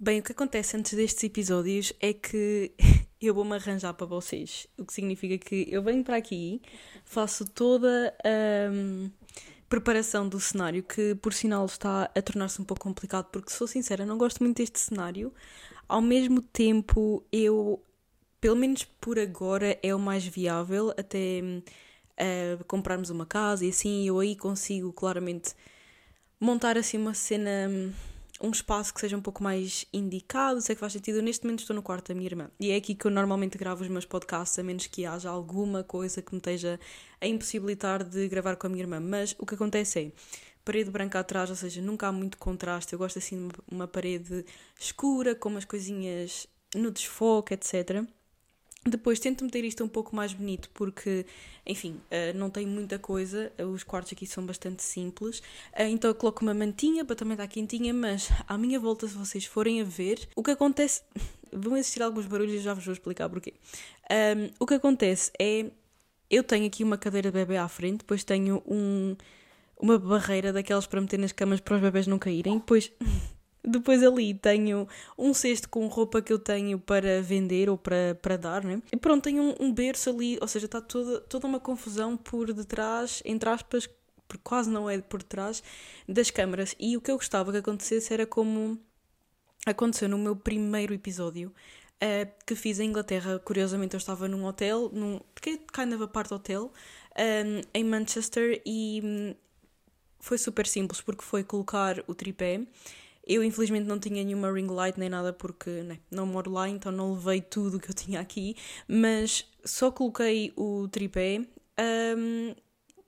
Bem, 0.00 0.20
o 0.20 0.22
que 0.22 0.30
acontece 0.30 0.76
antes 0.76 0.94
destes 0.94 1.24
episódios 1.24 1.92
é 2.00 2.12
que 2.12 2.70
eu 3.20 3.34
vou-me 3.34 3.56
arranjar 3.56 3.92
para 3.94 4.06
vocês. 4.06 4.68
O 4.78 4.84
que 4.84 4.92
significa 4.92 5.36
que 5.36 5.66
eu 5.68 5.82
venho 5.82 6.04
para 6.04 6.16
aqui, 6.16 6.62
faço 7.04 7.44
toda 7.44 8.14
a 8.22 8.70
um, 8.70 9.10
preparação 9.68 10.28
do 10.28 10.38
cenário, 10.38 10.84
que 10.84 11.16
por 11.16 11.32
sinal 11.32 11.66
está 11.66 12.04
a 12.14 12.22
tornar-se 12.22 12.62
um 12.62 12.64
pouco 12.64 12.84
complicado, 12.84 13.26
porque 13.32 13.50
sou 13.50 13.66
sincera, 13.66 14.06
não 14.06 14.16
gosto 14.16 14.40
muito 14.40 14.58
deste 14.58 14.78
cenário. 14.78 15.34
Ao 15.88 16.00
mesmo 16.00 16.42
tempo, 16.42 17.24
eu, 17.32 17.82
pelo 18.40 18.54
menos 18.54 18.84
por 18.84 19.18
agora, 19.18 19.76
é 19.82 19.92
o 19.92 19.98
mais 19.98 20.24
viável 20.24 20.94
até 20.96 21.40
uh, 21.42 22.64
comprarmos 22.66 23.10
uma 23.10 23.26
casa 23.26 23.66
e 23.66 23.70
assim 23.70 24.06
eu 24.06 24.20
aí 24.20 24.36
consigo 24.36 24.92
claramente 24.92 25.54
montar 26.38 26.78
assim 26.78 26.98
uma 26.98 27.14
cena 27.14 27.50
hum, 27.68 27.92
um 28.40 28.50
espaço 28.50 28.94
que 28.94 29.00
seja 29.00 29.16
um 29.16 29.20
pouco 29.20 29.42
mais 29.42 29.84
indicado, 29.92 30.60
sei 30.60 30.74
que 30.74 30.80
faz 30.80 30.92
sentido. 30.92 31.16
Eu, 31.16 31.22
neste 31.22 31.44
momento 31.44 31.60
estou 31.60 31.74
no 31.74 31.82
quarto 31.82 32.08
da 32.08 32.14
minha 32.14 32.26
irmã 32.26 32.50
e 32.60 32.70
é 32.70 32.76
aqui 32.76 32.94
que 32.94 33.06
eu 33.06 33.10
normalmente 33.10 33.58
gravo 33.58 33.82
os 33.82 33.88
meus 33.88 34.04
podcasts, 34.04 34.58
a 34.58 34.62
menos 34.62 34.86
que 34.86 35.04
haja 35.04 35.28
alguma 35.28 35.82
coisa 35.82 36.22
que 36.22 36.32
me 36.32 36.38
esteja 36.38 36.78
a 37.20 37.26
impossibilitar 37.26 38.04
de 38.04 38.28
gravar 38.28 38.56
com 38.56 38.66
a 38.66 38.70
minha 38.70 38.82
irmã. 38.82 39.00
Mas 39.00 39.34
o 39.38 39.46
que 39.46 39.54
acontece 39.54 39.98
é 40.00 40.12
parede 40.64 40.90
branca 40.90 41.18
atrás, 41.18 41.50
ou 41.50 41.56
seja, 41.56 41.80
nunca 41.80 42.08
há 42.08 42.12
muito 42.12 42.38
contraste. 42.38 42.92
Eu 42.92 42.98
gosto 42.98 43.18
assim 43.18 43.48
de 43.48 43.54
uma 43.70 43.88
parede 43.88 44.44
escura, 44.78 45.34
com 45.34 45.48
umas 45.48 45.64
coisinhas 45.64 46.46
no 46.74 46.90
desfoque, 46.90 47.54
etc. 47.54 48.06
Depois 48.88 49.18
tento 49.18 49.44
meter 49.44 49.64
isto 49.64 49.84
um 49.84 49.88
pouco 49.88 50.14
mais 50.14 50.32
bonito 50.32 50.70
porque, 50.74 51.26
enfim, 51.66 52.00
uh, 52.10 52.36
não 52.36 52.50
tem 52.50 52.66
muita 52.66 52.98
coisa, 52.98 53.52
os 53.72 53.82
quartos 53.82 54.12
aqui 54.12 54.26
são 54.26 54.44
bastante 54.44 54.82
simples, 54.82 55.38
uh, 55.38 55.82
então 55.82 56.10
eu 56.10 56.14
coloco 56.14 56.42
uma 56.42 56.54
mantinha 56.54 57.04
para 57.04 57.16
também 57.16 57.34
estar 57.34 57.46
quentinha, 57.48 57.92
mas 57.92 58.30
à 58.46 58.56
minha 58.56 58.78
volta, 58.80 59.06
se 59.06 59.14
vocês 59.14 59.44
forem 59.44 59.80
a 59.80 59.84
ver, 59.84 60.28
o 60.34 60.42
que 60.42 60.50
acontece. 60.50 61.02
Vão 61.50 61.78
existir 61.78 62.02
alguns 62.02 62.26
barulhos 62.26 62.52
e 62.52 62.58
já 62.58 62.74
vos 62.74 62.84
vou 62.84 62.92
explicar 62.92 63.26
porquê. 63.26 63.54
Um, 64.10 64.50
o 64.60 64.66
que 64.66 64.74
acontece 64.74 65.32
é. 65.40 65.66
Eu 66.30 66.44
tenho 66.44 66.66
aqui 66.66 66.84
uma 66.84 66.98
cadeira 66.98 67.30
de 67.30 67.38
bebê 67.38 67.56
à 67.56 67.66
frente, 67.68 68.00
depois 68.00 68.22
tenho 68.22 68.62
um, 68.66 69.16
uma 69.80 69.98
barreira 69.98 70.52
daquelas 70.52 70.86
para 70.86 71.00
meter 71.00 71.18
nas 71.18 71.32
camas 71.32 71.58
para 71.58 71.76
os 71.76 71.80
bebés 71.80 72.06
não 72.06 72.18
caírem, 72.18 72.58
depois 72.58 72.92
Depois 73.68 74.02
ali 74.02 74.34
tenho 74.34 74.88
um 75.16 75.34
cesto 75.34 75.68
com 75.68 75.86
roupa 75.86 76.22
que 76.22 76.32
eu 76.32 76.38
tenho 76.38 76.78
para 76.78 77.20
vender 77.22 77.68
ou 77.68 77.76
para, 77.76 78.18
para 78.20 78.36
dar, 78.36 78.64
né? 78.64 78.82
E 78.90 78.96
pronto, 78.96 79.24
tenho 79.24 79.42
um, 79.42 79.54
um 79.60 79.72
berço 79.72 80.10
ali, 80.10 80.38
ou 80.40 80.48
seja, 80.48 80.66
está 80.66 80.80
toda, 80.80 81.20
toda 81.20 81.46
uma 81.46 81.60
confusão 81.60 82.16
por 82.16 82.52
detrás, 82.52 83.22
entre 83.24 83.48
aspas, 83.48 83.88
porque 84.26 84.42
quase 84.42 84.70
não 84.70 84.88
é 84.88 85.00
por 85.00 85.22
detrás, 85.22 85.62
das 86.08 86.30
câmaras. 86.30 86.74
E 86.78 86.96
o 86.96 87.00
que 87.00 87.10
eu 87.10 87.16
gostava 87.16 87.52
que 87.52 87.58
acontecesse 87.58 88.12
era 88.12 88.26
como 88.26 88.78
aconteceu 89.66 90.08
no 90.08 90.18
meu 90.18 90.36
primeiro 90.36 90.94
episódio. 90.94 91.52
Uh, 92.00 92.30
que 92.46 92.54
fiz 92.54 92.78
em 92.78 92.90
Inglaterra, 92.90 93.40
curiosamente 93.40 93.94
eu 93.94 93.98
estava 93.98 94.28
num 94.28 94.44
hotel, 94.44 94.88
num, 94.92 95.18
porque 95.34 95.50
é 95.50 95.56
kind 95.56 95.92
of 95.92 96.04
a 96.04 96.06
part 96.06 96.32
hotel, 96.32 96.66
um, 96.66 96.72
ehm, 97.20 97.60
em 97.74 97.82
Manchester 97.82 98.62
e 98.64 99.00
hum, 99.02 99.34
foi 100.20 100.38
super 100.38 100.64
simples 100.64 101.00
porque 101.00 101.24
foi 101.24 101.42
colocar 101.42 102.04
o 102.06 102.14
tripé 102.14 102.60
eu, 103.28 103.44
infelizmente, 103.44 103.86
não 103.86 103.98
tinha 103.98 104.24
nenhuma 104.24 104.50
ring 104.50 104.66
light 104.66 104.98
nem 104.98 105.10
nada 105.10 105.32
porque 105.32 105.70
né, 105.82 105.98
não 106.10 106.26
moro 106.26 106.50
lá, 106.50 106.68
então 106.68 106.90
não 106.90 107.12
levei 107.12 107.42
tudo 107.42 107.76
o 107.76 107.80
que 107.80 107.90
eu 107.90 107.94
tinha 107.94 108.20
aqui, 108.20 108.56
mas 108.88 109.44
só 109.64 109.90
coloquei 109.90 110.52
o 110.56 110.88
tripé 110.88 111.42
um, 112.16 112.54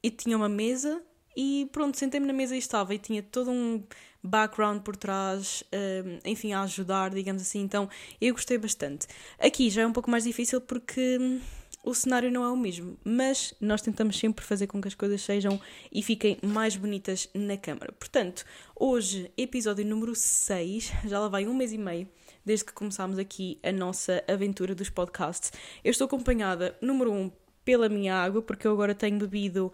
e 0.02 0.10
tinha 0.10 0.36
uma 0.36 0.48
mesa 0.48 1.02
e 1.34 1.68
pronto, 1.72 1.96
sentei-me 1.96 2.26
na 2.26 2.32
mesa 2.32 2.54
e 2.54 2.58
estava. 2.58 2.94
E 2.94 2.98
tinha 2.98 3.22
todo 3.22 3.50
um 3.50 3.82
background 4.22 4.82
por 4.82 4.94
trás, 4.96 5.64
um, 5.72 6.18
enfim, 6.30 6.52
a 6.52 6.62
ajudar, 6.62 7.10
digamos 7.10 7.41
assim, 7.41 7.60
então 7.60 7.88
eu 8.20 8.34
gostei 8.34 8.58
bastante. 8.58 9.06
Aqui 9.38 9.70
já 9.70 9.82
é 9.82 9.86
um 9.86 9.92
pouco 9.92 10.10
mais 10.10 10.24
difícil 10.24 10.60
porque 10.60 11.18
o 11.82 11.94
cenário 11.94 12.30
não 12.30 12.44
é 12.44 12.48
o 12.48 12.56
mesmo, 12.56 12.98
mas 13.04 13.54
nós 13.60 13.80
tentamos 13.80 14.18
sempre 14.18 14.44
fazer 14.44 14.66
com 14.66 14.80
que 14.80 14.88
as 14.88 14.94
coisas 14.94 15.22
sejam 15.22 15.60
e 15.91 16.02
fiquem 16.02 16.38
mais 16.42 16.76
bonitas 16.76 17.28
na 17.34 17.56
câmara. 17.56 17.92
Portanto, 17.92 18.44
hoje, 18.76 19.30
episódio 19.36 19.84
número 19.84 20.14
6, 20.14 20.92
já 21.06 21.19
lá 21.19 21.28
vai 21.28 21.46
um 21.46 21.54
mês 21.54 21.72
e 21.72 21.78
meio 21.78 22.08
desde 22.44 22.64
que 22.64 22.72
começámos 22.72 23.19
aqui 23.19 23.58
a 23.62 23.72
nossa 23.72 24.22
aventura 24.28 24.74
dos 24.74 24.90
podcasts. 24.90 25.52
Eu 25.84 25.90
estou 25.90 26.06
acompanhada, 26.06 26.76
número 26.80 27.12
1, 27.12 27.14
um, 27.14 27.32
pela 27.64 27.88
minha 27.88 28.14
água, 28.14 28.42
porque 28.42 28.66
eu 28.66 28.72
agora 28.72 28.94
tenho 28.94 29.19
bebido 29.19 29.72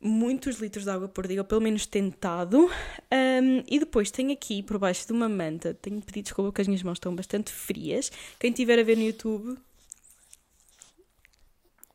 muitos 0.00 0.56
litros 0.56 0.84
de 0.84 0.90
água 0.90 1.08
por 1.08 1.26
dia, 1.26 1.40
ou 1.40 1.44
pelo 1.44 1.60
menos 1.60 1.86
tentado. 1.86 2.70
Um, 3.12 3.62
e 3.68 3.78
depois 3.78 4.10
tenho 4.10 4.32
aqui, 4.32 4.62
por 4.62 4.78
baixo 4.78 5.06
de 5.06 5.12
uma 5.12 5.28
manta, 5.28 5.74
tenho 5.74 6.00
pedido 6.00 6.24
desculpa 6.24 6.50
porque 6.50 6.62
as 6.62 6.68
minhas 6.68 6.82
mãos 6.82 6.96
estão 6.96 7.14
bastante 7.14 7.52
frias. 7.52 8.10
Quem 8.38 8.50
estiver 8.50 8.78
a 8.78 8.82
ver 8.82 8.96
no 8.96 9.02
YouTube 9.02 9.58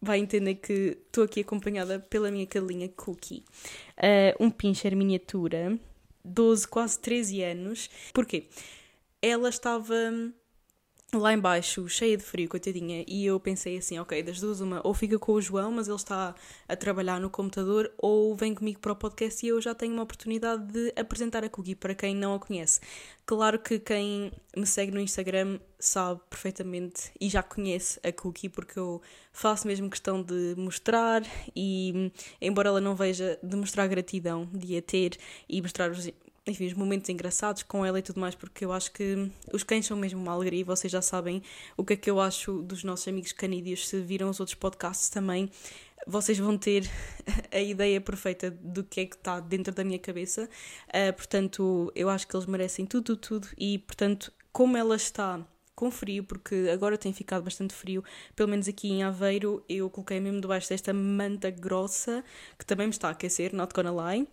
vai 0.01 0.19
entender 0.19 0.55
que 0.55 0.97
estou 1.05 1.23
aqui 1.23 1.41
acompanhada 1.41 1.99
pela 1.99 2.31
minha 2.31 2.47
cadelinha 2.47 2.89
Cookie. 2.89 3.43
Uh, 3.97 4.43
um 4.43 4.49
pincher 4.49 4.95
miniatura, 4.95 5.77
12, 6.25 6.67
quase 6.67 6.99
13 6.99 7.43
anos. 7.43 7.89
Porquê? 8.13 8.47
Ela 9.21 9.49
estava 9.49 9.93
lá 11.13 11.33
embaixo, 11.33 11.87
cheia 11.89 12.15
de 12.15 12.23
frio, 12.23 12.47
coitadinha, 12.47 13.03
e 13.07 13.25
eu 13.25 13.39
pensei 13.39 13.77
assim, 13.77 13.99
ok, 13.99 14.23
das 14.23 14.39
duas 14.39 14.61
uma, 14.61 14.81
ou 14.83 14.93
fica 14.93 15.19
com 15.19 15.33
o 15.33 15.41
João, 15.41 15.71
mas 15.71 15.87
ele 15.87 15.95
está 15.97 16.33
a 16.67 16.75
trabalhar 16.75 17.19
no 17.19 17.29
computador, 17.29 17.91
ou 17.97 18.35
vem 18.35 18.55
comigo 18.55 18.79
para 18.79 18.93
o 18.93 18.95
podcast 18.95 19.45
e 19.45 19.49
eu 19.49 19.59
já 19.59 19.75
tenho 19.75 19.93
uma 19.93 20.03
oportunidade 20.03 20.71
de 20.71 20.93
apresentar 20.95 21.43
a 21.43 21.49
Cookie 21.49 21.75
para 21.75 21.93
quem 21.93 22.15
não 22.15 22.33
a 22.33 22.39
conhece. 22.39 22.79
Claro 23.25 23.59
que 23.59 23.79
quem 23.79 24.31
me 24.55 24.65
segue 24.65 24.91
no 24.91 24.99
Instagram 24.99 25.59
sabe 25.79 26.21
perfeitamente 26.29 27.11
e 27.19 27.29
já 27.29 27.43
conhece 27.43 27.99
a 28.03 28.11
Cookie, 28.11 28.49
porque 28.49 28.79
eu 28.79 29.01
faço 29.33 29.67
mesmo 29.67 29.89
questão 29.89 30.23
de 30.23 30.55
mostrar 30.57 31.23
e, 31.55 32.11
embora 32.39 32.69
ela 32.69 32.81
não 32.81 32.95
veja, 32.95 33.37
de 33.43 33.55
mostrar 33.55 33.87
gratidão 33.87 34.49
de 34.53 34.77
a 34.77 34.81
ter 34.81 35.17
e 35.47 35.61
mostrar 35.61 35.91
os 35.91 36.09
enfim, 36.45 36.65
os 36.65 36.73
momentos 36.73 37.07
engraçados 37.09 37.61
com 37.63 37.85
ela 37.85 37.99
e 37.99 38.01
tudo 38.01 38.19
mais, 38.19 38.33
porque 38.33 38.65
eu 38.65 38.71
acho 38.71 38.91
que 38.91 39.29
os 39.53 39.63
cães 39.63 39.85
são 39.85 39.95
mesmo 39.95 40.19
uma 40.19 40.31
alegria 40.31 40.61
e 40.61 40.63
vocês 40.63 40.91
já 40.91 41.01
sabem 41.01 41.43
o 41.77 41.85
que 41.85 41.93
é 41.93 41.95
que 41.95 42.09
eu 42.09 42.19
acho 42.19 42.63
dos 42.63 42.83
nossos 42.83 43.07
amigos 43.07 43.31
canídeos. 43.31 43.87
Se 43.87 44.01
viram 44.01 44.29
os 44.29 44.39
outros 44.39 44.55
podcasts 44.55 45.09
também, 45.09 45.51
vocês 46.07 46.39
vão 46.39 46.57
ter 46.57 46.89
a 47.51 47.59
ideia 47.59 48.01
perfeita 48.01 48.49
do 48.49 48.83
que 48.83 49.01
é 49.01 49.05
que 49.05 49.15
está 49.15 49.39
dentro 49.39 49.73
da 49.73 49.83
minha 49.83 49.99
cabeça. 49.99 50.49
Uh, 50.87 51.13
portanto, 51.13 51.91
eu 51.95 52.09
acho 52.09 52.27
que 52.27 52.35
eles 52.35 52.47
merecem 52.47 52.87
tudo, 52.87 53.15
tudo. 53.15 53.47
E, 53.55 53.77
portanto, 53.77 54.33
como 54.51 54.75
ela 54.75 54.95
está 54.95 55.45
com 55.75 55.91
frio, 55.91 56.23
porque 56.23 56.69
agora 56.73 56.97
tem 56.97 57.13
ficado 57.13 57.43
bastante 57.43 57.73
frio, 57.73 58.03
pelo 58.35 58.49
menos 58.49 58.67
aqui 58.67 58.89
em 58.89 59.03
Aveiro, 59.03 59.63
eu 59.69 59.89
coloquei 59.89 60.19
mesmo 60.19 60.41
debaixo 60.41 60.69
desta 60.69 60.91
manta 60.91 61.49
grossa, 61.51 62.23
que 62.57 62.65
também 62.65 62.87
me 62.87 62.93
está 62.93 63.09
a 63.09 63.11
aquecer, 63.11 63.53
not 63.55 63.73
gonna 63.73 64.11
lie 64.11 64.27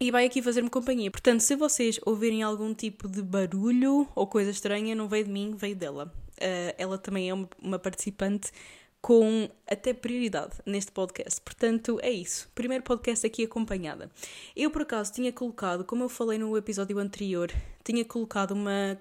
e 0.00 0.10
vai 0.10 0.26
aqui 0.26 0.40
fazer-me 0.40 0.70
companhia. 0.70 1.10
Portanto, 1.10 1.40
se 1.40 1.56
vocês 1.56 1.98
ouvirem 2.06 2.42
algum 2.42 2.72
tipo 2.72 3.08
de 3.08 3.22
barulho 3.22 4.08
ou 4.14 4.26
coisa 4.26 4.50
estranha, 4.50 4.94
não 4.94 5.08
veio 5.08 5.24
de 5.24 5.30
mim, 5.30 5.54
veio 5.56 5.74
dela. 5.74 6.12
Uh, 6.36 6.74
ela 6.78 6.96
também 6.96 7.28
é 7.28 7.34
uma, 7.34 7.78
participante 7.78 8.52
com 9.00 9.48
até 9.66 9.92
prioridade 9.92 10.56
neste 10.64 10.92
podcast. 10.92 11.40
Portanto, 11.40 11.98
é 12.02 12.10
isso. 12.10 12.48
Primeiro 12.54 12.84
podcast 12.84 13.26
aqui 13.26 13.44
acompanhada. 13.44 14.10
Eu, 14.54 14.70
por 14.70 14.82
acaso, 14.82 15.12
tinha 15.12 15.32
colocado, 15.32 15.84
como 15.84 16.04
eu 16.04 16.08
falei 16.08 16.38
no 16.38 16.56
episódio 16.56 16.98
anterior, 16.98 17.50
tinha 17.84 18.04
colocado 18.04 18.52
uma 18.52 19.00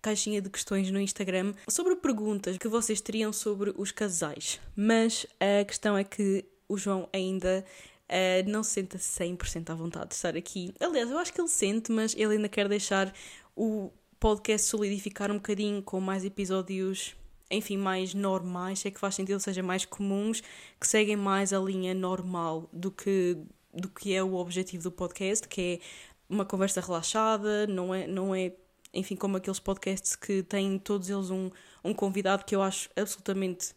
caixinha 0.00 0.40
de 0.40 0.48
questões 0.48 0.90
no 0.90 1.00
Instagram 1.00 1.52
sobre 1.68 1.96
perguntas 1.96 2.56
que 2.56 2.68
vocês 2.68 3.00
teriam 3.00 3.32
sobre 3.32 3.74
os 3.76 3.90
casais. 3.90 4.60
Mas 4.76 5.26
a 5.40 5.64
questão 5.64 5.96
é 5.96 6.04
que 6.04 6.44
o 6.68 6.76
João 6.78 7.08
ainda 7.12 7.64
uh, 8.08 8.50
não 8.50 8.62
se 8.62 8.70
senta 8.70 8.98
100% 8.98 9.70
à 9.70 9.74
vontade 9.74 10.08
de 10.08 10.14
estar 10.14 10.36
aqui. 10.36 10.72
Aliás, 10.80 11.10
eu 11.10 11.18
acho 11.18 11.32
que 11.32 11.40
ele 11.40 11.48
sente, 11.48 11.92
mas 11.92 12.14
ele 12.14 12.34
ainda 12.34 12.48
quer 12.48 12.68
deixar 12.68 13.12
o 13.56 13.90
podcast 14.18 14.66
solidificar 14.66 15.30
um 15.30 15.36
bocadinho 15.36 15.82
com 15.82 16.00
mais 16.00 16.24
episódios, 16.24 17.14
enfim, 17.50 17.76
mais 17.76 18.14
normais, 18.14 18.84
é 18.84 18.90
que 18.90 18.98
faz 18.98 19.14
sentido, 19.14 19.40
seja 19.40 19.62
mais 19.62 19.84
comuns, 19.84 20.42
que 20.80 20.86
seguem 20.86 21.16
mais 21.16 21.52
a 21.52 21.58
linha 21.58 21.94
normal 21.94 22.68
do 22.72 22.90
que, 22.90 23.36
do 23.72 23.88
que 23.88 24.14
é 24.14 24.22
o 24.22 24.34
objetivo 24.34 24.82
do 24.84 24.92
podcast, 24.92 25.46
que 25.46 25.60
é 25.60 25.80
uma 26.28 26.44
conversa 26.44 26.80
relaxada, 26.80 27.66
não 27.66 27.94
é, 27.94 28.06
não 28.06 28.34
é 28.34 28.52
enfim, 28.92 29.16
como 29.16 29.36
aqueles 29.36 29.60
podcasts 29.60 30.16
que 30.16 30.42
têm 30.42 30.78
todos 30.78 31.08
eles 31.10 31.30
um, 31.30 31.50
um 31.84 31.92
convidado 31.92 32.44
que 32.44 32.54
eu 32.54 32.62
acho 32.62 32.88
absolutamente 32.96 33.74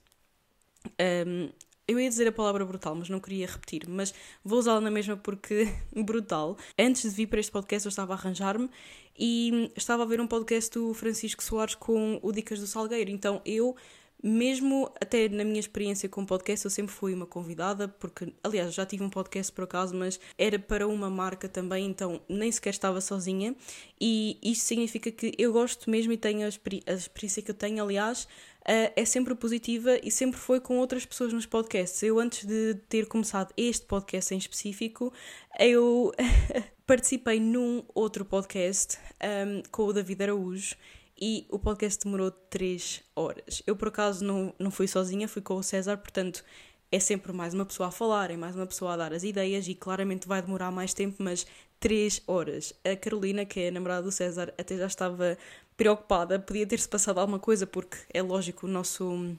um, 1.27 1.49
eu 1.91 1.99
ia 1.99 2.09
dizer 2.09 2.27
a 2.27 2.31
palavra 2.31 2.65
brutal, 2.65 2.95
mas 2.95 3.09
não 3.09 3.19
queria 3.19 3.45
repetir, 3.45 3.87
mas 3.87 4.13
vou 4.43 4.59
usá-la 4.59 4.81
na 4.81 4.91
mesma 4.91 5.17
porque 5.17 5.67
brutal. 5.93 6.57
Antes 6.77 7.03
de 7.03 7.09
vir 7.09 7.27
para 7.27 7.39
este 7.39 7.51
podcast 7.51 7.85
eu 7.85 7.89
estava 7.89 8.13
a 8.13 8.15
arranjar-me 8.15 8.69
e 9.17 9.71
estava 9.75 10.03
a 10.03 10.05
ver 10.05 10.21
um 10.21 10.27
podcast 10.27 10.71
do 10.71 10.93
Francisco 10.93 11.43
Soares 11.43 11.75
com 11.75 12.19
o 12.21 12.31
Dicas 12.31 12.59
do 12.59 12.67
Salgueiro. 12.67 13.11
Então 13.11 13.41
eu 13.45 13.75
mesmo 14.23 14.91
até 14.99 15.27
na 15.27 15.43
minha 15.43 15.59
experiência 15.59 16.07
com 16.07 16.25
podcast, 16.25 16.65
eu 16.65 16.71
sempre 16.71 16.93
fui 16.93 17.13
uma 17.13 17.25
convidada, 17.25 17.87
porque, 17.87 18.33
aliás, 18.43 18.73
já 18.73 18.85
tive 18.85 19.03
um 19.03 19.09
podcast 19.09 19.51
por 19.51 19.63
acaso, 19.63 19.95
mas 19.95 20.19
era 20.37 20.59
para 20.59 20.87
uma 20.87 21.09
marca 21.09 21.49
também, 21.49 21.85
então 21.85 22.21
nem 22.29 22.51
sequer 22.51 22.71
estava 22.71 23.01
sozinha. 23.01 23.55
E 23.99 24.37
isto 24.41 24.65
significa 24.65 25.11
que 25.11 25.33
eu 25.37 25.51
gosto 25.51 25.89
mesmo 25.89 26.13
e 26.13 26.17
tenho 26.17 26.45
a, 26.45 26.49
experi 26.49 26.83
a 26.85 26.93
experiência 26.93 27.41
que 27.41 27.51
eu 27.51 27.55
tenho, 27.55 27.83
aliás, 27.83 28.23
uh, 28.61 28.93
é 28.95 29.05
sempre 29.05 29.33
positiva 29.35 29.99
e 30.03 30.11
sempre 30.11 30.39
foi 30.39 30.59
com 30.59 30.77
outras 30.77 31.05
pessoas 31.05 31.33
nos 31.33 31.45
podcasts. 31.45 32.01
Eu, 32.03 32.19
antes 32.19 32.45
de 32.45 32.75
ter 32.89 33.07
começado 33.07 33.53
este 33.57 33.85
podcast 33.85 34.33
em 34.33 34.37
específico, 34.37 35.11
eu 35.59 36.11
participei 36.85 37.39
num 37.39 37.83
outro 37.93 38.23
podcast 38.25 38.97
um, 39.23 39.63
com 39.71 39.85
o 39.85 39.93
David 39.93 40.23
Araújo 40.23 40.75
e 41.21 41.45
o 41.49 41.59
podcast 41.59 42.03
demorou 42.03 42.31
3 42.31 43.03
horas. 43.15 43.61
Eu, 43.67 43.75
por 43.75 43.89
acaso, 43.89 44.25
não, 44.25 44.53
não 44.57 44.71
fui 44.71 44.87
sozinha, 44.87 45.27
fui 45.27 45.41
com 45.41 45.53
o 45.53 45.61
César, 45.61 45.97
portanto, 45.97 46.43
é 46.91 46.99
sempre 46.99 47.31
mais 47.31 47.53
uma 47.53 47.65
pessoa 47.65 47.89
a 47.89 47.91
falar, 47.91 48.31
é 48.31 48.35
mais 48.35 48.55
uma 48.55 48.65
pessoa 48.65 48.93
a 48.93 48.97
dar 48.97 49.13
as 49.13 49.23
ideias 49.23 49.67
e 49.67 49.75
claramente 49.75 50.27
vai 50.27 50.41
demorar 50.41 50.71
mais 50.71 50.93
tempo, 50.93 51.17
mas 51.23 51.45
3 51.79 52.23
horas. 52.25 52.73
A 52.83 52.95
Carolina, 52.95 53.45
que 53.45 53.59
é 53.59 53.67
a 53.67 53.71
namorada 53.71 54.01
do 54.01 54.11
César, 54.11 54.51
até 54.57 54.75
já 54.75 54.87
estava 54.87 55.37
preocupada, 55.77 56.39
podia 56.39 56.65
ter-se 56.65 56.89
passado 56.89 57.19
alguma 57.19 57.39
coisa, 57.39 57.67
porque 57.67 57.97
é 58.11 58.21
lógico, 58.21 58.65
o 58.65 58.69
nosso 58.69 59.37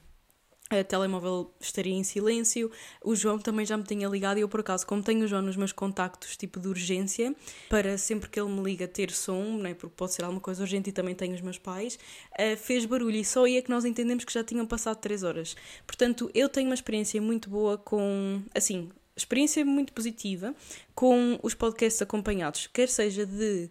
a 0.81 0.85
telemóvel 0.85 1.53
estaria 1.61 1.95
em 1.95 2.03
silêncio. 2.03 2.71
O 3.03 3.15
João 3.15 3.39
também 3.39 3.65
já 3.65 3.77
me 3.77 3.85
tinha 3.85 4.09
ligado 4.09 4.39
e 4.39 4.41
eu, 4.41 4.49
por 4.49 4.61
acaso, 4.61 4.87
como 4.87 5.03
tenho 5.03 5.25
o 5.25 5.27
João 5.29 5.43
nos 5.43 5.57
meus 5.57 5.73
contactos, 5.73 6.37
tipo 6.37 6.59
de 6.61 6.69
urgência, 6.69 7.35
para 7.69 7.97
sempre 7.99 8.29
que 8.29 8.41
ele 8.41 8.51
me 8.51 8.63
liga 8.63 8.89
ter 8.89 9.11
som, 9.11 9.59
né, 9.59 9.75
porque 9.75 9.95
pode 9.97 10.15
ser 10.15 10.25
alguma 10.25 10.41
coisa 10.41 10.63
urgente 10.63 10.91
e 10.91 10.93
também 10.93 11.15
tenho 11.15 11.35
os 11.35 11.41
meus 11.41 11.59
pais, 11.59 11.99
uh, 12.33 12.57
fez 12.57 12.85
barulho 12.85 13.17
e 13.17 13.25
só 13.25 13.45
aí 13.45 13.57
é 13.57 13.63
que 13.63 13.71
nós 13.71 13.85
entendemos 13.85 14.25
que 14.25 14.33
já 14.33 14.43
tinham 14.45 14.67
passado 14.67 14.99
3 14.99 15.23
horas. 15.23 15.57
Portanto, 15.87 16.31
eu 16.35 16.49
tenho 16.49 16.69
uma 16.69 16.75
experiência 16.75 17.21
muito 17.21 17.49
boa 17.49 17.79
com, 17.79 18.43
assim, 18.55 18.91
experiência 19.17 19.65
muito 19.65 19.93
positiva 19.93 20.55
com 20.95 21.39
os 21.43 21.55
podcasts 21.55 22.01
acompanhados, 22.03 22.67
quer 22.67 22.89
seja 22.89 23.27
de 23.27 23.71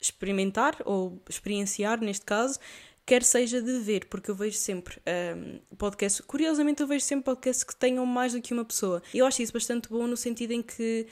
experimentar 0.00 0.76
ou 0.84 1.22
experienciar, 1.28 2.00
neste 2.00 2.24
caso, 2.24 2.58
quer 3.04 3.22
seja 3.22 3.60
de 3.60 3.78
ver, 3.80 4.06
porque 4.06 4.30
eu 4.30 4.34
vejo 4.34 4.56
sempre 4.56 5.00
um, 5.36 5.76
podcasts, 5.76 6.20
curiosamente 6.20 6.82
eu 6.82 6.86
vejo 6.86 7.04
sempre 7.04 7.24
podcasts 7.24 7.64
que 7.64 7.74
tenham 7.74 8.06
mais 8.06 8.32
do 8.32 8.40
que 8.40 8.54
uma 8.54 8.64
pessoa. 8.64 9.02
Eu 9.12 9.26
acho 9.26 9.42
isso 9.42 9.52
bastante 9.52 9.88
bom 9.88 10.06
no 10.06 10.16
sentido 10.16 10.52
em 10.52 10.62
que 10.62 11.06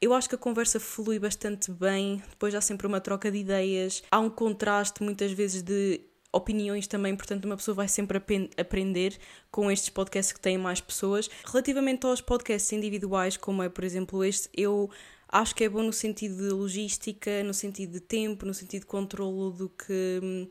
eu 0.00 0.14
acho 0.14 0.28
que 0.28 0.34
a 0.34 0.38
conversa 0.38 0.78
flui 0.78 1.18
bastante 1.18 1.70
bem, 1.72 2.22
depois 2.30 2.54
há 2.54 2.60
sempre 2.60 2.86
uma 2.86 3.00
troca 3.00 3.30
de 3.30 3.38
ideias, 3.38 4.02
há 4.10 4.18
um 4.18 4.30
contraste 4.30 5.02
muitas 5.02 5.32
vezes 5.32 5.62
de 5.62 6.00
opiniões 6.32 6.86
também, 6.86 7.16
portanto 7.16 7.46
uma 7.46 7.56
pessoa 7.56 7.74
vai 7.74 7.88
sempre 7.88 8.20
aprender 8.56 9.18
com 9.50 9.70
estes 9.70 9.88
podcasts 9.88 10.32
que 10.32 10.40
têm 10.40 10.58
mais 10.58 10.80
pessoas. 10.80 11.28
Relativamente 11.44 12.06
aos 12.06 12.20
podcasts 12.20 12.72
individuais, 12.72 13.36
como 13.36 13.62
é 13.62 13.68
por 13.68 13.82
exemplo 13.82 14.24
este, 14.24 14.48
eu 14.54 14.90
acho 15.28 15.54
que 15.54 15.64
é 15.64 15.68
bom 15.68 15.82
no 15.82 15.92
sentido 15.92 16.36
de 16.36 16.50
logística, 16.50 17.42
no 17.42 17.54
sentido 17.54 17.92
de 17.92 18.00
tempo, 18.00 18.46
no 18.46 18.54
sentido 18.54 18.82
de 18.82 18.86
controlo 18.86 19.50
do 19.50 19.68
que 19.68 20.20
hum, 20.22 20.48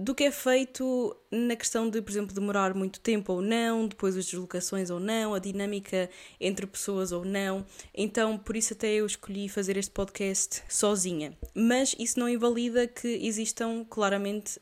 do 0.00 0.14
que 0.14 0.24
é 0.24 0.30
feito 0.30 1.14
na 1.30 1.54
questão 1.54 1.88
de, 1.90 2.00
por 2.00 2.10
exemplo, 2.10 2.34
demorar 2.34 2.74
muito 2.74 2.98
tempo 3.00 3.34
ou 3.34 3.42
não, 3.42 3.86
depois 3.86 4.16
as 4.16 4.24
deslocações 4.24 4.88
ou 4.90 4.98
não, 4.98 5.34
a 5.34 5.38
dinâmica 5.38 6.08
entre 6.40 6.66
pessoas 6.66 7.12
ou 7.12 7.24
não. 7.24 7.64
Então, 7.94 8.38
por 8.38 8.56
isso 8.56 8.72
até 8.72 8.94
eu 8.94 9.04
escolhi 9.04 9.48
fazer 9.48 9.76
este 9.76 9.90
podcast 9.90 10.62
sozinha. 10.68 11.36
Mas 11.54 11.94
isso 11.98 12.18
não 12.18 12.28
invalida 12.28 12.86
que 12.86 13.08
existam 13.08 13.84
claramente 13.84 14.58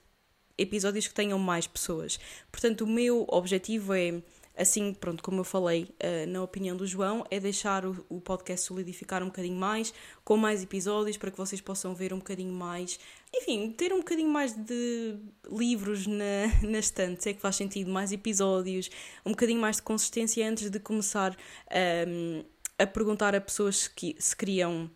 episódios 0.58 1.06
que 1.06 1.14
tenham 1.14 1.38
mais 1.38 1.67
pessoas. 1.67 2.19
Portanto, 2.50 2.82
o 2.82 2.87
meu 2.87 3.25
objetivo 3.29 3.94
é 3.94 4.20
Assim, 4.58 4.93
pronto, 4.93 5.22
como 5.22 5.38
eu 5.38 5.44
falei, 5.44 5.84
uh, 5.84 6.28
na 6.28 6.43
opinião 6.43 6.76
do 6.76 6.84
João, 6.84 7.25
é 7.31 7.38
deixar 7.38 7.87
o, 7.87 8.05
o, 8.08 8.20
podcast 8.20 8.66
solidificar 8.66 9.22
um 9.22 9.26
bocadinho 9.26 9.55
mais, 9.55 9.94
com 10.25 10.37
mais 10.37 10.64
episódios, 10.64 11.16
para 11.16 11.31
que 11.31 11.37
vocês 11.37 11.60
possam 11.60 11.94
ver 11.94 12.12
um 12.12 12.19
bocadinho 12.19 12.52
mais. 12.52 12.99
Enfim, 13.32 13.70
ter 13.70 13.93
um 13.93 13.99
bocadinho 13.99 14.28
mais 14.28 14.52
de 14.52 15.16
livros 15.49 16.08
na, 16.08 16.49
na 16.69 16.81
estante, 16.81 17.22
se 17.22 17.31
é 17.31 17.34
que 17.34 17.40
faz 17.40 17.55
sentido, 17.55 17.88
mais 17.88 18.10
episódios, 18.10 18.90
um 19.25 19.31
bocadinho 19.31 19.60
mais 19.60 19.76
de 19.76 19.82
consistência 19.82 20.49
antes 20.50 20.69
de 20.69 20.81
começar 20.81 21.31
um, 21.32 21.34
ehm, 21.70 22.44
a 22.81 22.87
perguntar 22.87 23.37
a 23.37 23.40
pessoas 23.40 23.87
que 23.87 24.16
se 24.19 24.34
queriam 24.34 24.90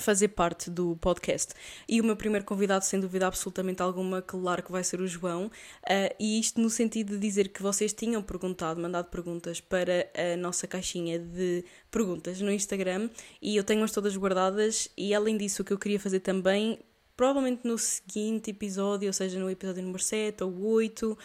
fazer 0.00 0.28
parte 0.28 0.70
do 0.70 0.96
podcast. 0.96 1.54
E 1.88 2.00
o 2.00 2.04
meu 2.04 2.16
primeiro 2.16 2.44
convidado, 2.44 2.84
sem 2.84 2.98
dúvida 2.98 3.26
absolutamente 3.26 3.82
alguma, 3.82 4.22
claro 4.22 4.62
que 4.62 4.72
vai 4.72 4.82
ser 4.82 5.00
o 5.00 5.06
João, 5.06 5.46
uh, 5.46 6.14
e 6.18 6.40
isto 6.40 6.60
no 6.60 6.70
sentido 6.70 7.14
de 7.14 7.18
dizer 7.18 7.48
que 7.48 7.62
vocês 7.62 7.92
tinham 7.92 8.22
perguntado, 8.22 8.80
mandado 8.80 9.06
perguntas 9.06 9.60
para 9.60 10.10
a 10.14 10.36
nossa 10.36 10.66
caixinha 10.66 11.18
de 11.18 11.64
perguntas 11.90 12.40
no 12.40 12.50
Instagram, 12.50 13.10
e 13.40 13.56
eu 13.56 13.64
tenho-as 13.64 13.92
todas 13.92 14.16
guardadas, 14.16 14.88
e 14.96 15.14
além 15.14 15.36
disso, 15.36 15.62
o 15.62 15.64
que 15.64 15.72
eu 15.72 15.78
queria 15.78 16.00
fazer 16.00 16.20
também 16.20 16.78
provavelmente 17.20 17.60
no 17.64 17.76
seguinte 17.76 18.50
episódio, 18.50 19.06
ou 19.06 19.12
seja, 19.12 19.38
no 19.38 19.50
episódio 19.50 19.82
número 19.82 20.02
7 20.02 20.42
ou 20.42 20.58
8, 20.58 21.12
uh, 21.12 21.18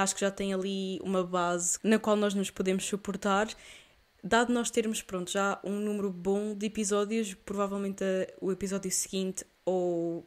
acho 0.00 0.12
que 0.12 0.20
já 0.20 0.28
tem 0.28 0.52
ali 0.52 0.98
uma 1.04 1.22
base 1.22 1.78
na 1.84 2.00
qual 2.00 2.16
nós 2.16 2.34
nos 2.34 2.50
podemos 2.50 2.84
suportar 2.84 3.46
dado 4.26 4.52
nós 4.52 4.70
termos 4.70 5.02
pronto, 5.02 5.30
já 5.30 5.60
um 5.64 5.78
número 5.78 6.10
bom 6.10 6.54
de 6.54 6.66
episódios, 6.66 7.34
provavelmente 7.34 8.04
o 8.40 8.50
episódio 8.50 8.90
seguinte 8.90 9.44
ou 9.64 10.24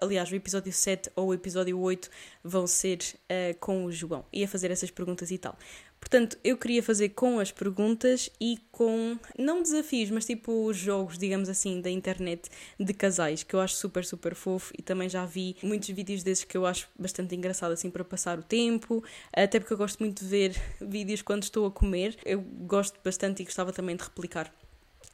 aliás, 0.00 0.30
o 0.30 0.34
episódio 0.34 0.72
7 0.72 1.10
ou 1.14 1.28
o 1.28 1.34
episódio 1.34 1.78
8 1.78 2.08
vão 2.42 2.66
ser 2.66 2.98
uh, 2.98 3.58
com 3.58 3.84
o 3.84 3.92
João 3.92 4.24
e 4.32 4.42
a 4.42 4.48
fazer 4.48 4.70
essas 4.70 4.90
perguntas 4.90 5.30
e 5.30 5.38
tal. 5.38 5.56
Portanto, 6.00 6.38
eu 6.42 6.56
queria 6.56 6.82
fazer 6.82 7.10
com 7.10 7.38
as 7.38 7.52
perguntas 7.52 8.30
e 8.40 8.58
com, 8.72 9.18
não 9.38 9.62
desafios, 9.62 10.10
mas 10.10 10.24
tipo 10.24 10.72
jogos, 10.72 11.18
digamos 11.18 11.48
assim, 11.48 11.80
da 11.80 11.90
internet 11.90 12.48
de 12.78 12.94
casais, 12.94 13.42
que 13.42 13.54
eu 13.54 13.60
acho 13.60 13.74
super, 13.76 14.04
super 14.04 14.34
fofo 14.34 14.72
e 14.76 14.82
também 14.82 15.08
já 15.08 15.24
vi 15.26 15.56
muitos 15.62 15.88
vídeos 15.90 16.22
desses 16.22 16.44
que 16.44 16.56
eu 16.56 16.64
acho 16.64 16.88
bastante 16.98 17.36
engraçado 17.36 17.72
assim 17.72 17.90
para 17.90 18.02
passar 18.02 18.38
o 18.38 18.42
tempo, 18.42 19.04
até 19.32 19.60
porque 19.60 19.74
eu 19.74 19.78
gosto 19.78 20.00
muito 20.00 20.24
de 20.24 20.28
ver 20.28 20.60
vídeos 20.80 21.22
quando 21.22 21.42
estou 21.42 21.66
a 21.66 21.70
comer, 21.70 22.16
eu 22.24 22.40
gosto 22.40 22.98
bastante 23.04 23.42
e 23.42 23.44
gostava 23.44 23.72
também 23.72 23.94
de 23.94 24.02
replicar. 24.02 24.52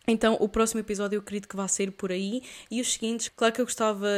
Então, 0.08 0.36
o 0.40 0.48
próximo 0.48 0.80
episódio 0.80 1.16
eu 1.16 1.20
acredito 1.20 1.48
que 1.48 1.56
vai 1.56 1.68
ser 1.68 1.90
por 1.90 2.12
aí 2.12 2.42
e 2.70 2.80
os 2.80 2.92
seguintes, 2.92 3.28
claro 3.28 3.52
que 3.52 3.60
eu 3.60 3.64
gostava 3.66 4.08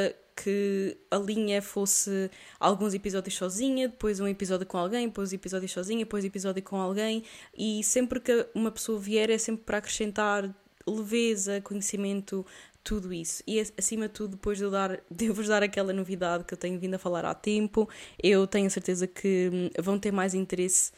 que 0.43 0.97
a 1.11 1.17
linha 1.17 1.61
fosse 1.61 2.31
alguns 2.61 2.95
episódios 2.95 3.35
sozinha, 3.35 3.89
depois 3.89 4.21
um 4.21 4.29
episódio 4.29 4.67
com 4.67 4.79
alguém, 4.79 5.09
depois 5.09 5.33
episódio 5.33 5.69
sozinha, 5.69 6.05
depois 6.05 6.25
episódio 6.25 6.63
com 6.63 6.77
alguém, 6.77 7.25
e 7.57 7.83
sempre 7.83 8.21
que 8.21 8.47
uma 8.55 8.71
pessoa 8.71 8.99
vier 8.99 9.31
é 9.31 9.39
sempre 9.39 9.65
para 9.65 9.79
acrescentar 9.79 10.55
leveza, 10.87 11.61
conhecimento, 11.61 12.47
tudo 12.85 13.13
isso. 13.13 13.43
E 13.47 13.61
acima 13.77 14.07
de 14.07 14.15
tudo, 14.15 14.31
depois 14.33 14.59
de 14.59 14.65
eu, 14.65 14.71
dar, 14.71 15.01
de 15.11 15.31
vos 15.31 15.49
dar 15.49 15.63
aquela 15.63 15.93
novidade 15.93 16.45
que 16.45 16.55
eu 16.55 16.59
tenho 16.59 16.79
vindo 16.79 16.95
a 16.95 16.99
falar 16.99 17.25
há 17.25 17.35
tempo, 17.35 17.89
eu 18.23 18.47
tenho 18.47 18.71
certeza 18.71 19.07
que 19.07 19.51
hum, 19.53 19.71
vão 19.83 19.99
ter 19.99 20.13
mais 20.13 20.35
interesse 20.35 20.93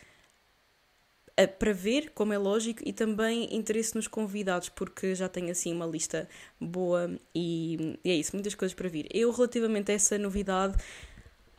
para 1.47 1.73
ver, 1.73 2.11
como 2.11 2.32
é 2.32 2.38
lógico, 2.38 2.82
e 2.85 2.92
também 2.92 3.54
interesse 3.54 3.94
nos 3.94 4.06
convidados, 4.09 4.68
porque 4.68 5.14
já 5.14 5.28
tenho 5.28 5.50
assim 5.50 5.73
uma 5.73 5.87
lista 5.87 6.28
boa 6.61 7.11
e, 7.35 7.99
e 8.04 8.11
é 8.11 8.14
isso, 8.14 8.35
muitas 8.35 8.54
coisas 8.54 8.75
para 8.75 8.88
vir. 8.88 9.06
Eu, 9.12 9.30
relativamente 9.30 9.90
a 9.90 9.94
essa 9.94 10.18
novidade, 10.18 10.76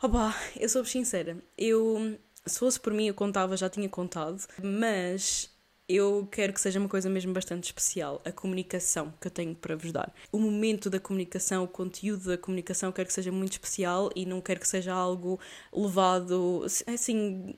opa, 0.02 0.34
eu 0.58 0.68
sou 0.68 0.84
sincera, 0.84 1.36
eu, 1.56 2.18
se 2.46 2.58
fosse 2.58 2.78
por 2.80 2.92
mim, 2.92 3.06
eu 3.06 3.14
contava, 3.14 3.56
já 3.56 3.68
tinha 3.68 3.88
contado, 3.88 4.42
mas 4.62 5.52
eu 5.88 6.26
quero 6.30 6.52
que 6.52 6.60
seja 6.60 6.78
uma 6.78 6.88
coisa 6.88 7.10
mesmo 7.10 7.32
bastante 7.32 7.64
especial, 7.64 8.22
a 8.24 8.32
comunicação 8.32 9.12
que 9.20 9.26
eu 9.26 9.30
tenho 9.30 9.54
para 9.54 9.76
vos 9.76 9.92
dar. 9.92 10.12
O 10.30 10.38
momento 10.38 10.88
da 10.88 10.98
comunicação, 10.98 11.64
o 11.64 11.68
conteúdo 11.68 12.28
da 12.28 12.38
comunicação, 12.38 12.92
quero 12.92 13.08
que 13.08 13.12
seja 13.12 13.32
muito 13.32 13.52
especial 13.52 14.10
e 14.14 14.24
não 14.24 14.40
quero 14.40 14.60
que 14.60 14.68
seja 14.68 14.92
algo 14.92 15.38
levado, 15.72 16.64
assim, 16.86 17.54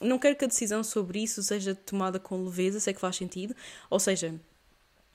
não 0.00 0.18
quero 0.18 0.36
que 0.36 0.44
a 0.44 0.48
decisão 0.48 0.84
sobre 0.84 1.22
isso 1.22 1.42
seja 1.42 1.74
tomada 1.74 2.18
com 2.18 2.44
leveza, 2.44 2.80
sei 2.80 2.94
que 2.94 3.00
faz 3.00 3.16
sentido, 3.16 3.54
ou 3.88 3.98
seja, 3.98 4.34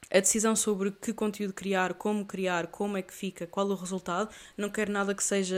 a 0.09 0.19
decisão 0.19 0.55
sobre 0.55 0.91
que 0.91 1.13
conteúdo 1.13 1.53
criar, 1.53 1.93
como 1.93 2.25
criar, 2.25 2.67
como 2.67 2.97
é 2.97 3.01
que 3.01 3.13
fica, 3.13 3.47
qual 3.47 3.67
o 3.67 3.75
resultado, 3.75 4.29
não 4.57 4.69
quero 4.69 4.91
nada 4.91 5.15
que 5.15 5.23
seja 5.23 5.55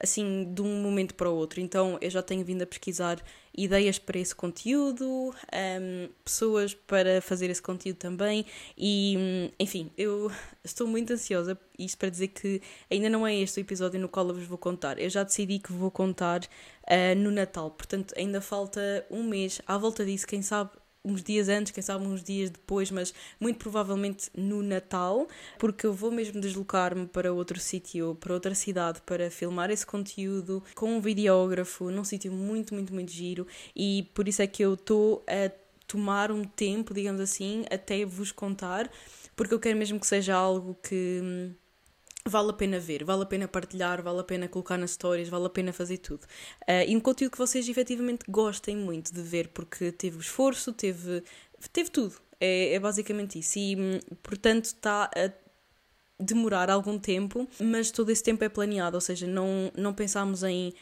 assim 0.00 0.52
de 0.52 0.62
um 0.62 0.80
momento 0.82 1.14
para 1.14 1.30
o 1.30 1.34
outro. 1.34 1.60
Então 1.60 1.98
eu 2.00 2.10
já 2.10 2.22
tenho 2.22 2.44
vindo 2.44 2.62
a 2.62 2.66
pesquisar 2.66 3.22
ideias 3.56 3.98
para 3.98 4.18
esse 4.18 4.34
conteúdo, 4.34 5.06
um, 5.06 6.08
pessoas 6.24 6.74
para 6.74 7.22
fazer 7.22 7.48
esse 7.48 7.62
conteúdo 7.62 7.96
também 7.96 8.44
e 8.76 9.50
enfim, 9.58 9.90
eu 9.96 10.30
estou 10.62 10.86
muito 10.86 11.12
ansiosa, 11.12 11.58
isto 11.78 11.96
para 11.96 12.10
dizer 12.10 12.28
que 12.28 12.60
ainda 12.90 13.08
não 13.08 13.26
é 13.26 13.34
este 13.34 13.58
o 13.58 13.62
episódio 13.62 13.98
no 13.98 14.08
qual 14.08 14.28
eu 14.28 14.34
vos 14.34 14.44
vou 14.44 14.58
contar. 14.58 14.98
Eu 14.98 15.08
já 15.08 15.22
decidi 15.22 15.58
que 15.58 15.72
vou 15.72 15.90
contar 15.90 16.40
uh, 16.40 17.14
no 17.16 17.30
Natal, 17.30 17.70
portanto 17.70 18.14
ainda 18.16 18.40
falta 18.40 19.06
um 19.10 19.22
mês 19.22 19.62
à 19.66 19.78
volta 19.78 20.04
disso, 20.04 20.26
quem 20.26 20.42
sabe 20.42 20.70
uns 21.06 21.22
dias 21.22 21.48
antes, 21.48 21.70
quem 21.70 21.82
sabe 21.82 22.04
uns 22.04 22.22
dias 22.22 22.50
depois, 22.50 22.90
mas 22.90 23.14
muito 23.38 23.58
provavelmente 23.58 24.28
no 24.36 24.62
Natal, 24.62 25.28
porque 25.58 25.86
eu 25.86 25.92
vou 25.92 26.10
mesmo 26.10 26.40
deslocar-me 26.40 27.06
para 27.06 27.32
outro 27.32 27.60
sítio, 27.60 28.16
para 28.18 28.34
outra 28.34 28.54
cidade, 28.54 29.00
para 29.06 29.30
filmar 29.30 29.70
esse 29.70 29.86
conteúdo 29.86 30.62
com 30.74 30.96
um 30.96 31.00
videógrafo, 31.00 31.90
num 31.90 32.04
sítio 32.04 32.32
muito, 32.32 32.74
muito, 32.74 32.92
muito 32.92 33.12
giro, 33.12 33.46
e 33.74 34.10
por 34.12 34.26
isso 34.26 34.42
é 34.42 34.46
que 34.46 34.62
eu 34.64 34.74
estou 34.74 35.24
a 35.28 35.50
tomar 35.86 36.32
um 36.32 36.42
tempo, 36.42 36.92
digamos 36.92 37.20
assim, 37.20 37.64
até 37.70 38.04
vos 38.04 38.32
contar, 38.32 38.90
porque 39.36 39.54
eu 39.54 39.60
quero 39.60 39.78
mesmo 39.78 40.00
que 40.00 40.06
seja 40.06 40.34
algo 40.34 40.76
que 40.82 41.20
hum, 41.22 41.54
vale 42.28 42.50
a 42.50 42.52
pena 42.52 42.78
ver, 42.78 43.04
vale 43.04 43.22
a 43.22 43.26
pena 43.26 43.48
partilhar, 43.48 44.02
vale 44.02 44.20
a 44.20 44.24
pena 44.24 44.48
colocar 44.48 44.76
nas 44.76 44.92
stories, 44.92 45.28
vale 45.28 45.46
a 45.46 45.50
pena 45.50 45.72
fazer 45.72 45.98
tudo. 45.98 46.24
Uh, 46.62 46.88
e 46.88 46.96
um 46.96 47.00
conteúdo 47.00 47.32
que 47.32 47.38
vocês 47.38 47.68
efetivamente 47.68 48.24
gostem 48.28 48.76
muito 48.76 49.12
de 49.12 49.22
ver, 49.22 49.48
porque 49.48 49.92
teve 49.92 50.18
esforço, 50.18 50.72
teve, 50.72 51.22
teve 51.72 51.90
tudo. 51.90 52.14
É, 52.40 52.74
é 52.74 52.80
basicamente 52.80 53.38
isso. 53.38 53.58
E, 53.58 53.76
hum, 53.76 53.98
portanto, 54.22 54.66
está 54.66 55.10
a 55.16 55.30
demorar 56.18 56.70
algum 56.70 56.98
tempo, 56.98 57.48
mas 57.60 57.90
todo 57.90 58.10
esse 58.10 58.22
tempo 58.22 58.42
é 58.42 58.48
planeado, 58.48 58.96
ou 58.96 59.00
seja, 59.00 59.26
não, 59.26 59.70
não 59.76 59.92
pensámos 59.92 60.42
em 60.42 60.72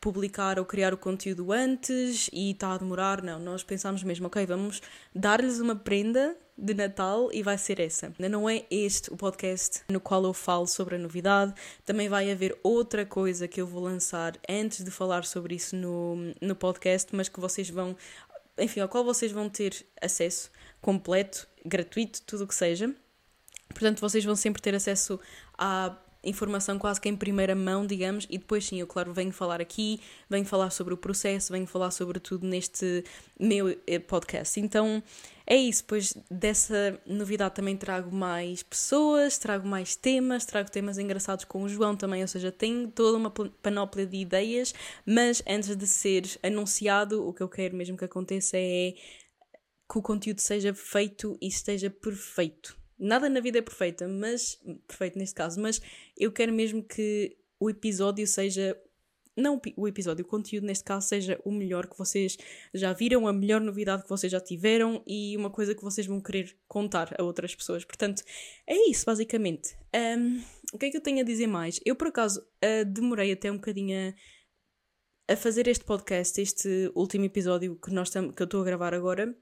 publicar 0.00 0.58
ou 0.58 0.64
criar 0.64 0.92
o 0.92 0.96
conteúdo 0.96 1.52
antes 1.52 2.28
e 2.32 2.50
está 2.50 2.72
a 2.72 2.78
demorar, 2.78 3.22
não. 3.22 3.38
Nós 3.38 3.62
pensámos 3.62 4.02
mesmo, 4.02 4.26
ok, 4.26 4.44
vamos 4.44 4.82
dar-lhes 5.14 5.60
uma 5.60 5.76
prenda 5.76 6.36
de 6.56 6.74
Natal 6.74 7.30
e 7.32 7.42
vai 7.42 7.56
ser 7.58 7.80
essa. 7.80 8.12
Não 8.18 8.48
é 8.48 8.64
este 8.70 9.12
o 9.12 9.16
podcast 9.16 9.82
no 9.88 10.00
qual 10.00 10.24
eu 10.24 10.32
falo 10.32 10.66
sobre 10.66 10.96
a 10.96 10.98
novidade, 10.98 11.54
também 11.84 12.08
vai 12.08 12.30
haver 12.30 12.58
outra 12.62 13.04
coisa 13.06 13.48
que 13.48 13.60
eu 13.60 13.66
vou 13.66 13.82
lançar 13.82 14.38
antes 14.48 14.84
de 14.84 14.90
falar 14.90 15.24
sobre 15.24 15.54
isso 15.54 15.74
no, 15.76 16.16
no 16.40 16.54
podcast, 16.54 17.14
mas 17.14 17.28
que 17.28 17.40
vocês 17.40 17.68
vão, 17.70 17.96
enfim, 18.58 18.80
ao 18.80 18.88
qual 18.88 19.04
vocês 19.04 19.32
vão 19.32 19.48
ter 19.48 19.86
acesso 20.00 20.50
completo, 20.80 21.48
gratuito, 21.64 22.22
tudo 22.22 22.44
o 22.44 22.46
que 22.46 22.54
seja. 22.54 22.94
Portanto, 23.68 24.00
vocês 24.00 24.24
vão 24.24 24.36
sempre 24.36 24.60
ter 24.60 24.74
acesso 24.74 25.18
à 25.56 25.96
informação 26.24 26.78
quase 26.78 27.00
que 27.00 27.08
em 27.08 27.16
primeira 27.16 27.54
mão, 27.54 27.86
digamos, 27.86 28.26
e 28.30 28.38
depois 28.38 28.66
sim, 28.66 28.80
eu 28.80 28.86
claro 28.86 29.12
venho 29.12 29.32
falar 29.32 29.60
aqui, 29.60 30.00
venho 30.28 30.44
falar 30.44 30.70
sobre 30.70 30.94
o 30.94 30.96
processo, 30.96 31.52
venho 31.52 31.66
falar 31.66 31.90
sobre 31.90 32.20
tudo 32.20 32.46
neste 32.46 33.04
meu 33.38 33.76
eh, 33.86 33.98
podcast. 33.98 34.60
Então 34.60 35.02
é 35.46 35.56
isso, 35.56 35.84
pois 35.84 36.16
dessa 36.30 37.00
novidade 37.04 37.54
também 37.54 37.76
trago 37.76 38.14
mais 38.14 38.62
pessoas, 38.62 39.38
trago 39.38 39.66
mais 39.66 39.96
temas, 39.96 40.44
trago 40.44 40.70
temas 40.70 40.98
engraçados 40.98 41.44
com 41.44 41.64
o 41.64 41.68
João 41.68 41.96
também, 41.96 42.22
ou 42.22 42.28
seja, 42.28 42.52
tenho 42.52 42.88
toda 42.88 43.18
uma 43.18 43.30
panóplia 43.30 44.06
de 44.06 44.16
ideias, 44.16 44.72
mas 45.04 45.42
antes 45.48 45.74
de 45.74 45.86
ser 45.86 46.24
anunciado, 46.42 47.26
o 47.26 47.32
que 47.32 47.42
eu 47.42 47.48
quero 47.48 47.76
mesmo 47.76 47.96
que 47.96 48.04
aconteça 48.04 48.56
é 48.56 48.94
que 49.90 49.98
o 49.98 50.02
conteúdo 50.02 50.40
seja 50.40 50.72
feito 50.72 51.36
e 51.40 51.48
esteja 51.48 51.90
perfeito 51.90 52.81
Nada 53.02 53.28
na 53.28 53.40
vida 53.40 53.58
é 53.58 53.62
perfeita, 53.62 54.06
mas. 54.06 54.62
Perfeito 54.86 55.18
neste 55.18 55.34
caso, 55.34 55.60
mas 55.60 55.80
eu 56.16 56.30
quero 56.30 56.52
mesmo 56.52 56.84
que 56.84 57.36
o 57.58 57.68
episódio 57.68 58.24
seja. 58.28 58.80
Não 59.34 59.60
o 59.76 59.88
episódio, 59.88 60.24
o 60.24 60.28
conteúdo 60.28 60.66
neste 60.66 60.84
caso 60.84 61.08
seja 61.08 61.40
o 61.42 61.50
melhor 61.50 61.88
que 61.88 61.98
vocês 61.98 62.36
já 62.74 62.92
viram, 62.92 63.26
a 63.26 63.32
melhor 63.32 63.62
novidade 63.62 64.02
que 64.02 64.08
vocês 64.08 64.30
já 64.30 64.38
tiveram 64.38 65.02
e 65.06 65.34
uma 65.38 65.48
coisa 65.48 65.74
que 65.74 65.82
vocês 65.82 66.06
vão 66.06 66.20
querer 66.20 66.54
contar 66.68 67.14
a 67.18 67.24
outras 67.24 67.54
pessoas. 67.54 67.82
Portanto, 67.82 68.22
é 68.66 68.90
isso, 68.90 69.06
basicamente. 69.06 69.74
Um, 69.96 70.42
o 70.74 70.78
que 70.78 70.86
é 70.86 70.90
que 70.90 70.98
eu 70.98 71.00
tenho 71.00 71.20
a 71.20 71.24
dizer 71.24 71.46
mais? 71.46 71.80
Eu, 71.82 71.96
por 71.96 72.08
acaso, 72.08 72.40
uh, 72.40 72.84
demorei 72.84 73.32
até 73.32 73.50
um 73.50 73.56
bocadinho 73.56 74.14
a, 75.28 75.32
a 75.32 75.36
fazer 75.36 75.66
este 75.66 75.84
podcast, 75.84 76.38
este 76.38 76.92
último 76.94 77.24
episódio 77.24 77.74
que, 77.76 77.90
nós 77.90 78.10
que 78.10 78.42
eu 78.42 78.44
estou 78.44 78.60
a 78.60 78.64
gravar 78.64 78.92
agora 78.92 79.34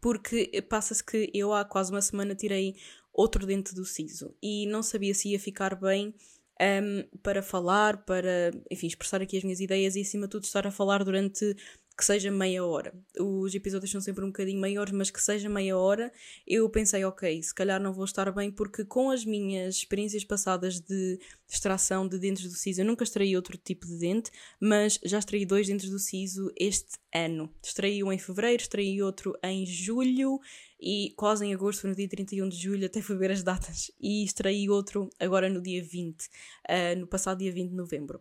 porque 0.00 0.62
passa-se 0.68 1.04
que 1.04 1.30
eu 1.34 1.52
há 1.52 1.64
quase 1.64 1.90
uma 1.90 2.02
semana 2.02 2.34
tirei 2.34 2.76
outro 3.12 3.46
dente 3.46 3.74
do 3.74 3.84
siso 3.84 4.34
e 4.42 4.66
não 4.66 4.82
sabia 4.82 5.14
se 5.14 5.30
ia 5.30 5.40
ficar 5.40 5.74
bem 5.74 6.14
um, 6.60 7.18
para 7.22 7.42
falar, 7.42 8.04
para, 8.04 8.50
enfim, 8.70 8.86
expressar 8.86 9.20
aqui 9.22 9.36
as 9.36 9.44
minhas 9.44 9.60
ideias 9.60 9.96
e 9.96 10.00
acima 10.00 10.26
de 10.26 10.32
tudo 10.32 10.44
estar 10.44 10.66
a 10.66 10.70
falar 10.70 11.04
durante 11.04 11.54
que 11.96 12.04
seja 12.04 12.30
meia 12.30 12.62
hora. 12.64 12.92
Os 13.18 13.54
episódios 13.54 13.90
são 13.90 14.00
sempre 14.00 14.22
um 14.22 14.28
bocadinho 14.28 14.60
maiores, 14.60 14.92
mas 14.92 15.10
que 15.10 15.20
seja 15.20 15.48
meia 15.48 15.78
hora. 15.78 16.12
Eu 16.46 16.68
pensei, 16.68 17.02
ok, 17.04 17.42
se 17.42 17.54
calhar 17.54 17.80
não 17.80 17.92
vou 17.92 18.04
estar 18.04 18.30
bem, 18.32 18.50
porque 18.50 18.84
com 18.84 19.10
as 19.10 19.24
minhas 19.24 19.76
experiências 19.76 20.22
passadas 20.22 20.78
de 20.78 21.18
extração 21.48 22.06
de 22.06 22.18
dentes 22.18 22.44
do 22.44 22.54
siso, 22.54 22.82
eu 22.82 22.84
nunca 22.84 23.02
extraí 23.02 23.34
outro 23.34 23.56
tipo 23.56 23.86
de 23.86 23.96
dente, 23.96 24.30
mas 24.60 25.00
já 25.04 25.18
extraí 25.18 25.46
dois 25.46 25.66
dentes 25.68 25.88
do 25.88 25.98
siso 25.98 26.52
este 26.58 26.98
ano. 27.14 27.50
Extraí 27.62 28.04
um 28.04 28.12
em 28.12 28.18
fevereiro, 28.18 28.62
extraí 28.62 29.02
outro 29.02 29.34
em 29.42 29.64
julho 29.64 30.38
e 30.78 31.14
quase 31.16 31.46
em 31.46 31.54
agosto, 31.54 31.88
no 31.88 31.94
dia 31.94 32.08
31 32.08 32.48
de 32.50 32.56
julho, 32.56 32.84
até 32.84 33.00
fui 33.00 33.16
ver 33.16 33.30
as 33.30 33.42
datas, 33.42 33.90
e 33.98 34.22
extraí 34.24 34.68
outro 34.68 35.08
agora 35.18 35.48
no 35.48 35.62
dia 35.62 35.82
20, 35.82 36.20
uh, 36.20 36.26
ah, 36.68 36.94
no 36.94 37.06
passado 37.06 37.38
dia 37.38 37.50
20 37.50 37.70
de 37.70 37.74
novembro. 37.74 38.20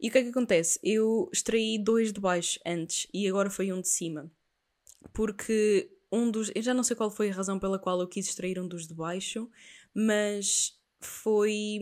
E 0.00 0.08
o 0.08 0.10
que 0.10 0.18
é 0.18 0.22
que 0.22 0.30
acontece? 0.30 0.80
Eu 0.82 1.28
extraí 1.32 1.78
dois 1.78 2.12
de 2.12 2.20
baixo 2.20 2.58
antes 2.64 3.06
e 3.12 3.28
agora 3.28 3.50
foi 3.50 3.72
um 3.72 3.80
de 3.80 3.88
cima. 3.88 4.30
Porque 5.12 5.90
um 6.10 6.30
dos. 6.30 6.50
Eu 6.54 6.62
já 6.62 6.74
não 6.74 6.82
sei 6.82 6.96
qual 6.96 7.10
foi 7.10 7.30
a 7.30 7.34
razão 7.34 7.58
pela 7.58 7.78
qual 7.78 8.00
eu 8.00 8.08
quis 8.08 8.26
extrair 8.26 8.58
um 8.58 8.66
dos 8.66 8.86
de 8.86 8.94
baixo, 8.94 9.48
mas 9.94 10.78
foi, 11.00 11.78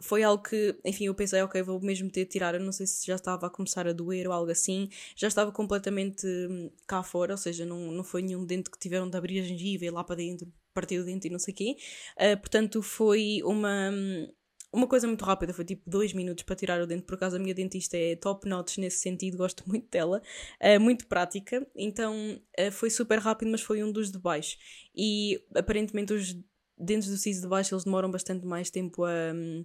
foi 0.00 0.22
algo 0.22 0.42
que, 0.42 0.76
enfim, 0.84 1.06
eu 1.06 1.14
pensei, 1.14 1.42
ok, 1.42 1.62
vou 1.62 1.80
mesmo 1.80 2.10
ter 2.10 2.24
de 2.24 2.30
tirar. 2.30 2.54
Eu 2.54 2.60
não 2.60 2.72
sei 2.72 2.86
se 2.86 3.06
já 3.06 3.16
estava 3.16 3.46
a 3.46 3.50
começar 3.50 3.86
a 3.86 3.92
doer 3.92 4.26
ou 4.26 4.32
algo 4.32 4.50
assim. 4.50 4.88
Já 5.16 5.28
estava 5.28 5.50
completamente 5.52 6.26
hum, 6.26 6.70
cá 6.86 7.02
fora, 7.02 7.34
ou 7.34 7.38
seja, 7.38 7.66
não, 7.66 7.90
não 7.92 8.04
foi 8.04 8.22
nenhum 8.22 8.44
dente 8.44 8.70
que 8.70 8.78
tiveram 8.78 9.08
de 9.10 9.16
abrir 9.16 9.40
a 9.40 9.42
gengiva 9.42 9.84
e 9.84 9.90
lá 9.90 10.04
para 10.04 10.16
dentro, 10.16 10.52
partir 10.74 10.98
o 10.98 11.04
dente 11.04 11.26
e 11.28 11.30
não 11.30 11.38
sei 11.38 11.52
o 11.52 11.56
quê. 11.56 11.76
Uh, 12.16 12.38
portanto, 12.40 12.82
foi 12.82 13.40
uma 13.44 13.90
hum, 13.92 14.28
uma 14.72 14.86
coisa 14.86 15.06
muito 15.06 15.24
rápida, 15.24 15.52
foi 15.52 15.64
tipo 15.64 15.82
dois 15.88 16.12
minutos 16.12 16.44
para 16.44 16.56
tirar 16.56 16.80
o 16.80 16.86
dente, 16.86 17.02
por 17.02 17.14
acaso 17.14 17.36
a 17.36 17.38
minha 17.38 17.54
dentista 17.54 17.96
é 17.96 18.16
top 18.16 18.48
notch 18.48 18.78
nesse 18.78 18.98
sentido, 18.98 19.36
gosto 19.36 19.62
muito 19.68 19.88
dela, 19.90 20.22
uh, 20.60 20.80
muito 20.80 21.06
prática, 21.06 21.66
então 21.76 22.40
uh, 22.58 22.72
foi 22.72 22.88
super 22.88 23.18
rápido, 23.18 23.50
mas 23.50 23.60
foi 23.60 23.84
um 23.84 23.92
dos 23.92 24.10
de 24.10 24.18
baixo. 24.18 24.56
E 24.96 25.44
aparentemente 25.54 26.12
os 26.14 26.34
dentes 26.78 27.08
do 27.08 27.16
siso 27.16 27.42
de 27.42 27.48
baixo 27.48 27.74
eles 27.74 27.84
demoram 27.84 28.10
bastante 28.10 28.46
mais 28.46 28.70
tempo 28.70 29.04
a 29.04 29.32
um, 29.34 29.64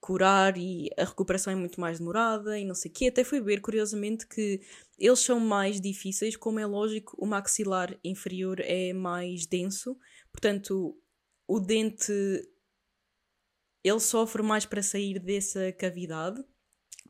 curar 0.00 0.56
e 0.56 0.88
a 0.96 1.04
recuperação 1.04 1.52
é 1.52 1.56
muito 1.56 1.80
mais 1.80 1.98
demorada 1.98 2.58
e 2.58 2.64
não 2.64 2.74
sei 2.74 2.90
o 2.90 2.94
quê. 2.94 3.06
Até 3.06 3.24
fui 3.24 3.40
ver, 3.40 3.60
curiosamente, 3.60 4.26
que 4.26 4.60
eles 4.98 5.20
são 5.20 5.38
mais 5.38 5.80
difíceis, 5.80 6.36
como 6.36 6.58
é 6.60 6.66
lógico, 6.66 7.16
o 7.18 7.26
maxilar 7.26 7.98
inferior 8.02 8.60
é 8.60 8.92
mais 8.92 9.46
denso, 9.46 9.98
portanto 10.32 10.96
o 11.48 11.60
dente 11.60 12.12
ele 13.86 14.00
sofre 14.00 14.42
mais 14.42 14.66
para 14.66 14.82
sair 14.82 15.18
dessa 15.18 15.72
cavidade 15.72 16.42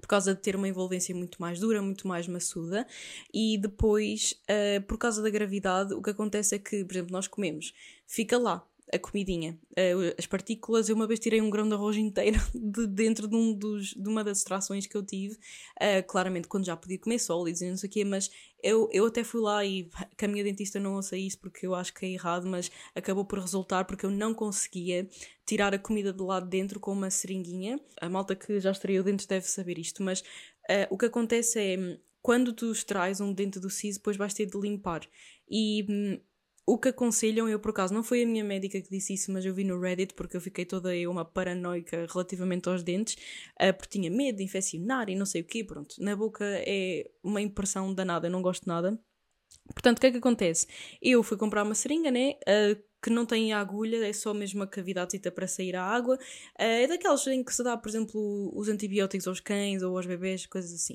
por 0.01 0.09
causa 0.09 0.35
de 0.35 0.41
ter 0.43 0.55
uma 0.55 0.69
envolvência 0.69 1.15
muito 1.15 1.41
mais 1.41 1.59
dura, 1.59 1.81
muito 1.81 2.07
mais 2.07 2.29
maçuda, 2.29 2.87
e 3.33 3.57
depois, 3.57 4.35
uh, 4.43 4.83
por 4.83 4.99
causa 4.99 5.23
da 5.23 5.31
gravidade, 5.31 5.95
o 5.95 6.03
que 6.03 6.11
acontece 6.11 6.55
é 6.55 6.59
que, 6.59 6.85
por 6.85 6.93
exemplo, 6.93 7.13
nós 7.13 7.27
comemos, 7.27 7.73
fica 8.07 8.37
lá, 8.37 8.67
a 8.93 8.99
comidinha. 8.99 9.59
Uh, 9.73 10.15
as 10.19 10.27
partículas, 10.27 10.89
eu 10.89 10.95
uma 10.95 11.07
vez 11.07 11.19
tirei 11.19 11.41
um 11.41 11.51
grão 11.51 11.69
de 11.69 11.75
arroz 11.75 11.97
inteiro 11.97 12.39
de 12.55 12.87
dentro 12.87 13.27
de, 13.27 13.35
um 13.35 13.53
dos, 13.53 13.89
de 13.89 14.09
uma 14.09 14.23
das 14.23 14.39
extrações 14.39 14.87
que 14.87 14.97
eu 14.97 15.05
tive, 15.05 15.35
uh, 15.35 16.07
claramente 16.07 16.47
quando 16.47 16.65
já 16.65 16.77
podia 16.77 16.99
comer 16.99 17.19
sólidos 17.19 17.61
e 17.63 17.71
não 17.71 17.77
sei 17.77 17.89
o 17.89 17.93
quê, 17.93 18.05
mas 18.05 18.31
eu, 18.63 18.89
eu 18.93 19.07
até 19.07 19.25
fui 19.25 19.41
lá 19.41 19.65
e 19.65 19.89
que 20.17 20.25
a 20.25 20.29
minha 20.29 20.45
dentista 20.45 20.79
não 20.79 20.95
ouça 20.95 21.17
isso 21.17 21.39
porque 21.39 21.67
eu 21.67 21.75
acho 21.75 21.93
que 21.93 22.07
é 22.07 22.11
errado, 22.11 22.47
mas 22.47 22.71
acabou 22.95 23.25
por 23.25 23.39
resultar 23.39 23.85
porque 23.85 24.07
eu 24.07 24.11
não 24.11 24.33
conseguia 24.33 25.09
tirar 25.45 25.75
a 25.75 25.79
comida 25.79 26.13
de 26.13 26.23
lá 26.23 26.41
de 26.41 26.49
dentro 26.49 26.79
com 26.79 26.93
uma 26.93 27.11
seringuinha. 27.11 27.81
A 28.01 28.09
malta 28.09 28.37
que 28.37 28.61
já 28.61 28.71
estreou 28.71 29.03
dentes 29.03 29.27
deve 29.27 29.47
saber 29.49 29.79
isto, 29.79 30.03
mas 30.03 30.21
uh, 30.21 30.87
o 30.91 30.99
que 30.99 31.07
acontece 31.07 31.59
é 31.59 31.99
quando 32.23 32.53
tu 32.53 32.73
extrais 32.73 33.21
um 33.21 33.33
dente 33.33 33.61
do 33.61 33.71
siso, 33.71 34.01
depois 34.01 34.17
vais 34.17 34.35
ter 34.35 34.47
de 34.47 34.59
limpar. 34.59 35.03
E 35.49 35.87
hum, 35.89 36.21
o 36.67 36.77
que 36.77 36.89
aconselham, 36.89 37.49
eu 37.49 37.61
por 37.61 37.71
acaso, 37.71 37.95
não 37.95 38.03
foi 38.03 38.25
a 38.25 38.27
minha 38.27 38.43
médica 38.43 38.81
que 38.81 38.91
disse 38.91 39.15
isso, 39.15 39.33
mas 39.33 39.45
eu 39.45 39.55
vi 39.55 39.63
no 39.63 39.81
Reddit 39.81 40.15
porque 40.15 40.37
eu 40.37 40.41
fiquei 40.41 40.65
toda 40.67 40.95
eu 40.97 41.11
uma 41.11 41.25
paranoica 41.25 42.07
relativamente 42.13 42.69
aos 42.69 42.83
dentes, 42.83 43.15
uh, 43.61 43.73
porque 43.73 43.99
tinha 43.99 44.11
medo 44.11 44.39
de 44.39 44.45
infeccionar 44.45 45.09
e 45.09 45.15
não 45.15 45.25
sei 45.25 45.43
o 45.43 45.45
quê, 45.45 45.63
pronto. 45.63 45.95
Na 46.01 46.17
boca 46.17 46.45
é 46.45 47.09
uma 47.23 47.41
impressão 47.41 47.95
danada, 47.95 48.27
eu 48.27 48.33
não 48.33 48.43
gosto 48.43 48.67
nada. 48.67 48.99
Portanto, 49.73 49.99
o 49.99 50.01
que 50.01 50.07
é 50.07 50.11
que 50.11 50.19
acontece? 50.19 50.67
Eu 51.01 51.23
fui 51.23 51.37
comprar 51.37 51.63
uma 51.63 51.75
seringa, 51.75 52.11
né? 52.11 52.35
Uh, 52.43 52.81
que 53.03 53.11
não 53.11 53.25
tem 53.25 53.53
agulha, 53.53 54.05
é 54.05 54.13
só 54.13 54.35
mesmo 54.35 54.61
uma 54.61 54.67
cavidade 54.67 55.19
para 55.31 55.47
sair 55.47 55.77
a 55.77 55.83
água. 55.85 56.17
Uh, 56.17 56.19
é 56.59 56.87
daquelas 56.87 57.27
em 57.27 57.45
que 57.45 57.55
se 57.55 57.63
dá, 57.63 57.77
por 57.77 57.89
exemplo, 57.89 58.53
os 58.55 58.69
antibióticos 58.69 59.29
aos 59.29 59.39
cães 59.39 59.83
ou 59.83 59.97
aos 59.97 60.07
bebés, 60.07 60.47
coisas 60.47 60.73
assim. 60.73 60.95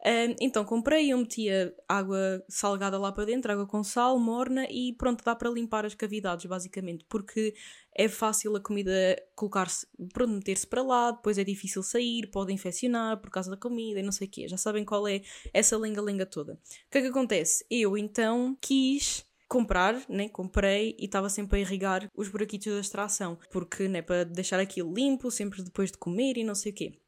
Uh, 0.00 0.34
então 0.40 0.64
comprei, 0.64 1.12
eu 1.12 1.18
metia 1.18 1.74
água 1.88 2.42
salgada 2.48 2.98
lá 2.98 3.12
para 3.12 3.24
dentro, 3.24 3.52
água 3.52 3.66
com 3.66 3.84
sal, 3.84 4.18
morna 4.18 4.66
e 4.70 4.94
pronto, 4.94 5.24
dá 5.24 5.34
para 5.36 5.50
limpar 5.50 5.86
as 5.86 5.94
cavidades, 5.94 6.46
basicamente, 6.46 7.04
porque 7.08 7.54
é 7.94 8.08
fácil 8.08 8.56
a 8.56 8.60
comida 8.60 9.16
colocar-se, 9.34 9.86
pronto, 10.12 10.32
meter-se 10.32 10.66
para 10.66 10.82
lá, 10.82 11.10
depois 11.10 11.38
é 11.38 11.44
difícil 11.44 11.82
sair, 11.82 12.30
pode 12.30 12.52
infeccionar 12.52 13.20
por 13.20 13.30
causa 13.30 13.50
da 13.50 13.56
comida 13.56 14.00
e 14.00 14.02
não 14.02 14.12
sei 14.12 14.26
o 14.26 14.30
quê. 14.30 14.48
Já 14.48 14.56
sabem 14.56 14.84
qual 14.84 15.06
é 15.06 15.22
essa 15.52 15.76
lenga-lenga 15.76 16.26
toda. 16.26 16.54
O 16.54 16.90
que 16.90 16.98
é 16.98 17.02
que 17.02 17.08
acontece? 17.08 17.64
Eu 17.70 17.96
então 17.96 18.56
quis 18.60 19.24
comprar, 19.48 20.02
né? 20.08 20.30
Comprei 20.30 20.96
e 20.98 21.04
estava 21.04 21.28
sempre 21.28 21.58
a 21.58 21.60
irrigar 21.60 22.10
os 22.16 22.28
buraquitos 22.28 22.72
da 22.72 22.80
extração, 22.80 23.38
porque, 23.50 23.86
né, 23.86 24.00
para 24.00 24.24
deixar 24.24 24.58
aquilo 24.58 24.94
limpo, 24.94 25.30
sempre 25.30 25.62
depois 25.62 25.92
de 25.92 25.98
comer 25.98 26.38
e 26.38 26.44
não 26.44 26.54
sei 26.54 26.72
o 26.72 26.74
quê. 26.74 26.98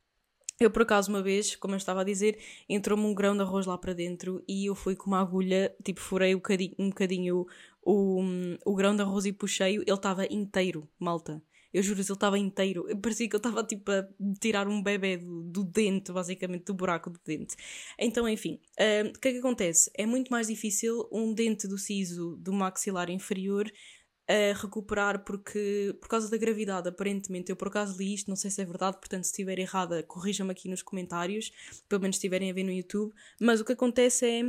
Eu, 0.61 0.71
por 0.71 0.83
acaso, 0.83 1.11
uma 1.11 1.21
vez, 1.21 1.57
como 1.57 1.75
eu 1.75 1.79
estava 1.79 2.03
a 2.03 2.05
dizer, 2.05 2.39
entrou-me 2.69 3.05
um 3.05 3.15
grão 3.15 3.35
de 3.35 3.43
arroz 3.43 3.67
lá 3.67 3.77
para 3.77 3.93
dentro 3.93 4.43
e 4.47 4.67
eu 4.67 4.75
fui 4.75 4.95
com 4.95 5.09
uma 5.09 5.21
agulha, 5.21 5.75
tipo, 5.83 6.01
furei 6.01 6.33
um 6.33 6.39
bocadinho, 6.39 6.75
um 6.79 6.89
bocadinho 6.91 7.47
o, 7.85 8.21
o 8.65 8.75
grão 8.75 8.95
de 8.97 9.03
arroz 9.03 9.25
e 9.25 9.33
puxei-o, 9.33 9.83
ele 9.83 9.93
estava 9.93 10.27
inteiro, 10.27 10.89
malta. 10.99 11.43
Eu 11.73 11.83
juro, 11.83 12.01
ele 12.01 12.13
estava 12.13 12.39
inteiro. 12.39 12.87
Parecia 13.03 13.29
que 13.29 13.35
ele 13.35 13.41
estava 13.41 13.65
tipo 13.65 13.91
a 13.91 14.07
tirar 14.41 14.69
um 14.69 14.81
bebê 14.81 15.17
do, 15.17 15.43
do, 15.43 15.65
dente, 15.65 16.13
basicamente, 16.13 16.67
do 16.67 16.75
buraco 16.75 17.11
do 17.11 17.19
dente. 17.27 17.57
Então, 17.99 18.29
enfim, 18.29 18.61
uh, 18.79 19.09
o 19.09 19.19
que 19.19 19.29
é 19.29 19.33
que 19.33 19.39
acontece? 19.39 19.91
É 19.95 20.07
muito 20.07 20.31
mais 20.31 20.47
difícil 20.47 21.09
um 21.11 21.35
dente 21.35 21.67
do 21.67 21.77
siso 21.77 22.37
do 22.37 22.53
maxilar 22.53 23.11
inferior 23.11 23.69
a 24.29 24.59
recuperar 24.59 25.25
porque 25.25 25.95
por 26.01 26.09
causa 26.09 26.31
da 26.31 26.37
gravidade, 26.37 26.89
aparentemente. 26.89 27.51
Eu 27.51 27.57
por 27.57 27.69
acaso 27.69 27.99
li 27.99 28.15
isto, 28.15 28.29
não 28.29 28.37
sei 28.37 28.51
se 28.51 28.63
é 28.63 28.65
verdade, 28.65 28.99
portanto, 28.99 29.25
se 29.25 29.31
estiver 29.31 29.59
errada, 29.59 30.03
corrijam-me 30.03 30.53
aqui 30.53 30.69
nos 30.69 30.83
comentários, 30.83 31.51
pelo 31.89 32.03
menos 32.03 32.17
se 32.17 32.19
estiverem 32.19 32.51
a 32.51 32.55
ver 32.55 32.63
no 32.63 32.73
YouTube. 32.73 33.13
Mas 33.41 33.61
o 33.61 33.65
que 33.65 33.73
acontece 33.73 34.27
é 34.27 34.43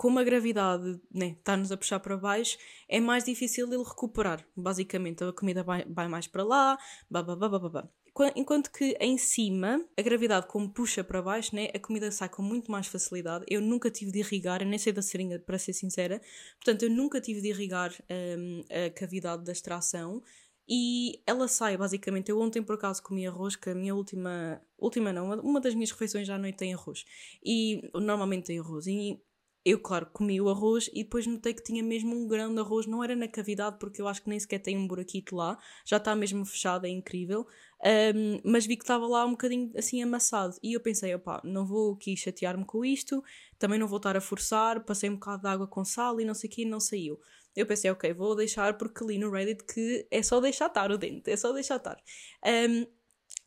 como 0.00 0.18
a 0.18 0.24
gravidade 0.24 0.98
né, 1.12 1.36
está-nos 1.38 1.70
a 1.70 1.76
puxar 1.76 2.00
para 2.00 2.16
baixo, 2.16 2.56
é 2.88 2.98
mais 2.98 3.22
difícil 3.22 3.66
ele 3.66 3.84
recuperar. 3.84 4.42
Basicamente, 4.56 5.22
a 5.22 5.30
comida 5.30 5.62
vai, 5.62 5.84
vai 5.84 6.08
mais 6.08 6.26
para 6.26 6.42
lá, 6.42 6.78
babá. 7.10 7.86
Enquanto 8.34 8.72
que 8.72 8.96
em 8.98 9.18
cima, 9.18 9.84
a 9.98 10.00
gravidade, 10.00 10.46
como 10.46 10.72
puxa 10.72 11.04
para 11.04 11.20
baixo, 11.20 11.54
né, 11.54 11.68
a 11.74 11.78
comida 11.78 12.10
sai 12.10 12.30
com 12.30 12.40
muito 12.40 12.72
mais 12.72 12.86
facilidade. 12.86 13.44
Eu 13.46 13.60
nunca 13.60 13.90
tive 13.90 14.10
de 14.10 14.20
irrigar, 14.20 14.62
eu 14.62 14.66
nem 14.66 14.78
sei 14.78 14.90
da 14.90 15.02
seringa, 15.02 15.38
para 15.38 15.58
ser 15.58 15.74
sincera. 15.74 16.18
Portanto, 16.54 16.82
eu 16.84 16.90
nunca 16.90 17.20
tive 17.20 17.42
de 17.42 17.48
irrigar 17.48 17.92
um, 18.38 18.64
a 18.86 18.88
cavidade 18.88 19.44
da 19.44 19.52
extração 19.52 20.22
e 20.66 21.20
ela 21.26 21.46
sai 21.46 21.76
basicamente. 21.76 22.30
Eu 22.30 22.40
ontem 22.40 22.62
por 22.62 22.76
acaso 22.76 23.02
comi 23.02 23.26
arroz, 23.26 23.54
que 23.54 23.68
a 23.68 23.74
minha 23.74 23.94
última, 23.94 24.62
última 24.78 25.12
não, 25.12 25.38
uma 25.40 25.60
das 25.60 25.74
minhas 25.74 25.90
refeições 25.90 26.26
já 26.26 26.36
à 26.36 26.38
noite 26.38 26.56
tem 26.56 26.72
arroz. 26.72 27.04
E 27.44 27.82
normalmente 27.92 28.46
tem 28.46 28.58
arroz. 28.58 28.86
E 28.86 29.20
eu, 29.64 29.78
claro, 29.78 30.06
comi 30.12 30.40
o 30.40 30.48
arroz 30.48 30.88
e 30.94 31.04
depois 31.04 31.26
notei 31.26 31.52
que 31.52 31.62
tinha 31.62 31.82
mesmo 31.82 32.16
um 32.16 32.26
grão 32.26 32.54
de 32.54 32.60
arroz, 32.60 32.86
não 32.86 33.04
era 33.04 33.14
na 33.14 33.28
cavidade, 33.28 33.76
porque 33.78 34.00
eu 34.00 34.08
acho 34.08 34.22
que 34.22 34.28
nem 34.28 34.40
sequer 34.40 34.58
tem 34.58 34.76
um 34.78 34.86
buraquito 34.86 35.36
lá, 35.36 35.58
já 35.84 35.98
está 35.98 36.16
mesmo 36.16 36.44
fechado, 36.46 36.86
é 36.86 36.88
incrível. 36.88 37.46
Um, 37.84 38.40
mas 38.44 38.66
vi 38.66 38.76
que 38.76 38.84
estava 38.84 39.06
lá 39.06 39.24
um 39.24 39.32
bocadinho 39.32 39.70
assim 39.76 40.02
amassado. 40.02 40.56
E 40.62 40.72
eu 40.72 40.80
pensei, 40.80 41.14
opá, 41.14 41.40
não 41.44 41.66
vou 41.66 41.94
aqui 41.94 42.16
chatear-me 42.16 42.64
com 42.64 42.84
isto, 42.84 43.22
também 43.58 43.78
não 43.78 43.86
vou 43.86 43.98
estar 43.98 44.16
a 44.16 44.20
forçar, 44.20 44.84
passei 44.84 45.10
um 45.10 45.14
bocado 45.14 45.42
de 45.42 45.48
água 45.48 45.66
com 45.66 45.84
sal 45.84 46.20
e 46.20 46.24
não 46.24 46.34
sei 46.34 46.48
o 46.48 46.52
que, 46.52 46.64
não 46.64 46.80
saiu. 46.80 47.20
Eu 47.54 47.66
pensei, 47.66 47.90
ok, 47.90 48.14
vou 48.14 48.34
deixar 48.34 48.78
porque 48.78 49.04
li 49.04 49.18
no 49.18 49.30
Reddit 49.30 49.64
que 49.64 50.06
é 50.10 50.22
só 50.22 50.40
deixar 50.40 50.66
estar 50.66 50.90
o 50.90 50.96
dente, 50.96 51.30
é 51.30 51.36
só 51.36 51.52
deixar 51.52 51.76
estar. 51.76 51.98
Um, 52.46 52.86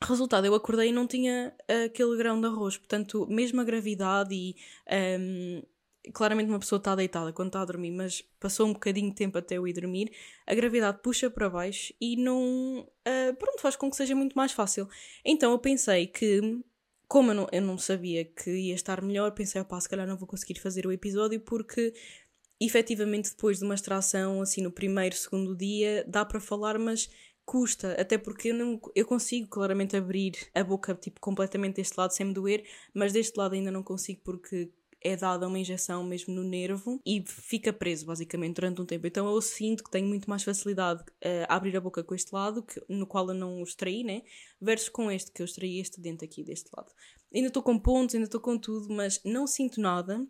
Resultado, 0.02 0.46
eu 0.46 0.54
acordei 0.54 0.90
e 0.90 0.92
não 0.92 1.08
tinha 1.08 1.56
aquele 1.86 2.18
grão 2.18 2.40
de 2.40 2.48
arroz, 2.48 2.78
portanto, 2.78 3.26
mesmo 3.28 3.62
a 3.62 3.64
gravidade 3.64 4.36
e 4.36 4.56
um, 5.20 5.62
claramente 6.12 6.50
uma 6.50 6.60
pessoa 6.60 6.78
está 6.78 6.96
deitada 6.96 7.32
quando 7.32 7.48
está 7.48 7.62
a 7.62 7.66
dormir, 7.66 7.92
mas 7.92 8.22
passou 8.40 8.68
um 8.68 8.74
bocadinho 8.74 9.10
de 9.10 9.16
tempo 9.16 9.38
até 9.38 9.58
eu 9.58 9.68
ir 9.68 9.74
dormir, 9.74 10.12
a 10.46 10.54
gravidade 10.54 11.00
puxa 11.02 11.30
para 11.30 11.50
baixo 11.50 11.94
e 12.02 12.18
não. 12.18 12.82
Uh, 12.82 13.36
pronto, 13.38 13.62
faz 13.62 13.76
com 13.76 13.90
que 13.90 13.96
seja 13.96 14.16
muito 14.16 14.34
mais 14.34 14.52
fácil. 14.52 14.88
Então 15.24 15.52
eu 15.52 15.60
pensei 15.60 16.08
que, 16.08 16.60
como 17.08 17.32
eu 17.32 17.36
não, 17.36 17.48
eu 17.52 17.62
não 17.62 17.78
sabia 17.78 18.26
que 18.26 18.52
ia 18.52 18.76
estar 18.76 19.02
melhor, 19.02 19.32
pensei, 19.32 19.62
opá, 19.62 19.80
se 19.80 19.88
calhar 19.88 20.08
não 20.08 20.18
vou 20.18 20.28
conseguir 20.28 20.60
fazer 20.60 20.86
o 20.86 20.92
episódio 20.92 21.40
porque 21.40 21.94
efetivamente 22.60 23.30
depois 23.30 23.60
de 23.60 23.66
uma 23.66 23.76
extração, 23.76 24.42
assim 24.42 24.62
no 24.62 24.72
primeiro, 24.72 25.16
segundo 25.16 25.56
dia, 25.56 26.06
dá 26.08 26.26
para 26.26 26.40
falar, 26.40 26.78
mas 26.78 27.10
custa, 27.46 27.94
até 28.00 28.18
porque 28.18 28.50
eu, 28.50 28.54
não, 28.54 28.80
eu 28.96 29.06
consigo 29.06 29.48
claramente 29.50 29.98
abrir 29.98 30.34
a 30.54 30.64
boca 30.64 30.96
tipo 30.96 31.20
completamente 31.20 31.76
deste 31.76 31.98
lado 31.98 32.12
sem 32.12 32.26
me 32.26 32.34
doer, 32.34 32.64
mas 32.94 33.12
deste 33.12 33.38
lado 33.38 33.54
ainda 33.54 33.72
não 33.72 33.84
consigo 33.84 34.22
porque 34.24 34.72
é 35.04 35.16
dada 35.16 35.48
uma 35.48 35.60
injeção 35.60 36.04
mesmo 36.04 36.34
no 36.34 36.44
nervo 36.44 37.00
e 37.06 37.24
fica 37.28 37.74
preso 37.74 38.06
basicamente 38.06 38.56
durante 38.56 38.82
um 38.82 38.86
tempo. 38.86 39.06
Então 39.06 39.28
eu 39.28 39.42
sinto 39.42 39.84
que 39.84 39.92
tenho 39.92 40.08
muito 40.08 40.30
mais 40.30 40.44
facilidade 40.44 41.02
uh, 41.02 41.46
a 41.48 41.56
abrir 41.56 41.76
a 41.76 41.82
boca 41.82 42.04
com 42.04 42.16
este 42.16 42.34
lado, 42.34 42.64
que, 42.64 42.82
no 42.88 43.06
qual 43.06 43.28
eu 43.28 43.34
não 43.34 43.60
o 43.60 43.64
extraí, 43.64 44.04
né? 44.04 44.22
Versus 44.62 44.90
com 44.90 45.12
este, 45.12 45.32
que 45.32 45.42
eu 45.42 45.46
extraí 45.46 45.80
este 45.80 46.00
dente 46.00 46.24
aqui 46.24 46.44
deste 46.44 46.70
lado. 46.76 46.92
Ainda 47.34 47.48
estou 47.48 47.64
com 47.64 47.78
pontos, 47.78 48.16
ainda 48.16 48.26
estou 48.26 48.40
com 48.40 48.58
tudo, 48.58 48.94
mas 48.94 49.20
não 49.26 49.48
sinto 49.48 49.82
nada. 49.82 50.26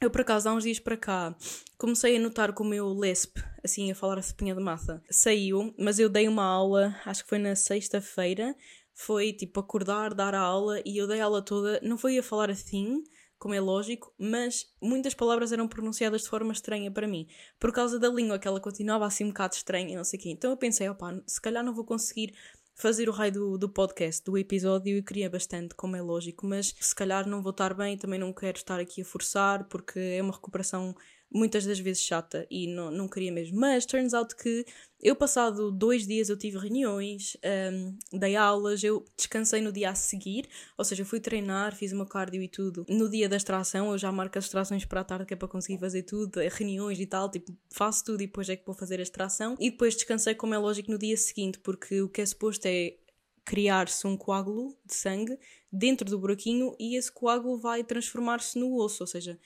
Eu, 0.00 0.10
por 0.10 0.20
acaso, 0.20 0.48
há 0.48 0.52
uns 0.52 0.64
dias 0.64 0.78
para 0.78 0.96
cá, 0.96 1.34
comecei 1.78 2.16
a 2.16 2.20
notar 2.20 2.52
como 2.52 2.68
o 2.68 2.70
meu 2.70 2.92
lesp, 2.92 3.38
assim, 3.64 3.90
a 3.90 3.94
falar 3.94 4.18
a 4.18 4.22
cepinha 4.22 4.54
de 4.54 4.62
massa, 4.62 5.02
saiu, 5.10 5.74
mas 5.78 5.98
eu 5.98 6.10
dei 6.10 6.28
uma 6.28 6.44
aula, 6.44 6.94
acho 7.06 7.22
que 7.22 7.30
foi 7.30 7.38
na 7.38 7.54
sexta-feira, 7.56 8.54
foi 8.92 9.32
tipo 9.32 9.58
acordar, 9.58 10.12
dar 10.12 10.34
a 10.34 10.40
aula, 10.40 10.82
e 10.84 10.98
eu 10.98 11.06
dei 11.06 11.20
a 11.20 11.24
aula 11.24 11.40
toda, 11.40 11.80
não 11.82 11.96
foi 11.96 12.18
a 12.18 12.22
falar 12.22 12.50
assim, 12.50 13.02
como 13.38 13.54
é 13.54 13.60
lógico, 13.60 14.12
mas 14.18 14.66
muitas 14.80 15.14
palavras 15.14 15.52
eram 15.52 15.68
pronunciadas 15.68 16.22
de 16.22 16.28
forma 16.28 16.52
estranha 16.52 16.90
para 16.90 17.06
mim, 17.06 17.26
por 17.58 17.72
causa 17.72 17.98
da 17.98 18.08
língua, 18.08 18.38
que 18.38 18.48
ela 18.48 18.60
continuava 18.60 19.06
assim 19.06 19.24
um 19.24 19.28
bocado 19.28 19.54
estranha 19.54 19.92
e 19.92 19.96
não 19.96 20.04
sei 20.04 20.18
o 20.18 20.22
quê. 20.22 20.30
Então 20.30 20.50
eu 20.50 20.56
pensei, 20.56 20.88
opá, 20.88 21.14
se 21.26 21.40
calhar 21.40 21.64
não 21.64 21.74
vou 21.74 21.84
conseguir 21.84 22.34
fazer 22.74 23.08
o 23.08 23.12
raio 23.12 23.32
do, 23.32 23.58
do 23.58 23.68
podcast, 23.68 24.22
do 24.22 24.36
episódio, 24.36 24.98
eu 24.98 25.02
queria 25.02 25.30
bastante, 25.30 25.74
como 25.74 25.96
é 25.96 26.02
lógico, 26.02 26.46
mas 26.46 26.74
se 26.78 26.94
calhar 26.94 27.26
não 27.26 27.42
vou 27.42 27.50
estar 27.50 27.72
bem, 27.72 27.96
também 27.96 28.18
não 28.18 28.32
quero 28.34 28.58
estar 28.58 28.78
aqui 28.78 29.00
a 29.00 29.04
forçar, 29.04 29.64
porque 29.64 29.98
é 29.98 30.22
uma 30.22 30.34
recuperação 30.34 30.94
muitas 31.32 31.66
das 31.66 31.78
vezes 31.78 32.02
chata 32.02 32.46
e 32.50 32.66
não, 32.66 32.90
não 32.90 33.08
queria 33.08 33.32
mesmo. 33.32 33.58
Mas 33.58 33.84
turns 33.84 34.14
out 34.14 34.34
que 34.36 34.64
eu, 35.02 35.14
passado 35.14 35.70
dois 35.70 36.06
dias, 36.06 36.28
eu 36.28 36.38
tive 36.38 36.58
reuniões, 36.58 37.36
um, 37.72 38.18
dei 38.18 38.34
aulas, 38.34 38.82
eu 38.82 39.04
descansei 39.16 39.60
no 39.60 39.70
dia 39.70 39.90
a 39.90 39.94
seguir, 39.94 40.48
ou 40.76 40.84
seja, 40.84 41.04
fui 41.04 41.20
treinar, 41.20 41.76
fiz 41.76 41.92
uma 41.92 42.06
cardio 42.06 42.42
e 42.42 42.48
tudo. 42.48 42.86
No 42.88 43.08
dia 43.08 43.28
da 43.28 43.36
extração, 43.36 43.92
eu 43.92 43.98
já 43.98 44.10
marco 44.10 44.38
as 44.38 44.44
extrações 44.44 44.84
para 44.84 45.02
a 45.02 45.04
tarde, 45.04 45.26
que 45.26 45.34
é 45.34 45.36
para 45.36 45.48
conseguir 45.48 45.78
fazer 45.78 46.02
tudo, 46.02 46.40
é 46.40 46.48
reuniões 46.48 46.98
e 46.98 47.06
tal, 47.06 47.30
tipo, 47.30 47.54
faço 47.70 48.04
tudo 48.04 48.22
e 48.22 48.26
depois 48.26 48.48
é 48.48 48.56
que 48.56 48.64
vou 48.64 48.74
fazer 48.74 48.98
a 48.98 49.02
extração. 49.02 49.54
E 49.60 49.70
depois 49.70 49.94
descansei, 49.94 50.34
como 50.34 50.54
é 50.54 50.58
lógico, 50.58 50.90
no 50.90 50.98
dia 50.98 51.16
seguinte, 51.16 51.58
porque 51.58 52.00
o 52.00 52.08
que 52.08 52.22
é 52.22 52.26
suposto 52.26 52.66
é 52.66 52.96
criar-se 53.44 54.04
um 54.06 54.16
coágulo 54.16 54.76
de 54.84 54.94
sangue 54.94 55.38
dentro 55.70 56.10
do 56.10 56.18
buraquinho 56.18 56.74
e 56.80 56.96
esse 56.96 57.12
coágulo 57.12 57.58
vai 57.58 57.84
transformar-se 57.84 58.58
no 58.58 58.74
osso, 58.74 59.04
ou 59.04 59.06
seja, 59.06 59.38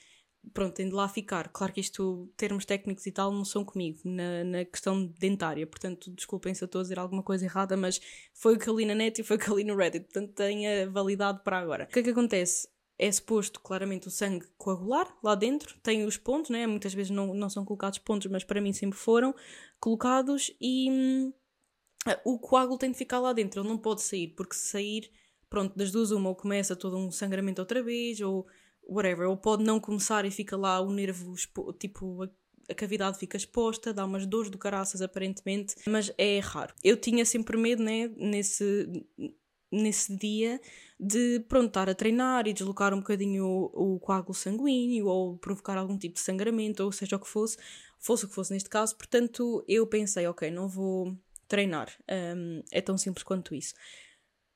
pronto, 0.53 0.73
tem 0.73 0.87
de 0.87 0.93
lá 0.93 1.07
ficar. 1.07 1.49
Claro 1.49 1.73
que 1.73 1.79
isto, 1.79 2.29
termos 2.35 2.65
técnicos 2.65 3.05
e 3.05 3.11
tal, 3.11 3.31
não 3.31 3.45
são 3.45 3.63
comigo 3.63 3.99
na, 4.03 4.43
na 4.43 4.65
questão 4.65 5.05
dentária, 5.19 5.65
portanto, 5.65 6.11
desculpem 6.11 6.53
se 6.53 6.63
eu 6.63 6.65
estou 6.65 6.79
a 6.79 6.81
dizer 6.83 6.99
alguma 6.99 7.23
coisa 7.23 7.45
errada, 7.45 7.77
mas 7.77 8.01
foi 8.33 8.55
o 8.55 8.59
que 8.59 8.69
eu 8.69 8.77
li 8.77 8.85
na 8.85 8.95
net 8.95 9.21
e 9.21 9.23
foi 9.23 9.37
o 9.37 9.39
que 9.39 9.49
eu 9.49 9.57
li 9.57 9.63
no 9.63 9.75
Reddit, 9.75 10.05
portanto, 10.05 10.33
tenha 10.33 10.89
validade 10.89 11.41
para 11.43 11.59
agora. 11.59 11.85
O 11.85 11.87
que 11.87 11.99
é 11.99 12.03
que 12.03 12.09
acontece? 12.09 12.67
É 12.97 13.11
suposto 13.11 13.59
claramente 13.61 14.07
o 14.07 14.11
sangue 14.11 14.45
coagular 14.57 15.07
lá 15.23 15.33
dentro, 15.33 15.75
tem 15.81 16.05
os 16.05 16.17
pontos, 16.17 16.51
né? 16.51 16.67
muitas 16.67 16.93
vezes 16.93 17.09
não, 17.09 17.33
não 17.33 17.49
são 17.49 17.65
colocados 17.65 17.99
pontos, 17.99 18.29
mas 18.29 18.43
para 18.43 18.61
mim 18.61 18.73
sempre 18.73 18.97
foram 18.97 19.33
colocados 19.79 20.51
e 20.61 20.89
hum, 20.91 21.33
o 22.23 22.37
coágulo 22.39 22.77
tem 22.77 22.91
de 22.91 22.97
ficar 22.97 23.19
lá 23.19 23.33
dentro, 23.33 23.61
ele 23.61 23.69
não 23.69 23.77
pode 23.77 24.01
sair, 24.01 24.29
porque 24.29 24.55
se 24.55 24.69
sair, 24.69 25.11
pronto, 25.49 25.75
das 25.75 25.91
duas 25.91 26.11
uma, 26.11 26.29
ou 26.29 26.35
começa 26.35 26.75
todo 26.75 26.97
um 26.97 27.11
sangramento 27.11 27.61
outra 27.61 27.81
vez, 27.81 28.21
ou 28.21 28.45
whatever, 28.87 29.29
ou 29.29 29.37
pode 29.37 29.63
não 29.63 29.79
começar 29.79 30.25
e 30.25 30.31
fica 30.31 30.57
lá 30.57 30.79
o 30.81 30.91
nervo, 30.91 31.33
tipo, 31.79 32.23
a, 32.69 32.73
cavidade 32.75 33.17
fica 33.17 33.37
exposta, 33.37 33.93
dá 33.93 34.05
umas 34.05 34.25
dores 34.25 34.49
do 34.49 34.57
caraças 34.57 35.01
aparentemente, 35.01 35.75
mas 35.87 36.11
é 36.17 36.39
raro. 36.39 36.73
Eu 36.83 36.97
tinha 36.97 37.25
sempre 37.25 37.57
medo, 37.57 37.83
né, 37.83 38.09
nesse, 38.17 38.87
nesse 39.71 40.15
dia 40.15 40.59
de, 40.99 41.39
pronto, 41.47 41.67
estar 41.67 41.89
a 41.89 41.95
treinar 41.95 42.47
e 42.47 42.53
deslocar 42.53 42.93
um 42.93 42.99
bocadinho 42.99 43.45
o, 43.45 43.95
o 43.95 43.99
coágulo 43.99 44.33
sanguíneo 44.33 45.07
ou 45.07 45.37
provocar 45.37 45.77
algum 45.77 45.97
tipo 45.97 46.15
de 46.15 46.21
sangramento, 46.21 46.83
ou 46.83 46.91
seja 46.91 47.15
o 47.15 47.19
que 47.19 47.27
fosse, 47.27 47.57
fosse 47.99 48.25
o 48.25 48.27
que 48.27 48.35
fosse 48.35 48.53
neste 48.53 48.69
caso, 48.69 48.95
portanto 48.95 49.63
eu 49.67 49.87
pensei, 49.87 50.27
ok, 50.27 50.51
não 50.51 50.67
vou 50.67 51.17
treinar, 51.47 51.91
um, 52.37 52.63
é 52.71 52.81
tão 52.81 52.97
simples 52.97 53.23
quanto 53.23 53.55
isso. 53.55 53.73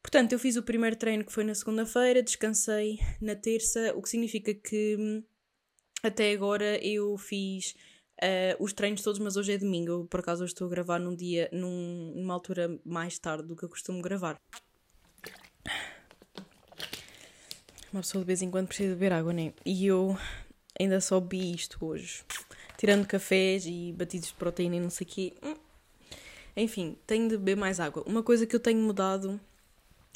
Portanto, 0.06 0.34
eu 0.34 0.38
fiz 0.38 0.56
o 0.56 0.62
primeiro 0.62 0.96
treino 0.96 1.26
que 1.26 1.32
foi 1.32 1.44
na 1.44 1.56
segunda-feira, 1.56 2.22
descansei 2.22 3.00
na 3.20 3.36
terça, 3.36 3.91
o 3.96 4.04
que 4.04 4.10
significa 4.10 4.54
que 4.54 4.96
hum, 5.00 5.24
até 6.04 6.32
agora 6.32 6.78
eu 6.86 7.18
fiz 7.18 7.76
uh, 8.22 8.63
os 8.63 8.72
treinos 8.72 9.02
todos, 9.02 9.20
mas 9.20 9.36
hoje 9.36 9.54
é 9.54 9.58
domingo. 9.58 9.89
Eu, 9.89 10.06
por 10.06 10.20
acaso, 10.20 10.44
hoje 10.44 10.54
estou 10.54 10.68
a 10.68 10.70
gravar 10.70 11.00
num 11.00 11.15
dia, 11.15 11.50
num, 11.52 12.13
numa 12.15 12.36
altura 12.36 12.80
mais 12.86 13.18
tarde 13.18 13.48
do 13.48 13.56
que 13.56 13.63
eu 13.63 13.70
costumo 13.70 14.00
gravar. 14.00 14.39
Uma 17.91 18.04
pessoa 18.04 18.22
de 18.22 18.28
vez 18.28 18.44
em 18.44 18.52
quando 18.52 18.68
precisa 18.68 18.94
beber 18.94 19.12
água, 19.12 19.34
né? 19.34 19.54
E 19.65 19.88
eu 19.88 20.15
ainda 20.80 21.02
só 21.02 21.20
bebi 21.20 21.52
isto 21.52 21.84
hoje. 21.84 22.24
Tirando 22.78 23.08
cafés 23.08 23.65
e 23.65 23.91
batidos 23.91 24.28
de 24.28 24.36
proteína 24.36 24.76
e 24.76 24.82
não 24.82 24.91
sei 24.91 25.08
o 25.08 25.10
quê. 25.10 25.34
Hum. 25.41 25.56
Enfim, 26.56 26.96
tenho 27.08 27.28
de 27.28 27.38
beber 27.38 27.58
mais 27.58 27.80
água. 27.80 28.04
Uma 28.06 28.22
coisa 28.22 28.46
que 28.46 28.56
eu 28.56 28.60
tenho 28.60 28.80
mudado 28.80 29.41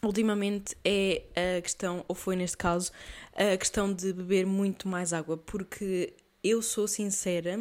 ultimamente 0.04 0.76
é 0.84 1.24
a 1.58 1.62
questão, 1.62 2.06
ou 2.08 2.16
foi 2.16 2.36
neste 2.36 2.58
caso, 2.58 2.92
a 3.34 3.58
questão 3.58 3.94
de 3.94 4.14
beber 4.14 4.46
muito 4.46 4.88
mais 4.88 5.14
água, 5.14 5.38
porque 5.38 6.14
eu 6.44 6.62
sou 6.62 6.88
sincera, 6.88 7.60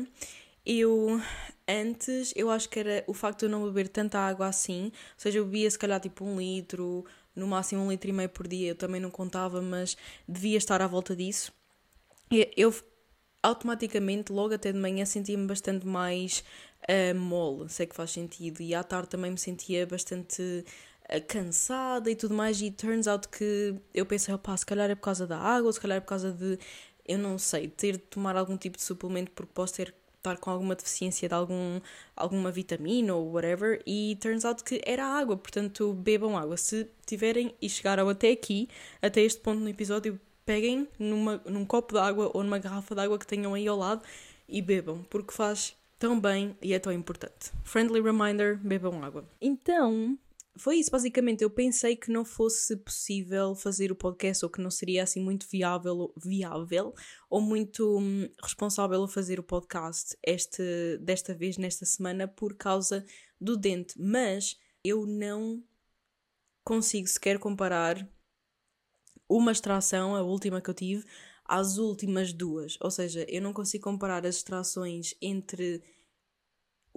eu 0.64 1.20
antes, 1.66 2.32
eu 2.36 2.50
acho 2.50 2.68
que 2.68 2.78
era 2.78 3.04
o 3.06 3.14
facto 3.14 3.40
de 3.40 3.46
eu 3.46 3.50
não 3.50 3.64
beber 3.64 3.88
tanta 3.88 4.18
água 4.18 4.46
assim, 4.46 4.84
ou 4.86 4.92
seja, 5.16 5.38
eu 5.38 5.44
bebia 5.44 5.70
se 5.70 5.78
calhar 5.78 6.00
tipo 6.00 6.24
um 6.24 6.38
litro, 6.38 7.04
no 7.34 7.46
máximo 7.46 7.82
um 7.82 7.90
litro 7.90 8.10
e 8.10 8.12
meio 8.12 8.28
por 8.28 8.46
dia, 8.46 8.68
eu 8.68 8.74
também 8.74 9.00
não 9.00 9.10
contava, 9.10 9.60
mas 9.60 9.96
devia 10.26 10.58
estar 10.58 10.80
à 10.80 10.86
volta 10.86 11.14
disso. 11.16 11.52
Eu 12.56 12.74
automaticamente, 13.42 14.32
logo 14.32 14.54
até 14.54 14.72
de 14.72 14.78
manhã, 14.78 15.04
sentia-me 15.04 15.46
bastante 15.46 15.86
mais 15.86 16.44
uh, 16.82 17.14
mole, 17.14 17.68
sei 17.68 17.86
que 17.86 17.94
faz 17.94 18.10
sentido, 18.10 18.60
e 18.60 18.74
à 18.74 18.82
tarde 18.82 19.08
também 19.08 19.30
me 19.30 19.38
sentia 19.38 19.86
bastante 19.86 20.64
cansada 21.26 22.10
e 22.10 22.16
tudo 22.16 22.34
mais, 22.34 22.60
e 22.60 22.70
turns 22.70 23.06
out 23.06 23.28
que 23.28 23.74
eu 23.94 24.04
pensei, 24.04 24.34
opá, 24.34 24.56
se 24.56 24.66
calhar 24.66 24.90
é 24.90 24.94
por 24.94 25.02
causa 25.02 25.26
da 25.26 25.38
água, 25.38 25.72
se 25.72 25.80
calhar 25.80 25.98
é 25.98 26.00
por 26.00 26.08
causa 26.08 26.32
de, 26.32 26.58
eu 27.06 27.18
não 27.18 27.38
sei, 27.38 27.68
ter 27.68 27.92
de 27.92 27.98
tomar 27.98 28.36
algum 28.36 28.56
tipo 28.56 28.76
de 28.76 28.82
suplemento 28.82 29.30
porque 29.32 29.52
posso 29.54 29.74
ter 29.74 29.94
estar 30.18 30.36
com 30.36 30.50
alguma 30.50 30.74
deficiência 30.74 31.28
de 31.28 31.34
algum, 31.34 31.80
alguma 32.14 32.50
vitamina 32.50 33.14
ou 33.14 33.32
whatever, 33.32 33.80
e 33.86 34.18
turns 34.20 34.44
out 34.44 34.62
que 34.62 34.80
era 34.84 35.04
água, 35.04 35.36
portanto 35.36 35.92
bebam 35.94 36.36
água. 36.36 36.56
Se 36.56 36.88
tiverem 37.06 37.54
e 37.60 37.68
chegaram 37.68 38.08
até 38.08 38.30
aqui, 38.30 38.68
até 39.00 39.22
este 39.22 39.40
ponto 39.40 39.60
no 39.60 39.68
episódio, 39.68 40.20
peguem 40.44 40.88
numa, 40.98 41.40
num 41.46 41.64
copo 41.64 41.94
de 41.94 42.00
água 42.00 42.30
ou 42.34 42.42
numa 42.42 42.58
garrafa 42.58 42.94
de 42.94 43.00
água 43.00 43.18
que 43.18 43.26
tenham 43.26 43.54
aí 43.54 43.66
ao 43.66 43.76
lado 43.76 44.02
e 44.48 44.60
bebam, 44.60 45.04
porque 45.08 45.32
faz 45.32 45.76
tão 45.98 46.18
bem 46.18 46.56
e 46.62 46.72
é 46.72 46.78
tão 46.78 46.92
importante. 46.92 47.52
Friendly 47.64 48.00
reminder: 48.00 48.56
bebam 48.56 49.02
água. 49.04 49.24
Então, 49.40 50.18
foi 50.58 50.76
isso, 50.76 50.90
basicamente. 50.90 51.42
Eu 51.42 51.50
pensei 51.50 51.96
que 51.96 52.10
não 52.10 52.24
fosse 52.24 52.76
possível 52.76 53.54
fazer 53.54 53.92
o 53.92 53.96
podcast 53.96 54.44
ou 54.44 54.50
que 54.50 54.60
não 54.60 54.70
seria 54.70 55.02
assim 55.02 55.20
muito 55.22 55.46
viável, 55.48 56.12
viável 56.16 56.94
ou 57.30 57.40
muito 57.40 57.98
hum, 57.98 58.28
responsável 58.42 59.06
fazer 59.08 59.38
o 59.38 59.42
podcast 59.42 60.16
este, 60.26 60.98
desta 61.00 61.34
vez, 61.34 61.56
nesta 61.56 61.86
semana, 61.86 62.26
por 62.26 62.56
causa 62.56 63.04
do 63.40 63.56
dente. 63.56 63.94
Mas 63.98 64.58
eu 64.84 65.06
não 65.06 65.62
consigo 66.64 67.08
sequer 67.08 67.38
comparar 67.38 68.08
uma 69.28 69.52
extração, 69.52 70.16
a 70.16 70.22
última 70.22 70.60
que 70.60 70.70
eu 70.70 70.74
tive, 70.74 71.04
às 71.44 71.78
últimas 71.78 72.32
duas. 72.32 72.76
Ou 72.80 72.90
seja, 72.90 73.24
eu 73.28 73.40
não 73.40 73.52
consigo 73.52 73.84
comparar 73.84 74.26
as 74.26 74.36
extrações 74.36 75.14
entre 75.20 75.82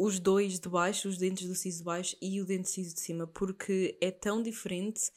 os 0.01 0.19
dois 0.19 0.59
de 0.59 0.67
baixo, 0.67 1.07
os 1.07 1.17
dentes 1.17 1.47
do 1.47 1.53
siso 1.53 1.79
de 1.79 1.83
baixo 1.83 2.17
e 2.19 2.41
o 2.41 2.45
dente 2.45 2.69
siso 2.69 2.95
de 2.95 3.01
cima, 3.01 3.27
porque 3.27 3.97
é 4.01 4.09
tão 4.09 4.41
diferente 4.41 5.11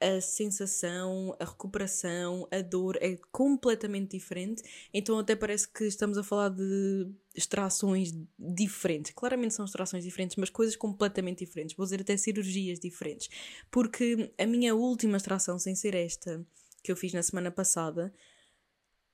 a 0.00 0.20
sensação, 0.20 1.34
a 1.40 1.44
recuperação, 1.44 2.46
a 2.50 2.60
dor 2.60 2.98
é 3.00 3.16
completamente 3.30 4.10
diferente. 4.10 4.62
Então 4.92 5.16
até 5.18 5.36
parece 5.36 5.68
que 5.72 5.84
estamos 5.84 6.18
a 6.18 6.24
falar 6.24 6.50
de 6.50 7.08
extrações 7.34 8.12
diferentes. 8.36 9.12
Claramente 9.14 9.54
são 9.54 9.64
extrações 9.64 10.02
diferentes, 10.02 10.36
mas 10.36 10.50
coisas 10.50 10.74
completamente 10.74 11.44
diferentes. 11.44 11.76
Vou 11.76 11.86
dizer 11.86 12.00
até 12.00 12.16
cirurgias 12.16 12.80
diferentes. 12.80 13.28
Porque 13.70 14.32
a 14.36 14.44
minha 14.44 14.74
última 14.74 15.16
extração, 15.16 15.56
sem 15.58 15.74
ser 15.76 15.94
esta 15.94 16.44
que 16.82 16.90
eu 16.90 16.96
fiz 16.96 17.12
na 17.12 17.22
semana 17.22 17.50
passada, 17.50 18.12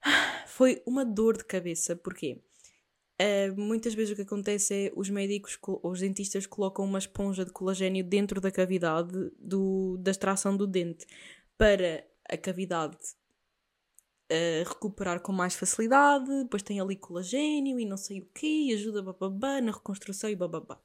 foi 0.48 0.82
uma 0.86 1.04
dor 1.04 1.36
de 1.36 1.44
cabeça. 1.44 1.94
Porquê? 1.94 2.42
Uh, 3.20 3.60
muitas 3.60 3.94
vezes 3.94 4.12
o 4.12 4.16
que 4.16 4.22
acontece 4.22 4.86
é 4.86 4.92
os 4.96 5.08
médicos, 5.08 5.58
os 5.82 6.00
dentistas 6.00 6.46
colocam 6.46 6.84
uma 6.84 6.98
esponja 6.98 7.44
de 7.44 7.52
colagênio 7.52 8.02
dentro 8.02 8.40
da 8.40 8.50
cavidade 8.50 9.30
do, 9.38 9.96
da 9.98 10.10
extração 10.10 10.56
do 10.56 10.66
dente 10.66 11.06
para 11.56 12.04
a 12.28 12.36
cavidade 12.36 12.96
uh, 14.32 14.68
recuperar 14.68 15.20
com 15.20 15.32
mais 15.32 15.54
facilidade, 15.54 16.26
depois 16.42 16.62
tem 16.62 16.80
ali 16.80 16.96
colagênio 16.96 17.78
e 17.78 17.84
não 17.84 17.96
sei 17.96 18.20
o 18.20 18.28
quê, 18.34 18.68
e 18.70 18.74
ajuda 18.74 19.02
bababá, 19.02 19.60
na 19.60 19.72
reconstrução 19.72 20.30
e 20.30 20.36
bababá. 20.36 20.80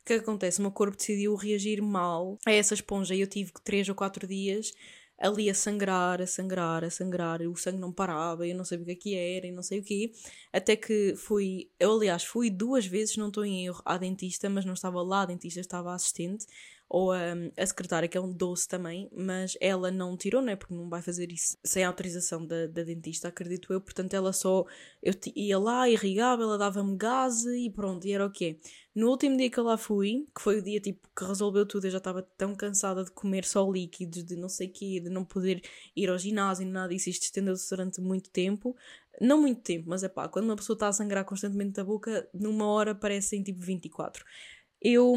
O 0.00 0.04
que 0.04 0.14
acontece? 0.14 0.58
O 0.58 0.62
meu 0.62 0.72
corpo 0.72 0.96
decidiu 0.96 1.34
reagir 1.36 1.80
mal 1.82 2.38
a 2.46 2.52
essa 2.52 2.74
esponja 2.74 3.14
e 3.14 3.20
eu 3.20 3.26
tive 3.26 3.52
3 3.62 3.88
ou 3.90 3.94
4 3.94 4.26
dias 4.26 4.72
ali 5.20 5.50
a 5.50 5.54
sangrar, 5.54 6.20
a 6.22 6.26
sangrar, 6.26 6.82
a 6.82 6.90
sangrar, 6.90 7.42
o 7.42 7.54
sangue 7.54 7.78
não 7.78 7.92
parava, 7.92 8.46
eu 8.46 8.56
não 8.56 8.64
sabia 8.64 8.82
o 8.82 8.86
que, 8.86 8.92
é 8.92 8.96
que 8.96 9.14
era 9.14 9.46
e 9.46 9.52
não 9.52 9.62
sei 9.62 9.80
o 9.80 9.82
quê, 9.84 10.12
até 10.52 10.74
que 10.74 11.14
fui, 11.16 11.70
eu 11.78 11.92
aliás 11.94 12.24
fui 12.24 12.48
duas 12.48 12.86
vezes, 12.86 13.18
não 13.18 13.28
estou 13.28 13.44
em 13.44 13.66
erro, 13.66 13.82
à 13.84 13.98
dentista, 13.98 14.48
mas 14.48 14.64
não 14.64 14.72
estava 14.72 15.02
lá 15.02 15.22
a 15.22 15.26
dentista, 15.26 15.60
estava 15.60 15.94
assistente, 15.94 16.46
ou 16.92 17.12
a, 17.12 17.20
a 17.56 17.64
secretária, 17.64 18.08
que 18.08 18.18
é 18.18 18.20
um 18.20 18.32
doce 18.32 18.66
também, 18.66 19.08
mas 19.16 19.56
ela 19.60 19.92
não 19.92 20.16
tirou, 20.16 20.42
não 20.42 20.50
é? 20.50 20.56
Porque 20.56 20.74
não 20.74 20.88
vai 20.88 21.00
fazer 21.00 21.30
isso 21.30 21.56
sem 21.64 21.84
autorização 21.84 22.44
da, 22.44 22.66
da 22.66 22.82
dentista, 22.82 23.28
acredito 23.28 23.72
eu. 23.72 23.80
Portanto, 23.80 24.12
ela 24.12 24.32
só. 24.32 24.66
Eu 25.00 25.14
ia 25.36 25.56
lá, 25.56 25.88
irrigava, 25.88 26.42
ela 26.42 26.58
dava-me 26.58 26.96
gás 26.96 27.44
e 27.44 27.70
pronto, 27.70 28.04
e 28.08 28.12
era 28.12 28.26
o 28.26 28.30
quê? 28.30 28.58
No 28.92 29.08
último 29.08 29.36
dia 29.36 29.48
que 29.48 29.58
eu 29.58 29.62
lá 29.62 29.78
fui, 29.78 30.26
que 30.34 30.42
foi 30.42 30.58
o 30.58 30.62
dia 30.62 30.80
tipo 30.80 31.08
que 31.16 31.24
resolveu 31.24 31.64
tudo, 31.64 31.86
eu 31.86 31.92
já 31.92 31.98
estava 31.98 32.22
tão 32.36 32.56
cansada 32.56 33.04
de 33.04 33.12
comer 33.12 33.44
só 33.44 33.70
líquidos, 33.70 34.24
de 34.24 34.34
não 34.34 34.48
sei 34.48 34.66
o 34.66 34.72
quê, 34.72 35.00
de 35.00 35.08
não 35.08 35.24
poder 35.24 35.62
ir 35.94 36.10
ao 36.10 36.18
ginásio 36.18 36.66
nada 36.66 36.88
disso, 36.88 37.08
isto 37.08 37.22
estendeu-se 37.22 37.70
durante 37.70 38.00
muito 38.00 38.30
tempo. 38.30 38.76
Não 39.20 39.40
muito 39.40 39.60
tempo, 39.60 39.88
mas 39.88 40.02
é 40.02 40.08
pá, 40.08 40.28
quando 40.28 40.46
uma 40.46 40.56
pessoa 40.56 40.74
está 40.74 40.88
a 40.88 40.92
sangrar 40.92 41.24
constantemente 41.24 41.72
da 41.74 41.84
boca, 41.84 42.28
numa 42.34 42.66
hora 42.66 42.94
parecem 42.96 43.42
tipo 43.44 43.60
24. 43.60 44.24
Eu 44.80 45.14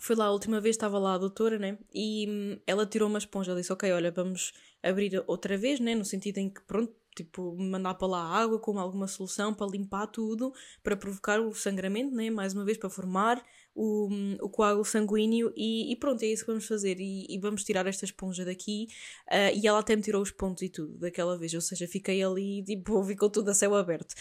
Fui 0.00 0.16
lá 0.16 0.26
a 0.26 0.32
última 0.32 0.60
vez, 0.60 0.76
estava 0.76 0.98
lá 0.98 1.14
a 1.14 1.18
doutora, 1.18 1.58
né? 1.58 1.78
E 1.92 2.26
hum, 2.28 2.58
ela 2.66 2.86
tirou 2.86 3.08
uma 3.08 3.18
esponja. 3.18 3.50
Ela 3.50 3.60
disse: 3.60 3.72
Ok, 3.72 3.90
olha, 3.92 4.10
vamos 4.10 4.52
abrir 4.82 5.22
outra 5.26 5.56
vez, 5.56 5.80
né? 5.80 5.94
No 5.94 6.04
sentido 6.04 6.38
em 6.38 6.48
que, 6.50 6.60
pronto, 6.62 6.94
tipo, 7.16 7.56
mandar 7.58 7.94
para 7.94 8.06
lá 8.06 8.22
água 8.22 8.60
com 8.60 8.78
alguma 8.78 9.08
solução 9.08 9.52
para 9.52 9.66
limpar 9.66 10.06
tudo, 10.06 10.52
para 10.82 10.96
provocar 10.96 11.40
o 11.40 11.52
sangramento, 11.52 12.14
né? 12.14 12.30
Mais 12.30 12.54
uma 12.54 12.64
vez, 12.64 12.78
para 12.78 12.88
formar 12.88 13.42
o, 13.74 14.08
hum, 14.10 14.36
o 14.40 14.48
coágulo 14.48 14.84
sanguíneo. 14.84 15.52
E, 15.56 15.92
e, 15.92 15.96
pronto, 15.96 16.22
é 16.22 16.26
isso 16.26 16.44
que 16.44 16.50
vamos 16.50 16.66
fazer. 16.66 17.00
E, 17.00 17.26
e 17.28 17.38
vamos 17.38 17.64
tirar 17.64 17.86
esta 17.86 18.04
esponja 18.04 18.44
daqui. 18.44 18.86
Uh, 19.30 19.56
e 19.60 19.66
ela 19.66 19.80
até 19.80 19.96
me 19.96 20.02
tirou 20.02 20.22
os 20.22 20.30
pontos 20.30 20.62
e 20.62 20.68
tudo 20.68 20.96
daquela 20.98 21.36
vez. 21.36 21.52
Ou 21.54 21.60
seja, 21.60 21.88
fiquei 21.88 22.22
ali, 22.22 22.62
tipo, 22.64 23.02
ficou 23.04 23.30
tudo 23.30 23.50
a 23.50 23.54
céu 23.54 23.74
aberto. 23.74 24.14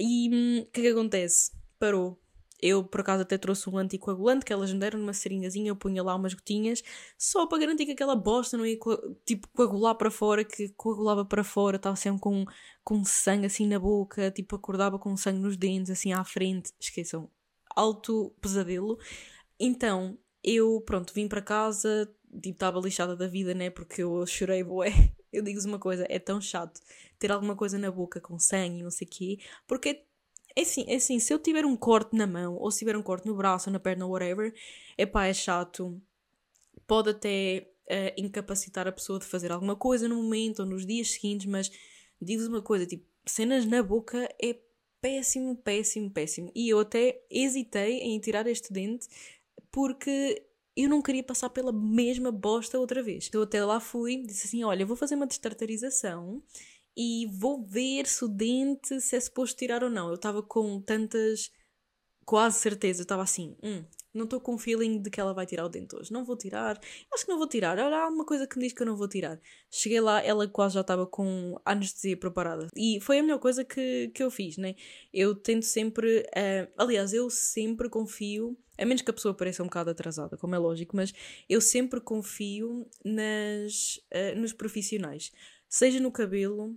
E 0.00 0.30
hum, 0.32 0.60
o 0.60 0.66
que 0.66 0.80
é 0.80 0.82
que 0.84 0.88
acontece? 0.88 1.52
Parou 1.78 2.18
eu, 2.64 2.82
por 2.82 3.02
acaso, 3.02 3.20
até 3.20 3.36
trouxe 3.36 3.68
um 3.68 3.76
anticoagulante 3.76 4.42
que 4.42 4.50
elas 4.50 4.72
me 4.72 4.78
deram 4.78 4.98
numa 4.98 5.12
seringazinha, 5.12 5.68
eu 5.68 5.76
punha 5.76 6.02
lá 6.02 6.14
umas 6.14 6.32
gotinhas, 6.32 6.82
só 7.18 7.46
para 7.46 7.58
garantir 7.58 7.84
que 7.84 7.92
aquela 7.92 8.16
bosta 8.16 8.56
não 8.56 8.64
ia, 8.64 8.78
tipo, 9.26 9.46
coagular 9.48 9.94
para 9.94 10.10
fora, 10.10 10.42
que 10.42 10.70
coagulava 10.70 11.26
para 11.26 11.44
fora, 11.44 11.76
estava 11.76 11.94
sempre 11.94 12.22
com, 12.22 12.46
com 12.82 13.04
sangue 13.04 13.44
assim 13.44 13.66
na 13.66 13.78
boca, 13.78 14.30
tipo, 14.30 14.56
acordava 14.56 14.98
com 14.98 15.14
sangue 15.14 15.40
nos 15.40 15.58
dentes, 15.58 15.90
assim 15.90 16.14
à 16.14 16.24
frente. 16.24 16.72
Esqueçam, 16.80 17.30
alto 17.76 18.34
pesadelo. 18.40 18.98
Então, 19.60 20.18
eu, 20.42 20.80
pronto, 20.86 21.12
vim 21.12 21.28
para 21.28 21.42
casa, 21.42 22.10
tipo, 22.32 22.48
estava 22.54 22.80
lixada 22.80 23.14
da 23.14 23.26
vida, 23.26 23.52
né? 23.54 23.68
Porque 23.68 24.02
eu 24.02 24.26
chorei, 24.26 24.64
boé. 24.64 24.88
Eu 25.34 25.42
digo-vos 25.42 25.64
uma 25.64 25.80
coisa, 25.80 26.06
é 26.08 26.20
tão 26.20 26.40
chato 26.40 26.80
ter 27.18 27.32
alguma 27.32 27.56
coisa 27.56 27.76
na 27.76 27.90
boca 27.90 28.20
com 28.20 28.38
sangue 28.38 28.78
e 28.78 28.82
não 28.84 28.90
sei 28.90 29.04
o 29.04 29.10
quê, 29.10 29.38
porque 29.66 29.88
é 29.88 30.04
é 30.56 30.62
assim, 30.62 30.84
é 30.86 30.96
assim, 30.96 31.18
se 31.18 31.32
eu 31.32 31.38
tiver 31.38 31.64
um 31.64 31.76
corte 31.76 32.16
na 32.16 32.26
mão, 32.26 32.56
ou 32.56 32.70
se 32.70 32.80
tiver 32.80 32.96
um 32.96 33.02
corte 33.02 33.26
no 33.26 33.34
braço, 33.34 33.68
ou 33.68 33.72
na 33.72 33.80
perna, 33.80 34.06
whatever, 34.06 34.54
é 34.96 35.04
pá, 35.04 35.26
é 35.26 35.34
chato. 35.34 36.00
Pode 36.86 37.10
até 37.10 37.68
uh, 37.86 38.20
incapacitar 38.20 38.86
a 38.86 38.92
pessoa 38.92 39.18
de 39.18 39.24
fazer 39.26 39.50
alguma 39.50 39.74
coisa 39.74 40.06
no 40.06 40.16
momento 40.16 40.60
ou 40.60 40.66
nos 40.66 40.86
dias 40.86 41.10
seguintes, 41.10 41.46
mas 41.46 41.70
digo-vos 42.20 42.48
uma 42.48 42.62
coisa, 42.62 42.86
tipo, 42.86 43.04
cenas 43.26 43.66
na 43.66 43.82
boca 43.82 44.28
é 44.42 44.56
péssimo, 45.00 45.56
péssimo, 45.56 46.10
péssimo. 46.10 46.52
E 46.54 46.68
eu 46.68 46.78
até 46.80 47.22
hesitei 47.30 47.98
em 48.00 48.18
tirar 48.20 48.46
este 48.46 48.72
dente 48.72 49.08
porque 49.70 50.46
eu 50.76 50.88
não 50.88 51.02
queria 51.02 51.22
passar 51.22 51.50
pela 51.50 51.72
mesma 51.72 52.32
bosta 52.32 52.78
outra 52.78 53.02
vez. 53.02 53.28
Eu 53.32 53.42
até 53.42 53.64
lá 53.64 53.80
fui, 53.80 54.24
disse 54.26 54.46
assim: 54.46 54.64
Olha, 54.64 54.86
vou 54.86 54.96
fazer 54.96 55.14
uma 55.14 55.26
destartarização 55.26 56.42
e 56.96 57.26
vou 57.38 57.64
ver 57.64 58.06
se 58.06 58.24
o 58.24 58.28
dente 58.28 59.00
se 59.00 59.16
é 59.16 59.20
suposto 59.20 59.56
tirar 59.58 59.82
ou 59.84 59.90
não. 59.90 60.08
Eu 60.08 60.14
estava 60.14 60.42
com 60.42 60.80
tantas. 60.80 61.50
quase 62.24 62.58
certeza, 62.58 63.00
eu 63.00 63.04
estava 63.04 63.22
assim, 63.22 63.56
hum, 63.62 63.84
não 64.14 64.24
estou 64.24 64.40
com 64.40 64.54
o 64.54 64.58
feeling 64.58 65.02
de 65.02 65.10
que 65.10 65.20
ela 65.20 65.34
vai 65.34 65.44
tirar 65.44 65.66
o 65.66 65.68
dente 65.68 65.96
hoje. 65.96 66.12
Não 66.12 66.24
vou 66.24 66.36
tirar. 66.36 66.80
Acho 67.12 67.24
que 67.24 67.30
não 67.30 67.36
vou 67.36 67.48
tirar. 67.48 67.76
Olha, 67.78 67.96
há 67.96 68.08
uma 68.08 68.24
coisa 68.24 68.46
que 68.46 68.56
me 68.56 68.64
diz 68.64 68.72
que 68.72 68.80
eu 68.80 68.86
não 68.86 68.96
vou 68.96 69.08
tirar. 69.08 69.40
Cheguei 69.68 70.00
lá, 70.00 70.22
ela 70.22 70.46
quase 70.46 70.74
já 70.74 70.82
estava 70.82 71.04
com 71.04 71.60
anestesia 71.64 72.16
preparada. 72.16 72.68
E 72.76 73.00
foi 73.00 73.18
a 73.18 73.22
melhor 73.22 73.40
coisa 73.40 73.64
que, 73.64 74.12
que 74.14 74.22
eu 74.22 74.30
fiz, 74.30 74.56
né? 74.56 74.76
Eu 75.12 75.34
tento 75.34 75.64
sempre. 75.64 76.20
Uh, 76.20 76.72
aliás, 76.78 77.12
eu 77.12 77.28
sempre 77.28 77.88
confio. 77.88 78.56
A 78.78 78.84
menos 78.84 79.02
que 79.02 79.10
a 79.10 79.14
pessoa 79.14 79.34
pareça 79.34 79.62
um 79.62 79.66
bocado 79.66 79.90
atrasada, 79.90 80.36
como 80.36 80.54
é 80.54 80.58
lógico, 80.58 80.96
mas 80.96 81.12
eu 81.48 81.60
sempre 81.60 82.00
confio 82.00 82.88
nas, 83.04 84.00
uh, 84.12 84.38
nos 84.38 84.52
profissionais. 84.52 85.32
Seja 85.68 85.98
no 85.98 86.12
cabelo, 86.12 86.76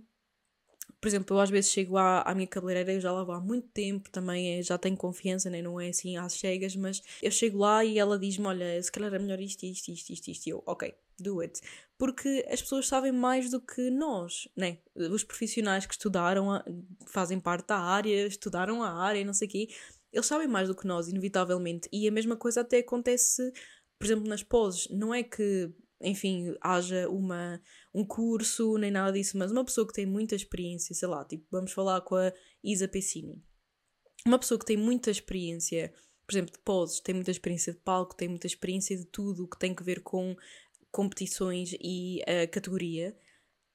por 1.00 1.08
exemplo, 1.08 1.36
eu 1.36 1.40
às 1.40 1.50
vezes 1.50 1.70
chego 1.70 1.96
à, 1.96 2.22
à 2.22 2.34
minha 2.34 2.46
cabeleireira, 2.46 2.92
eu 2.92 3.00
já 3.00 3.12
lá 3.12 3.24
vou 3.24 3.34
há 3.34 3.40
muito 3.40 3.68
tempo, 3.68 4.10
também 4.10 4.58
é, 4.58 4.62
já 4.62 4.76
tenho 4.76 4.96
confiança, 4.96 5.48
né? 5.50 5.62
não 5.62 5.80
é 5.80 5.88
assim 5.88 6.16
às 6.16 6.32
cegas, 6.34 6.74
mas 6.76 7.02
eu 7.22 7.30
chego 7.30 7.58
lá 7.58 7.84
e 7.84 7.98
ela 7.98 8.18
diz-me: 8.18 8.46
Olha, 8.46 8.82
se 8.82 8.90
calhar 8.90 9.12
é 9.14 9.18
melhor 9.18 9.40
isto, 9.40 9.64
isto, 9.64 9.90
isto, 9.90 10.12
isto, 10.12 10.28
isto, 10.30 10.46
e 10.46 10.50
eu, 10.50 10.62
ok, 10.66 10.94
do 11.18 11.40
it. 11.40 11.60
porque 11.96 12.46
as 12.50 12.62
pessoas 12.62 12.86
sabem 12.86 13.12
mais 13.12 13.50
do 13.50 13.60
que 13.60 13.90
nós, 13.90 14.48
né? 14.56 14.78
Os 14.94 15.24
profissionais 15.24 15.86
que 15.86 15.94
estudaram, 15.94 16.52
a, 16.52 16.64
fazem 17.06 17.40
parte 17.40 17.68
da 17.68 17.78
área, 17.78 18.26
estudaram 18.26 18.82
a 18.82 18.90
área, 18.90 19.24
não 19.24 19.34
sei 19.34 19.48
o 19.48 19.50
quê, 19.50 19.68
eles 20.12 20.26
sabem 20.26 20.48
mais 20.48 20.68
do 20.68 20.74
que 20.74 20.86
nós, 20.86 21.08
inevitavelmente. 21.08 21.88
E 21.92 22.08
a 22.08 22.12
mesma 22.12 22.36
coisa 22.36 22.60
até 22.62 22.78
acontece, 22.78 23.52
por 23.98 24.06
exemplo, 24.06 24.28
nas 24.28 24.42
poses. 24.42 24.88
Não 24.90 25.12
é 25.14 25.22
que, 25.22 25.70
enfim, 26.00 26.54
haja 26.60 27.08
uma, 27.08 27.60
um 27.94 28.04
curso 28.04 28.76
nem 28.78 28.90
nada 28.90 29.12
disso, 29.12 29.36
mas 29.38 29.50
uma 29.50 29.64
pessoa 29.64 29.86
que 29.86 29.92
tem 29.92 30.06
muita 30.06 30.34
experiência, 30.34 30.94
sei 30.94 31.08
lá, 31.08 31.24
tipo, 31.24 31.46
vamos 31.50 31.72
falar 31.72 32.00
com 32.02 32.16
a 32.16 32.32
Isa 32.62 32.86
Pessini. 32.86 33.42
Uma 34.26 34.38
pessoa 34.38 34.58
que 34.58 34.66
tem 34.66 34.76
muita 34.76 35.10
experiência, 35.10 35.92
por 36.26 36.32
exemplo, 36.32 36.52
de 36.52 36.58
poses, 36.58 37.00
tem 37.00 37.14
muita 37.14 37.30
experiência 37.30 37.72
de 37.72 37.78
palco, 37.80 38.16
tem 38.16 38.28
muita 38.28 38.46
experiência 38.46 38.96
de 38.96 39.06
tudo 39.06 39.44
o 39.44 39.48
que 39.48 39.58
tem 39.58 39.74
que 39.74 39.82
ver 39.82 40.02
com 40.02 40.36
competições 40.90 41.74
e 41.80 42.20
uh, 42.22 42.50
categoria, 42.50 43.16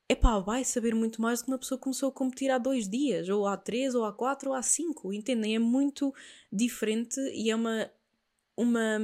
epá, 0.10 0.39
vai 0.39 0.63
saber 0.63 0.93
muito 0.93 1.21
mais 1.21 1.39
do 1.39 1.45
que 1.45 1.52
uma 1.52 1.60
pessoa 1.60 1.78
que 1.78 1.84
começou 1.84 2.10
a 2.10 2.13
competir 2.13 2.52
há 2.52 2.58
dois 2.58 2.89
dias, 2.89 3.30
ou 3.30 3.47
há 3.47 3.58
três, 3.58 3.95
ou 3.95 4.06
há 4.06 4.13
quatro, 4.13 4.49
ou 4.49 4.56
há 4.56 4.62
cinco, 4.62 5.13
entendem? 5.13 5.56
É 5.56 5.60
muito 5.60 6.13
diferente 6.52 7.19
e 7.34 7.49
é 7.49 7.56
uma, 7.56 7.89
uma 8.58 8.99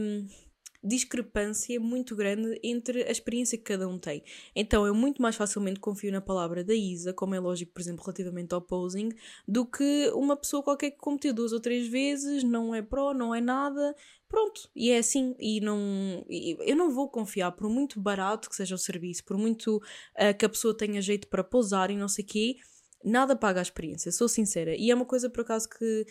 discrepância 0.84 1.80
muito 1.80 2.16
grande 2.16 2.60
entre 2.64 3.04
a 3.04 3.12
experiência 3.12 3.58
que 3.58 3.64
cada 3.64 3.88
um 3.88 3.98
tem. 3.98 4.24
Então 4.56 4.86
eu 4.86 4.96
muito 4.96 5.22
mais 5.22 5.36
facilmente 5.36 5.80
confio 5.80 6.12
na 6.12 6.22
palavra 6.22 6.64
da 6.64 6.74
Isa, 6.74 7.14
como 7.14 7.36
é 7.36 7.40
lógico, 7.40 7.74
por 7.74 7.82
exemplo, 7.82 8.04
relativamente 8.04 8.54
ao 8.54 8.62
posing, 8.62 9.10
do 9.48 9.66
que 9.66 10.10
uma 10.14 10.38
pessoa 10.38 10.64
qualquer 10.64 10.92
que 10.92 10.98
competiu 10.98 11.34
duas 11.34 11.52
ou 11.52 11.60
três 11.60 11.88
vezes, 11.88 12.44
não 12.44 12.74
é 12.74 12.82
pró, 12.82 13.14
não 13.14 13.36
é 13.36 13.42
nada, 13.42 13.96
pronto, 14.28 14.70
e 14.76 14.92
é 14.92 15.00
assim, 15.00 15.36
e 15.40 15.60
não, 15.60 16.26
eu 16.30 16.76
não 16.76 16.92
vou 16.92 17.10
confiar, 17.10 17.52
por 17.52 17.70
muito 17.70 18.00
barato 18.00 18.50
que 18.50 18.56
seja 18.56 18.76
o 18.76 18.78
serviço, 18.78 19.26
por 19.26 19.38
muito 19.38 19.78
uh, 19.78 20.38
que 20.38 20.46
a 20.46 20.50
pessoa 20.50 20.76
tenha 20.76 21.02
jeito 21.02 21.28
para 21.28 21.44
pousar 21.44 21.92
e 21.92 21.98
não 21.98 22.08
sei 22.08 22.24
o 22.24 22.28
quê, 22.28 22.56
nada 23.04 23.36
paga 23.36 23.60
a 23.60 23.62
experiência, 23.62 24.12
sou 24.12 24.28
sincera. 24.28 24.76
E 24.76 24.92
é 24.92 24.96
uma 24.96 25.06
coisa 25.06 25.30
por 25.30 25.42
acaso 25.42 25.70
que 25.70 26.06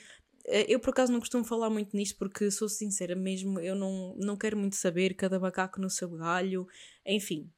eu 0.69 0.81
por 0.81 0.91
acaso 0.91 1.13
não 1.13 1.21
costumo 1.21 1.45
falar 1.45 1.71
muito 1.71 1.97
nisto 1.97 2.17
porque 2.19 2.51
sou 2.51 2.69
sincera 2.69 3.15
mesmo, 3.15 3.61
eu 3.61 3.75
não, 3.75 4.15
não 4.17 4.37
quero 4.37 4.57
muito 4.57 4.77
saber 4.77 5.15
cada 5.15 5.39
macaco 5.39 5.81
no 5.81 5.91
seu 5.91 6.09
galho, 6.11 6.67
enfim. 7.07 7.51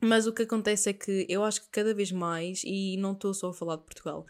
Mas 0.00 0.26
o 0.26 0.32
que 0.32 0.42
acontece 0.42 0.90
é 0.90 0.92
que 0.92 1.26
eu 1.28 1.44
acho 1.44 1.62
que 1.62 1.70
cada 1.70 1.94
vez 1.94 2.12
mais, 2.12 2.62
e 2.64 2.96
não 2.98 3.12
estou 3.12 3.32
só 3.32 3.48
a 3.48 3.54
falar 3.54 3.76
de 3.76 3.84
Portugal, 3.84 4.26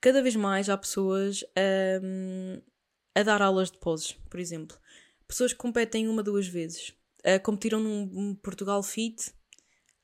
cada 0.00 0.22
vez 0.22 0.36
mais 0.36 0.68
há 0.68 0.76
pessoas 0.76 1.44
um, 2.02 2.60
a 3.14 3.22
dar 3.22 3.42
aulas 3.42 3.70
de 3.70 3.78
poses, 3.78 4.12
por 4.30 4.40
exemplo. 4.40 4.78
Pessoas 5.26 5.52
que 5.52 5.58
competem 5.58 6.08
uma, 6.08 6.22
duas 6.22 6.46
vezes. 6.46 6.94
Uh, 7.20 7.42
competiram 7.42 7.80
num 7.80 8.34
Portugal 8.36 8.82
Fit, 8.82 9.30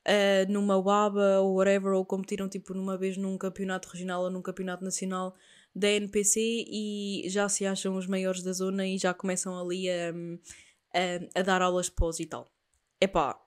uh, 0.05 0.51
numa 0.51 0.77
WABA 0.77 1.39
ou 1.39 1.55
whatever, 1.55 1.93
ou 1.93 2.05
competiram 2.05 2.47
tipo 2.47 2.73
numa 2.73 2.97
vez 2.97 3.17
num 3.17 3.37
campeonato 3.37 3.89
regional 3.89 4.23
ou 4.23 4.29
num 4.29 4.41
campeonato 4.41 4.83
nacional 4.83 5.35
da 5.75 5.89
NPC 5.89 6.39
e 6.39 7.23
já 7.27 7.49
se 7.49 7.65
acham 7.65 7.97
os 7.97 8.07
maiores 8.07 8.41
da 8.41 8.53
zona 8.53 8.87
e 8.87 8.97
já 8.97 9.13
começam 9.13 9.59
ali 9.59 9.89
a, 9.89 10.11
a, 10.93 11.39
a 11.39 11.43
dar 11.43 11.61
aulas 11.61 11.89
pós 11.89 12.19
e 12.19 12.25
tal. 12.25 12.47
Epá, 13.01 13.37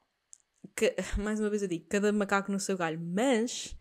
que, 0.76 0.94
mais 1.16 1.40
uma 1.40 1.48
vez 1.48 1.62
eu 1.62 1.68
digo, 1.68 1.86
cada 1.88 2.12
macaco 2.12 2.52
no 2.52 2.60
seu 2.60 2.76
galho, 2.76 3.00
mas 3.00 3.74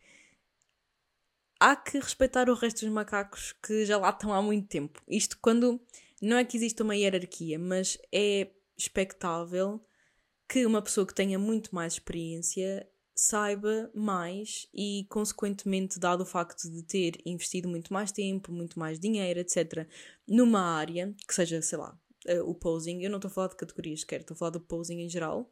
há 1.59 1.75
que 1.75 1.99
respeitar 1.99 2.49
o 2.49 2.55
resto 2.55 2.85
dos 2.85 2.93
macacos 2.93 3.53
que 3.61 3.85
já 3.85 3.97
lá 3.97 4.09
estão 4.09 4.33
há 4.33 4.41
muito 4.41 4.67
tempo. 4.67 5.01
Isto 5.07 5.37
quando 5.41 5.81
não 6.21 6.37
é 6.37 6.45
que 6.45 6.55
existe 6.55 6.81
uma 6.81 6.95
hierarquia, 6.95 7.59
mas 7.59 7.97
é 8.11 8.49
expectável 8.77 9.83
que 10.47 10.65
uma 10.65 10.81
pessoa 10.81 11.05
que 11.05 11.13
tenha 11.13 11.37
muito 11.37 11.75
mais 11.75 11.93
experiência 11.93 12.87
saiba 13.17 13.91
mais 13.95 14.67
e, 14.71 15.07
consequentemente, 15.09 15.99
dado 15.99 16.21
o 16.21 16.25
facto 16.25 16.69
de 16.71 16.83
ter 16.83 17.19
investido 17.25 17.67
muito 17.67 17.91
mais 17.91 18.11
tempo, 18.11 18.51
muito 18.51 18.77
mais 18.77 18.99
dinheiro, 18.99 19.39
etc., 19.39 19.87
numa 20.27 20.61
área 20.61 21.15
que 21.27 21.33
seja, 21.33 21.59
sei 21.61 21.79
lá, 21.79 21.99
uh, 22.29 22.49
o 22.49 22.53
posing, 22.53 23.01
eu 23.01 23.09
não 23.09 23.17
estou 23.17 23.29
a 23.29 23.33
falar 23.33 23.47
de 23.47 23.55
categorias 23.55 24.01
sequer, 24.01 24.21
estou 24.21 24.35
a 24.35 24.37
falar 24.37 24.51
do 24.51 24.61
posing 24.61 25.01
em 25.01 25.09
geral, 25.09 25.51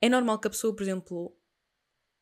é 0.00 0.08
normal 0.08 0.40
que 0.40 0.48
a 0.48 0.50
pessoa, 0.50 0.74
por 0.74 0.82
exemplo, 0.82 1.36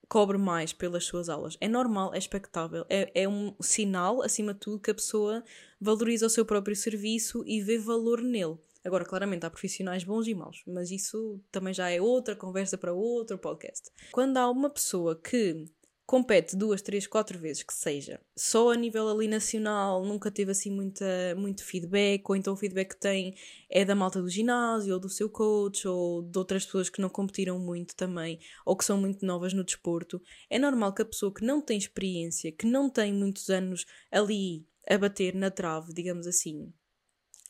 cobre 0.09 0.37
mais 0.37 0.73
pelas 0.73 1.05
suas 1.05 1.29
aulas. 1.29 1.57
É 1.61 1.69
normal, 1.69 2.13
é 2.15 2.19
expectável, 2.19 2.85
é, 2.89 3.11
é 3.15 3.29
um 3.29 3.55
sinal, 3.61 4.23
acima 4.23 4.53
de 4.53 4.61
tudo, 4.61 4.81
que 4.81 4.91
a 4.91 4.95
pessoa 4.95 5.45
valoriza 5.81 6.27
o 6.27 6.31
seu 6.31 6.45
próprio 6.45 6.75
serviço 6.75 7.45
e 7.47 7.63
vê 7.63 7.79
valor 7.79 8.21
nele. 8.21 8.59
Agora, 8.85 9.05
claramente, 9.05 9.45
há 9.45 9.51
profissionais 9.51 10.05
bons 10.05 10.27
e 10.27 10.35
maus, 10.35 10.63
mas 10.67 10.91
isso 10.91 11.41
também 11.51 11.75
já 11.75 11.91
é 11.91 12.01
outra 12.01 12.37
conversa 12.37 12.79
para 12.79 12.93
outro 12.93 13.39
podcast. 13.39 13.91
Quando 14.13 14.37
há 14.37 14.49
uma 14.51 14.71
pessoa 14.71 15.17
que 15.17 15.67
compete 16.09 16.57
duas, 16.57 16.81
três, 16.81 17.07
quatro 17.07 17.39
vezes 17.39 17.63
que 17.63 17.75
seja, 17.75 18.19
só 18.35 18.73
a 18.73 18.75
nível 18.75 19.07
ali 19.11 19.29
nacional, 19.29 20.03
nunca 20.07 20.31
teve 20.31 20.51
assim 20.51 20.71
muita, 20.71 21.05
muito 21.37 21.63
feedback, 21.63 22.25
ou 22.27 22.35
então 22.35 22.55
o 22.55 22.57
feedback 22.57 22.95
que 22.95 23.01
tem 23.01 23.35
é 23.69 23.85
da 23.85 23.95
malta 23.95 24.23
do 24.23 24.31
ginásio, 24.31 24.95
ou 24.95 24.99
do 24.99 25.11
seu 25.11 25.29
coach, 25.29 25.87
ou 25.87 26.23
de 26.23 26.39
outras 26.39 26.65
pessoas 26.65 26.89
que 26.89 27.03
não 27.03 27.11
competiram 27.11 27.59
muito 27.59 27.95
também, 27.95 28.41
ou 28.65 28.75
que 28.75 28.87
são 28.87 28.97
muito 28.97 29.27
novas 29.27 29.53
no 29.53 29.63
desporto, 29.63 30.19
é 30.49 30.59
normal 30.59 30.95
que 30.95 31.03
a 31.03 31.05
pessoa 31.05 31.31
que 31.33 31.45
não 31.45 31.61
tem 31.61 31.77
experiência, 31.77 32.51
que 32.51 32.65
não 32.65 32.89
tem 32.89 33.13
muitos 33.13 33.51
anos 33.51 33.85
ali 34.11 34.67
a 34.89 34.97
bater 34.97 35.35
na 35.35 35.51
trave, 35.51 35.93
digamos 35.93 36.27
assim, 36.27 36.73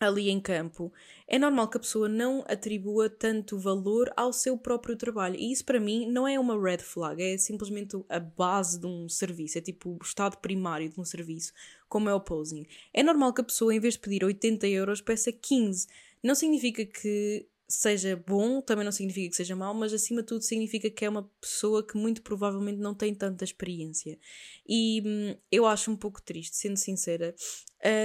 ali 0.00 0.30
em 0.30 0.40
campo, 0.40 0.92
é 1.26 1.38
normal 1.38 1.68
que 1.68 1.76
a 1.76 1.80
pessoa 1.80 2.08
não 2.08 2.44
atribua 2.46 3.10
tanto 3.10 3.58
valor 3.58 4.12
ao 4.16 4.32
seu 4.32 4.56
próprio 4.56 4.96
trabalho. 4.96 5.36
E 5.36 5.50
isso 5.52 5.64
para 5.64 5.80
mim 5.80 6.06
não 6.06 6.26
é 6.26 6.38
uma 6.38 6.60
red 6.60 6.78
flag, 6.78 7.22
é 7.22 7.36
simplesmente 7.36 7.96
a 8.08 8.20
base 8.20 8.78
de 8.78 8.86
um 8.86 9.08
serviço, 9.08 9.58
é 9.58 9.60
tipo 9.60 9.90
o 9.90 9.98
estado 10.02 10.38
primário 10.38 10.88
de 10.88 11.00
um 11.00 11.04
serviço, 11.04 11.52
como 11.88 12.08
é 12.08 12.14
o 12.14 12.20
posing. 12.20 12.66
É 12.94 13.02
normal 13.02 13.32
que 13.32 13.40
a 13.40 13.44
pessoa, 13.44 13.74
em 13.74 13.80
vez 13.80 13.94
de 13.94 14.00
pedir 14.00 14.24
80 14.24 14.66
euros, 14.68 15.00
peça 15.00 15.32
15. 15.32 15.86
Não 16.22 16.34
significa 16.34 16.84
que 16.84 17.46
seja 17.68 18.16
bom, 18.26 18.62
também 18.62 18.84
não 18.84 18.90
significa 18.90 19.28
que 19.28 19.36
seja 19.36 19.54
mau, 19.54 19.74
mas 19.74 19.92
acima 19.92 20.22
de 20.22 20.28
tudo 20.28 20.42
significa 20.42 20.88
que 20.88 21.04
é 21.04 21.08
uma 21.08 21.30
pessoa 21.38 21.86
que 21.86 21.98
muito 21.98 22.22
provavelmente 22.22 22.78
não 22.78 22.94
tem 22.94 23.14
tanta 23.14 23.44
experiência. 23.44 24.18
E 24.66 25.02
hum, 25.04 25.36
eu 25.52 25.66
acho 25.66 25.90
um 25.90 25.96
pouco 25.96 26.22
triste, 26.22 26.56
sendo 26.56 26.78
sincera. 26.78 27.34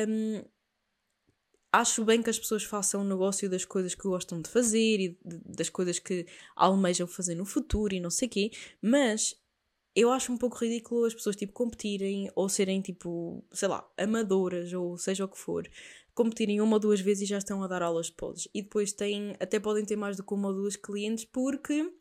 Hum, 0.08 0.44
acho 1.74 2.06
bem 2.06 2.22
que 2.22 2.30
as 2.30 2.38
pessoas 2.38 2.64
façam 2.64 3.04
negócio 3.04 3.50
das 3.50 3.66
coisas 3.66 3.96
que 3.96 4.04
gostam 4.04 4.40
de 4.40 4.48
fazer 4.48 5.00
e 5.00 5.18
das 5.26 5.70
coisas 5.70 5.98
que 5.98 6.28
almejam 6.56 7.08
fazer 7.08 7.34
no 7.34 7.46
futuro 7.46 7.96
e 7.96 8.00
não 8.00 8.12
sei 8.12 8.30
quê, 8.30 8.52
mas 8.80 9.36
eu 9.96 10.12
acho 10.12 10.32
um 10.32 10.38
pouco 10.38 10.58
ridículo 10.58 11.06
as 11.06 11.16
pessoas 11.16 11.36
tipo 11.36 11.52
competirem 11.52 12.32
ou 12.36 12.48
serem 12.48 12.80
tipo, 12.80 13.44
sei 13.52 13.68
lá, 13.68 13.90
amadoras 13.98 14.72
ou 14.72 14.98
seja 15.00 15.26
o 15.26 15.28
que 15.28 15.38
for, 15.38 15.68
competirem 16.14 16.62
uma 16.62 16.76
ou 16.76 16.80
duas 16.80 17.02
vezes 17.02 17.24
e 17.24 17.26
já 17.26 17.40
estão 17.40 17.64
a 17.64 17.68
dar 17.68 17.82
aulas 17.82 18.06
de 18.06 18.14
poses 18.14 18.48
e 18.54 18.62
depois 18.62 18.94
têm, 18.94 19.36
até 19.40 19.60
podem 19.60 19.84
ter 19.84 19.96
mais 19.96 20.16
do 20.16 20.24
que 20.24 20.34
uma 20.34 20.50
ou 20.50 20.54
duas 20.54 20.76
clientes 20.76 21.26
porque 21.26 21.92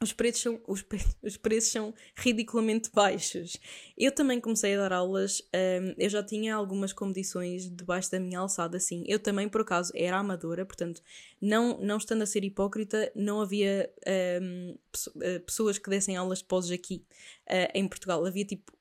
os 0.00 0.12
preços, 0.12 0.42
são, 0.42 0.60
os, 0.66 0.82
pre 0.82 1.00
os 1.22 1.36
preços 1.36 1.72
são 1.72 1.94
ridiculamente 2.14 2.90
baixos. 2.92 3.56
Eu 3.96 4.12
também 4.12 4.40
comecei 4.40 4.74
a 4.74 4.78
dar 4.78 4.92
aulas, 4.92 5.40
um, 5.54 5.94
eu 5.96 6.08
já 6.10 6.22
tinha 6.22 6.54
algumas 6.54 6.92
competições 6.92 7.70
debaixo 7.70 8.10
da 8.10 8.20
minha 8.20 8.38
alçada, 8.38 8.78
sim. 8.78 9.04
Eu 9.06 9.18
também, 9.18 9.48
por 9.48 9.62
acaso, 9.62 9.92
era 9.94 10.18
amadora, 10.18 10.66
portanto, 10.66 11.02
não, 11.40 11.78
não 11.80 11.96
estando 11.96 12.22
a 12.22 12.26
ser 12.26 12.44
hipócrita, 12.44 13.10
não 13.14 13.40
havia 13.40 13.90
um, 14.42 14.76
eh, 15.22 15.38
pessoas 15.40 15.78
que 15.78 15.88
dessem 15.88 16.16
aulas 16.16 16.38
de 16.38 16.44
poses 16.44 16.70
aqui 16.70 17.04
uh, 17.48 17.70
em 17.74 17.88
Portugal. 17.88 18.24
Havia 18.24 18.44
tipo 18.44 18.75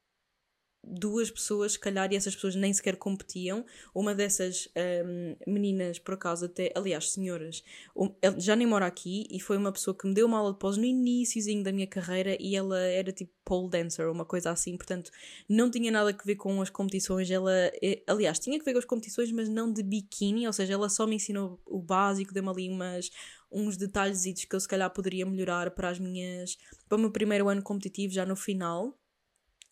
duas 0.88 1.32
pessoas, 1.32 1.74
se 1.74 1.80
calhar, 1.80 2.12
e 2.12 2.16
essas 2.16 2.36
pessoas 2.36 2.56
nem 2.56 2.74
sequer 2.74 2.96
competiam. 2.96 3.66
Uma 3.94 4.14
dessas 4.14 4.70
um, 5.06 5.36
meninas, 5.52 6.00
por 6.00 6.14
acaso, 6.14 6.46
até, 6.46 6.72
aliás, 6.76 7.12
senhoras, 7.12 7.64
um, 7.96 8.14
já 8.38 8.56
nem 8.56 8.68
mora 8.68 8.86
aqui 8.86 9.28
e 9.30 9.40
foi 9.40 9.58
uma 9.58 9.72
pessoa 9.72 9.98
que 9.98 10.08
me 10.08 10.14
deu 10.14 10.28
uma 10.28 10.38
aula 10.38 10.54
de 10.54 10.60
pós 10.60 10.78
no 10.78 10.86
iníciozinho 10.86 11.64
da 11.64 11.72
minha 11.72 11.88
carreira 11.88 12.38
e 12.40 12.56
ela 12.56 12.80
era 12.80 13.12
tipo 13.12 13.32
pole 13.44 13.70
dancer 13.70 14.08
uma 14.08 14.26
coisa 14.26 14.50
assim, 14.50 14.76
portanto, 14.76 15.12
não 15.48 15.70
tinha 15.70 15.92
nada 15.92 16.10
a 16.10 16.24
ver 16.24 16.36
com 16.36 16.62
as 16.62 16.70
competições. 16.70 17.30
Ela, 17.30 17.72
eh, 17.82 18.04
aliás, 18.08 18.40
tinha 18.40 18.58
que 18.58 18.66
ver 18.66 18.74
com 18.74 18.80
as 18.80 18.86
competições, 18.86 19.32
mas 19.32 19.50
não 19.50 19.72
de 19.72 19.84
biquíni, 19.84 20.48
ou 20.48 20.54
seja, 20.54 20.74
ela 20.74 20.90
só 20.90 21.06
me 21.06 21.16
ensinou 21.16 21.60
o 21.66 21.82
básico, 21.82 22.34
deu-me 22.34 22.50
ali 22.50 22.70
umas 22.70 23.10
uns 23.52 23.78
detalhes 23.78 24.24
que 24.46 24.56
eu 24.56 24.60
se 24.60 24.68
calhar 24.68 24.90
poderia 24.92 25.26
melhorar 25.26 25.72
para 25.72 25.90
as 25.90 26.00
minhas 26.00 26.58
para 26.90 26.98
o 26.98 27.00
meu 27.00 27.12
primeiro 27.12 27.48
ano 27.48 27.62
competitivo 27.62 28.12
já 28.12 28.26
no 28.26 28.36
final 28.36 28.98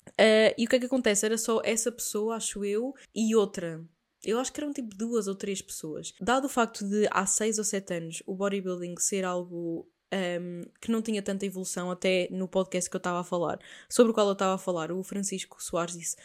Uh, 0.09 0.53
e 0.57 0.65
o 0.65 0.69
que 0.69 0.75
é 0.75 0.79
que 0.79 0.85
acontece? 0.85 1.25
Era 1.25 1.37
só 1.37 1.61
essa 1.63 1.91
pessoa, 1.91 2.35
acho 2.35 2.63
eu, 2.63 2.93
e 3.13 3.35
outra. 3.35 3.83
Eu 4.23 4.39
acho 4.39 4.53
que 4.53 4.59
eram 4.59 4.71
tipo 4.71 4.95
duas 4.95 5.27
ou 5.27 5.35
três 5.35 5.61
pessoas. 5.61 6.13
Dado 6.21 6.45
o 6.45 6.49
facto 6.49 6.87
de 6.87 7.07
há 7.11 7.25
seis 7.25 7.57
ou 7.57 7.63
sete 7.63 7.93
anos 7.95 8.23
o 8.25 8.33
bodybuilding 8.35 8.95
ser 8.97 9.25
algo 9.25 9.87
um, 10.13 10.61
que 10.79 10.91
não 10.91 11.01
tinha 11.01 11.21
tanta 11.21 11.45
evolução, 11.45 11.91
até 11.91 12.29
no 12.31 12.47
podcast 12.47 12.89
que 12.89 12.95
eu 12.95 12.99
estava 12.99 13.19
a 13.19 13.23
falar, 13.23 13.59
sobre 13.89 14.11
o 14.11 14.13
qual 14.13 14.27
eu 14.27 14.33
estava 14.33 14.55
a 14.55 14.57
falar, 14.57 14.91
o 14.91 15.03
Francisco 15.03 15.61
Soares 15.61 15.97
disse, 15.97 16.15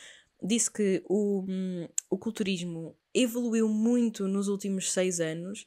disse 0.41 0.71
que 0.71 1.03
o, 1.09 1.45
um, 1.49 1.89
o 2.09 2.19
culturismo 2.19 2.97
evoluiu 3.13 3.69
muito 3.69 4.29
nos 4.29 4.47
últimos 4.47 4.93
seis 4.93 5.19
anos 5.19 5.67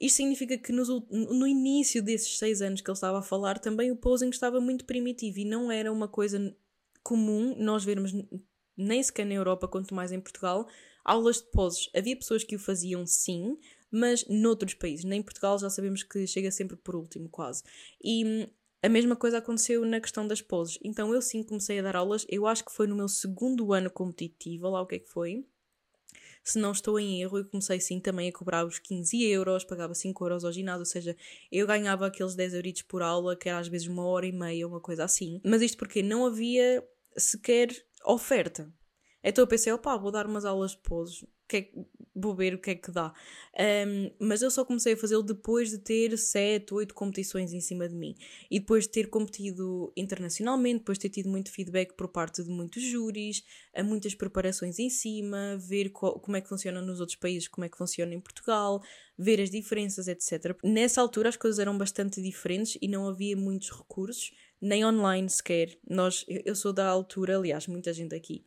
isto 0.00 0.16
significa 0.16 0.56
que 0.56 0.72
no 0.72 1.46
início 1.46 2.00
desses 2.00 2.38
seis 2.38 2.62
anos 2.62 2.80
que 2.80 2.88
ele 2.88 2.94
estava 2.94 3.18
a 3.18 3.22
falar, 3.22 3.58
também 3.58 3.90
o 3.90 3.96
posing 3.96 4.30
estava 4.30 4.60
muito 4.60 4.84
primitivo 4.84 5.40
e 5.40 5.44
não 5.44 5.72
era 5.72 5.92
uma 5.92 6.06
coisa 6.06 6.54
comum 7.08 7.54
nós 7.58 7.84
vermos, 7.84 8.12
nem 8.76 9.02
sequer 9.02 9.24
na 9.24 9.32
Europa, 9.32 9.66
quanto 9.66 9.94
mais 9.94 10.12
em 10.12 10.20
Portugal, 10.20 10.68
aulas 11.02 11.36
de 11.40 11.50
poses. 11.50 11.88
Havia 11.96 12.14
pessoas 12.14 12.44
que 12.44 12.54
o 12.54 12.58
faziam 12.58 13.06
sim, 13.06 13.56
mas 13.90 14.26
noutros 14.28 14.74
países. 14.74 15.06
Nem 15.06 15.20
em 15.20 15.22
Portugal 15.22 15.58
já 15.58 15.70
sabemos 15.70 16.02
que 16.02 16.26
chega 16.26 16.50
sempre 16.50 16.76
por 16.76 16.94
último, 16.94 17.26
quase. 17.30 17.62
E 18.04 18.26
hum, 18.26 18.46
a 18.82 18.90
mesma 18.90 19.16
coisa 19.16 19.38
aconteceu 19.38 19.86
na 19.86 20.02
questão 20.02 20.26
das 20.26 20.42
poses. 20.42 20.78
Então 20.84 21.14
eu 21.14 21.22
sim 21.22 21.42
comecei 21.42 21.78
a 21.78 21.82
dar 21.82 21.96
aulas, 21.96 22.26
eu 22.28 22.46
acho 22.46 22.62
que 22.62 22.72
foi 22.72 22.86
no 22.86 22.94
meu 22.94 23.08
segundo 23.08 23.72
ano 23.72 23.90
competitivo, 23.90 24.68
lá 24.68 24.82
o 24.82 24.86
que 24.86 24.96
é 24.96 24.98
que 24.98 25.08
foi 25.08 25.46
se 26.48 26.58
não 26.58 26.72
estou 26.72 26.98
em 26.98 27.20
erro, 27.20 27.38
eu 27.38 27.44
comecei 27.44 27.78
sim 27.78 28.00
também 28.00 28.30
a 28.30 28.32
cobrar 28.32 28.64
os 28.64 28.78
15 28.78 29.22
euros, 29.22 29.64
pagava 29.64 29.94
5 29.94 30.24
euros 30.24 30.44
ao 30.46 30.52
ginásio, 30.52 30.80
ou 30.80 30.86
seja, 30.86 31.14
eu 31.52 31.66
ganhava 31.66 32.06
aqueles 32.06 32.34
10 32.34 32.54
euritos 32.54 32.82
por 32.82 33.02
aula, 33.02 33.36
que 33.36 33.50
era 33.50 33.58
às 33.58 33.68
vezes 33.68 33.86
uma 33.86 34.06
hora 34.06 34.26
e 34.26 34.32
meia, 34.32 34.66
uma 34.66 34.80
coisa 34.80 35.04
assim. 35.04 35.42
Mas 35.44 35.60
isto 35.60 35.76
porque 35.76 36.02
não 36.02 36.24
havia 36.24 36.82
sequer 37.16 37.68
oferta. 38.04 38.72
Então 39.22 39.42
eu 39.42 39.48
pensei, 39.48 39.72
opá, 39.72 39.96
vou 39.96 40.10
dar 40.10 40.26
umas 40.26 40.44
aulas 40.44 40.72
de 40.72 40.78
poses 40.78 41.24
que 41.48 41.56
é, 41.56 41.68
vou 42.14 42.34
ver 42.34 42.54
o 42.54 42.60
que 42.60 42.70
é 42.70 42.74
que 42.74 42.90
dá. 42.90 43.12
Um, 43.58 44.10
mas 44.20 44.42
eu 44.42 44.50
só 44.50 44.64
comecei 44.64 44.92
a 44.92 44.96
fazê-lo 44.96 45.22
depois 45.22 45.70
de 45.70 45.78
ter 45.78 46.16
7, 46.16 46.74
8 46.74 46.94
competições 46.94 47.52
em 47.52 47.60
cima 47.60 47.88
de 47.88 47.94
mim. 47.94 48.14
E 48.50 48.60
depois 48.60 48.84
de 48.84 48.90
ter 48.90 49.08
competido 49.08 49.90
internacionalmente, 49.96 50.80
depois 50.80 50.98
de 50.98 51.08
ter 51.08 51.14
tido 51.14 51.30
muito 51.30 51.50
feedback 51.50 51.94
por 51.94 52.08
parte 52.08 52.44
de 52.44 52.50
muitos 52.50 52.82
júris, 52.82 53.42
a 53.74 53.82
muitas 53.82 54.14
preparações 54.14 54.78
em 54.78 54.90
cima, 54.90 55.56
ver 55.58 55.88
como 55.90 56.36
é 56.36 56.40
que 56.40 56.48
funciona 56.48 56.82
nos 56.82 57.00
outros 57.00 57.16
países, 57.16 57.48
como 57.48 57.64
é 57.64 57.68
que 57.68 57.78
funciona 57.78 58.12
em 58.14 58.20
Portugal, 58.20 58.82
ver 59.16 59.40
as 59.40 59.50
diferenças, 59.50 60.06
etc. 60.06 60.54
Nessa 60.62 61.00
altura 61.00 61.30
as 61.30 61.36
coisas 61.36 61.58
eram 61.58 61.78
bastante 61.78 62.20
diferentes 62.20 62.76
e 62.82 62.86
não 62.86 63.08
havia 63.08 63.36
muitos 63.36 63.70
recursos, 63.70 64.32
nem 64.60 64.84
online 64.84 65.28
sequer. 65.28 65.78
Nós, 65.88 66.24
eu 66.28 66.54
sou 66.54 66.72
da 66.72 66.86
altura, 66.86 67.36
aliás, 67.36 67.66
muita 67.66 67.92
gente 67.92 68.14
aqui 68.14 68.44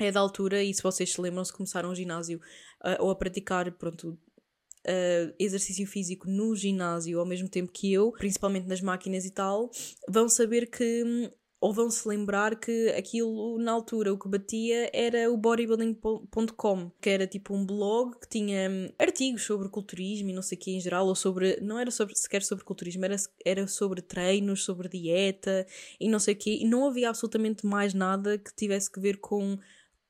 é 0.00 0.10
da 0.10 0.20
altura, 0.20 0.62
e 0.62 0.72
se 0.72 0.82
vocês 0.82 1.12
se 1.12 1.20
lembram, 1.20 1.44
se 1.44 1.52
começaram 1.52 1.90
o 1.90 1.94
ginásio 1.94 2.38
uh, 2.82 3.02
ou 3.02 3.10
a 3.10 3.14
praticar, 3.14 3.70
pronto, 3.72 4.10
uh, 4.10 5.34
exercício 5.38 5.86
físico 5.86 6.28
no 6.28 6.56
ginásio 6.56 7.20
ao 7.20 7.26
mesmo 7.26 7.48
tempo 7.48 7.70
que 7.72 7.92
eu, 7.92 8.12
principalmente 8.12 8.66
nas 8.66 8.80
máquinas 8.80 9.24
e 9.24 9.30
tal, 9.30 9.70
vão 10.08 10.28
saber 10.28 10.70
que. 10.70 11.30
Ou 11.60 11.74
vão 11.74 11.90
se 11.90 12.08
lembrar 12.08 12.58
que 12.58 12.88
aquilo 12.90 13.58
na 13.58 13.72
altura 13.72 14.12
o 14.12 14.18
que 14.18 14.28
batia 14.28 14.90
era 14.94 15.30
o 15.30 15.36
bodybuilding.com, 15.36 16.90
que 17.00 17.10
era 17.10 17.26
tipo 17.26 17.54
um 17.54 17.66
blog 17.66 18.18
que 18.18 18.28
tinha 18.28 18.70
hum, 18.70 18.88
artigos 18.98 19.42
sobre 19.42 19.68
culturismo 19.68 20.30
e 20.30 20.32
não 20.32 20.40
sei 20.40 20.56
o 20.56 20.60
que 20.60 20.70
em 20.70 20.80
geral, 20.80 21.06
ou 21.06 21.14
sobre. 21.14 21.60
não 21.60 21.78
era 21.78 21.90
sobre, 21.90 22.16
sequer 22.16 22.42
sobre 22.42 22.64
culturismo, 22.64 23.04
era, 23.04 23.16
era 23.44 23.66
sobre 23.66 24.00
treinos, 24.00 24.64
sobre 24.64 24.88
dieta 24.88 25.66
e 26.00 26.08
não 26.08 26.18
sei 26.18 26.34
o 26.34 26.36
que, 26.36 26.62
e 26.62 26.64
não 26.64 26.86
havia 26.86 27.10
absolutamente 27.10 27.66
mais 27.66 27.92
nada 27.92 28.38
que 28.38 28.54
tivesse 28.54 28.90
que 28.90 28.98
ver 28.98 29.18
com 29.18 29.58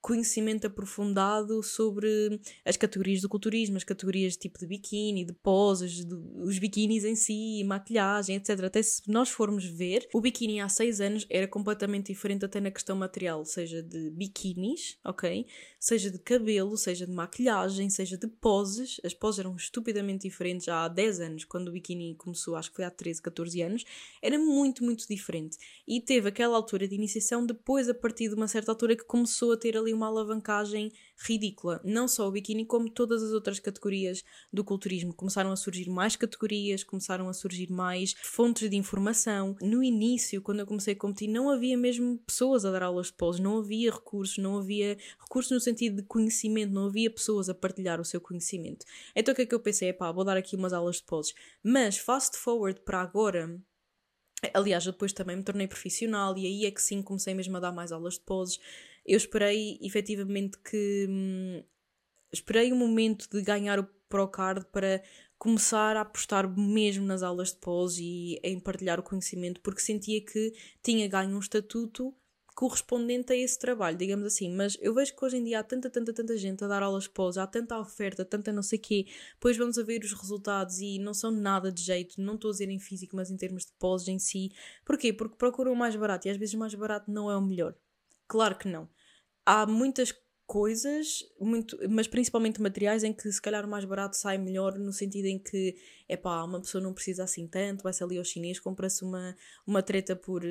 conhecimento 0.01 0.67
aprofundado 0.67 1.63
sobre 1.63 2.41
as 2.65 2.77
categorias 2.77 3.21
do 3.21 3.29
culturismo, 3.29 3.77
as 3.77 3.85
categorias 3.85 4.37
tipo 4.37 4.59
de 4.59 4.67
biquíni, 4.67 5.25
de 5.25 5.33
poses, 5.33 6.05
de, 6.05 6.15
os 6.15 6.59
biquínis 6.59 7.05
em 7.05 7.15
si, 7.15 7.63
maquilhagem, 7.65 8.37
etc. 8.37 8.65
Até 8.65 8.83
se 8.83 9.03
nós 9.07 9.29
formos 9.29 9.65
ver, 9.65 10.09
o 10.15 10.21
biquíni 10.21 10.61
há 10.61 10.69
seis 10.69 11.01
anos 11.01 11.27
era 11.29 11.47
completamente 11.47 12.13
diferente 12.13 12.45
até 12.45 12.61
na 12.61 12.71
questão 12.71 12.97
material, 12.97 13.45
seja 13.45 13.83
de 13.83 14.11
biquínis, 14.11 14.99
ok? 15.05 15.47
Seja 15.79 16.11
de 16.11 16.19
cabelo, 16.19 16.77
seja 16.77 17.07
de 17.07 17.13
maquilhagem, 17.13 17.89
seja 17.91 18.17
de 18.17 18.27
poses. 18.27 19.01
As 19.05 19.15
poses 19.15 19.41
eram 19.41 19.55
estupidamente 19.57 20.29
diferentes 20.29 20.67
já 20.67 20.85
há 20.85 20.89
10 20.89 21.21
anos, 21.21 21.45
quando 21.45 21.69
o 21.69 21.73
biquíni 21.73 22.15
começou, 22.15 22.57
acho 22.57 22.71
que 22.71 22.77
foi 22.77 22.85
há 22.85 22.91
13, 22.91 23.23
14 23.23 23.63
anos. 23.63 23.85
Era 24.23 24.39
muito, 24.39 24.85
muito 24.85 25.07
diferente. 25.09 25.57
E 25.87 26.01
teve 26.01 26.29
aquela 26.29 26.57
altura 26.57 26.89
de 26.89 26.95
iniciação, 26.95 27.45
depois, 27.45 27.89
a 27.89 27.95
partir 27.95 28.29
de 28.29 28.35
uma 28.35 28.49
certa 28.49 28.73
altura, 28.73 28.97
que 28.97 29.05
começou 29.05 29.53
a 29.53 29.57
ter 29.57 29.77
ali 29.77 29.90
ali 29.91 29.93
uma 29.93 30.07
alavancagem 30.07 30.93
ridícula. 31.17 31.81
Não 31.85 32.09
só 32.09 32.27
o 32.27 32.31
biquíni, 32.31 32.65
como 32.65 32.89
todas 32.89 33.23
as 33.23 33.33
outras 33.33 33.59
categorias 33.59 34.25
do 34.53 34.65
culturismo. 34.65 35.13
Começaram 35.13 35.51
a 35.51 35.57
surgir 35.57 35.91
mais 35.91 36.17
categorias, 36.17 36.83
começaram 36.85 37.29
a 37.29 37.33
surgir 37.33 37.71
mais 37.71 38.15
fontes 38.23 38.71
de 38.71 38.77
informação. 38.77 39.57
No 39.61 39.83
início, 39.83 40.41
quando 40.41 40.61
eu 40.61 40.67
comecei 40.67 40.95
a 40.95 40.97
competir, 40.97 41.29
não 41.29 41.51
havia 41.51 41.77
mesmo 41.77 42.19
pessoas 42.19 42.65
a 42.65 42.71
dar 42.71 42.83
aulas 42.83 43.09
de 43.09 43.15
pose, 43.15 43.43
não 43.43 43.59
havia 43.59 43.91
recursos, 43.91 44.39
não 44.39 44.59
havia 44.59 44.97
recursos 45.21 45.51
no 45.51 45.61
sentido 45.61 45.97
de 45.97 46.03
conhecimento, 46.03 46.73
não 46.73 46.87
havia 46.87 47.11
pessoas 47.11 47.49
a 47.49 47.55
partilhar 47.55 48.01
o 48.01 48.05
seu 48.05 48.21
conhecimento. 48.21 48.87
Então 49.15 49.33
o 49.33 49.37
que 49.37 49.43
é 49.43 49.47
que 49.47 49.55
eu 49.55 49.61
pensei? 49.61 49.93
Pá, 49.93 50.11
vou 50.13 50.25
dar 50.25 50.37
aqui 50.37 50.57
umas 50.57 50.73
aulas 50.73 50.97
de 50.97 51.03
poses. 51.03 51.35
Mas 51.63 51.99
fast 51.99 52.37
forward 52.37 52.81
para 52.81 53.01
agora, 53.01 53.61
Aliás, 54.55 54.85
depois 54.87 55.13
também 55.13 55.37
me 55.37 55.43
tornei 55.43 55.69
profissional 55.69 56.37
e 56.39 56.47
aí 56.47 56.65
é 56.65 56.71
que 56.71 56.81
sim 56.81 57.03
comecei 57.03 57.35
mesmo 57.35 57.57
a 57.57 57.61
dar 57.61 57.73
mais 57.73 57.93
aulas 57.93 58.15
de 58.15 58.21
poses. 58.21 58.59
Eu 59.07 59.17
esperei 59.17 59.79
efetivamente 59.83 60.59
que. 60.59 61.07
Hum, 61.09 61.63
esperei 62.33 62.73
o 62.73 62.77
momento 62.77 63.29
de 63.31 63.43
ganhar 63.43 63.79
o 63.79 63.89
Procard 64.09 64.67
para 64.73 65.03
começar 65.39 65.97
a 65.97 66.03
apostar 66.03 66.49
mesmo 66.49 67.07
nas 67.07 67.23
aulas 67.23 67.53
de 67.53 67.59
pose 67.59 68.03
e 68.05 68.41
em 68.43 68.61
partilhar 68.61 69.01
o 69.01 69.03
conhecimento, 69.03 69.61
porque 69.63 69.81
sentia 69.81 70.21
que 70.25 70.53
tinha 70.83 71.09
ganho 71.09 71.35
um 71.35 71.39
estatuto 71.39 72.15
correspondente 72.55 73.33
a 73.33 73.37
esse 73.37 73.59
trabalho, 73.59 73.97
digamos 73.97 74.27
assim. 74.27 74.55
Mas 74.55 74.77
eu 74.83 74.93
vejo 74.93 75.17
que 75.17 75.25
hoje 75.25 75.39
em 75.39 75.45
dia 75.45 75.61
há 75.61 75.65
tanta, 75.65 75.89
tanta, 75.89 76.13
tanta 76.13 76.37
gente 76.37 76.63
a 76.63 76.69
dar 76.69 76.83
aulas 76.83 77.05
de 77.05 77.11
pose, 77.11 77.41
há 77.41 77.47
tanta 77.47 77.79
oferta, 77.79 78.23
tanta 78.23 78.53
não 78.53 78.63
sei 78.63 78.79
quê. 78.79 79.07
Depois 79.33 79.57
vamos 79.57 79.79
a 79.79 79.83
ver 79.83 80.03
os 80.05 80.13
resultados 80.13 80.79
e 80.79 80.99
não 80.99 81.15
são 81.15 81.31
nada 81.31 81.73
de 81.73 81.83
jeito. 81.83 82.21
Não 82.21 82.35
estou 82.35 82.51
a 82.51 82.53
dizer 82.53 82.69
em 82.69 82.79
físico, 82.79 83.17
mas 83.17 83.31
em 83.31 83.37
termos 83.39 83.65
de 83.65 83.73
poses 83.79 84.09
em 84.09 84.19
si. 84.19 84.51
Porquê? 84.85 85.11
Porque 85.11 85.37
procuram 85.37 85.73
o 85.73 85.77
mais 85.77 85.97
barato 85.97 86.29
e 86.29 86.31
às 86.31 86.37
vezes 86.37 86.55
o 86.55 86.59
mais 86.59 86.75
barato 86.75 87.11
não 87.11 87.31
é 87.31 87.37
o 87.37 87.41
melhor. 87.41 87.75
Claro 88.31 88.57
que 88.57 88.69
não. 88.69 88.89
Há 89.45 89.67
muitas 89.67 90.15
coisas, 90.47 91.25
muito, 91.41 91.77
mas 91.89 92.07
principalmente 92.07 92.63
materiais 92.63 93.03
em 93.03 93.13
que 93.13 93.31
se 93.31 93.43
calhar 93.43 93.65
o 93.65 93.69
mais 93.69 93.85
barato 93.85 94.17
sai 94.17 94.39
melhor 94.39 94.79
no 94.79 94.93
sentido 94.93 95.27
em 95.27 95.37
que 95.37 95.77
é 96.09 96.17
pá, 96.17 96.45
uma 96.45 96.61
pessoa 96.61 96.83
não 96.83 96.95
precisa 96.95 97.25
assim 97.25 97.49
tanto, 97.49 97.83
vai-se 97.83 98.05
ali 98.05 98.19
ao 98.19 98.25
chinês, 98.25 98.61
compra-se 98.61 99.05
uma, 99.05 99.37
uma 99.67 99.83
treta 99.83 100.15
por, 100.15 100.43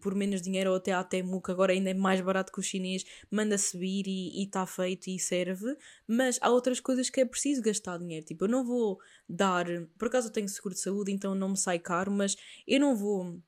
por 0.00 0.14
menos 0.14 0.40
dinheiro 0.40 0.70
ou 0.70 0.76
até 0.76 0.92
a 0.92 1.04
Temu, 1.04 1.42
que 1.42 1.50
agora 1.50 1.74
ainda 1.74 1.90
é 1.90 1.94
mais 1.94 2.22
barato 2.22 2.50
que 2.50 2.60
o 2.60 2.62
chinês, 2.62 3.04
manda-se 3.30 3.76
vir 3.76 4.06
e 4.06 4.42
está 4.44 4.64
feito 4.66 5.08
e 5.08 5.18
serve, 5.18 5.76
mas 6.06 6.38
há 6.40 6.50
outras 6.50 6.80
coisas 6.80 7.10
que 7.10 7.20
é 7.20 7.24
preciso 7.26 7.60
gastar 7.60 7.98
dinheiro, 7.98 8.24
tipo, 8.24 8.44
eu 8.44 8.48
não 8.48 8.64
vou 8.64 8.98
dar, 9.28 9.66
por 9.98 10.08
acaso 10.08 10.28
eu 10.28 10.32
tenho 10.32 10.48
seguro 10.48 10.74
de 10.74 10.80
saúde, 10.80 11.12
então 11.12 11.34
não 11.34 11.50
me 11.50 11.58
sai 11.58 11.78
caro, 11.78 12.10
mas 12.10 12.34
eu 12.66 12.80
não 12.80 12.96
vou 12.96 13.38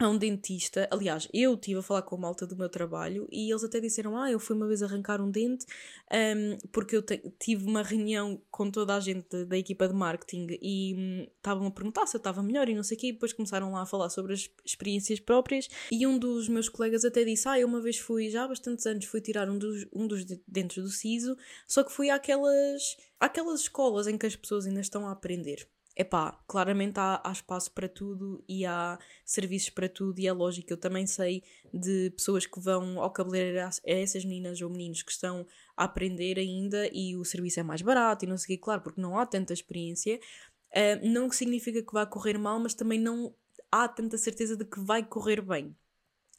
a 0.00 0.08
um 0.08 0.16
dentista. 0.16 0.88
Aliás, 0.90 1.28
eu 1.32 1.54
estive 1.54 1.78
a 1.78 1.82
falar 1.82 2.02
com 2.02 2.16
a 2.16 2.18
malta 2.18 2.46
do 2.46 2.56
meu 2.56 2.68
trabalho 2.68 3.28
e 3.30 3.50
eles 3.50 3.62
até 3.62 3.80
disseram: 3.80 4.16
Ah, 4.16 4.30
eu 4.30 4.38
fui 4.38 4.56
uma 4.56 4.66
vez 4.66 4.82
arrancar 4.82 5.20
um 5.20 5.30
dente 5.30 5.66
um, 6.12 6.58
porque 6.68 6.96
eu 6.96 7.02
tive 7.38 7.66
uma 7.66 7.82
reunião 7.82 8.40
com 8.50 8.70
toda 8.70 8.94
a 8.94 9.00
gente 9.00 9.44
da 9.44 9.56
equipa 9.56 9.86
de 9.86 9.94
marketing 9.94 10.58
e 10.60 10.94
hum, 10.96 11.26
estavam 11.36 11.66
a 11.66 11.70
perguntar 11.70 12.06
se 12.06 12.16
eu 12.16 12.18
estava 12.18 12.42
melhor 12.42 12.68
e 12.68 12.74
não 12.74 12.82
sei 12.82 12.96
o 12.96 13.00
quê. 13.00 13.06
E 13.08 13.12
depois 13.12 13.32
começaram 13.32 13.72
lá 13.72 13.82
a 13.82 13.86
falar 13.86 14.08
sobre 14.10 14.32
as 14.32 14.48
experiências 14.64 15.20
próprias. 15.20 15.68
E 15.90 16.06
um 16.06 16.18
dos 16.18 16.48
meus 16.48 16.68
colegas 16.68 17.04
até 17.04 17.24
disse: 17.24 17.48
Ah, 17.48 17.58
eu 17.58 17.66
uma 17.66 17.80
vez 17.80 17.98
fui, 17.98 18.30
já 18.30 18.44
há 18.44 18.48
bastantes 18.48 18.86
anos, 18.86 19.04
fui 19.04 19.20
tirar 19.20 19.48
um 19.48 19.58
dos, 19.58 19.86
um 19.92 20.06
dos 20.06 20.24
dentes 20.46 20.82
do 20.82 20.90
siso, 20.90 21.36
só 21.66 21.84
que 21.84 21.92
fui 21.92 22.10
àquelas, 22.10 22.96
àquelas 23.20 23.60
escolas 23.60 24.06
em 24.06 24.18
que 24.18 24.26
as 24.26 24.36
pessoas 24.36 24.66
ainda 24.66 24.80
estão 24.80 25.06
a 25.06 25.12
aprender 25.12 25.68
epá, 25.96 26.32
claramente 26.46 26.98
há, 26.98 27.20
há 27.24 27.32
espaço 27.32 27.70
para 27.72 27.88
tudo 27.88 28.42
e 28.48 28.64
há 28.64 28.98
serviços 29.24 29.70
para 29.70 29.88
tudo 29.88 30.18
e 30.18 30.26
é 30.26 30.32
lógico, 30.32 30.72
eu 30.72 30.76
também 30.76 31.06
sei 31.06 31.42
de 31.72 32.10
pessoas 32.10 32.46
que 32.46 32.60
vão 32.60 33.00
ao 33.00 33.10
cabeleireiro 33.10 33.66
a, 33.66 33.70
essas 33.84 34.24
meninas 34.24 34.60
ou 34.60 34.70
meninos 34.70 35.02
que 35.02 35.12
estão 35.12 35.46
a 35.76 35.84
aprender 35.84 36.38
ainda 36.38 36.88
e 36.92 37.16
o 37.16 37.24
serviço 37.24 37.60
é 37.60 37.62
mais 37.62 37.82
barato 37.82 38.24
e 38.24 38.28
não 38.28 38.36
sei 38.36 38.54
o 38.54 38.58
que, 38.58 38.64
claro, 38.64 38.82
porque 38.82 39.00
não 39.00 39.18
há 39.18 39.26
tanta 39.26 39.52
experiência, 39.52 40.18
uh, 40.18 41.08
não 41.08 41.30
significa 41.30 41.82
que 41.82 41.92
vai 41.92 42.06
correr 42.06 42.38
mal, 42.38 42.58
mas 42.58 42.74
também 42.74 42.98
não 42.98 43.34
há 43.70 43.88
tanta 43.88 44.18
certeza 44.18 44.56
de 44.56 44.64
que 44.64 44.80
vai 44.80 45.04
correr 45.04 45.40
bem. 45.40 45.76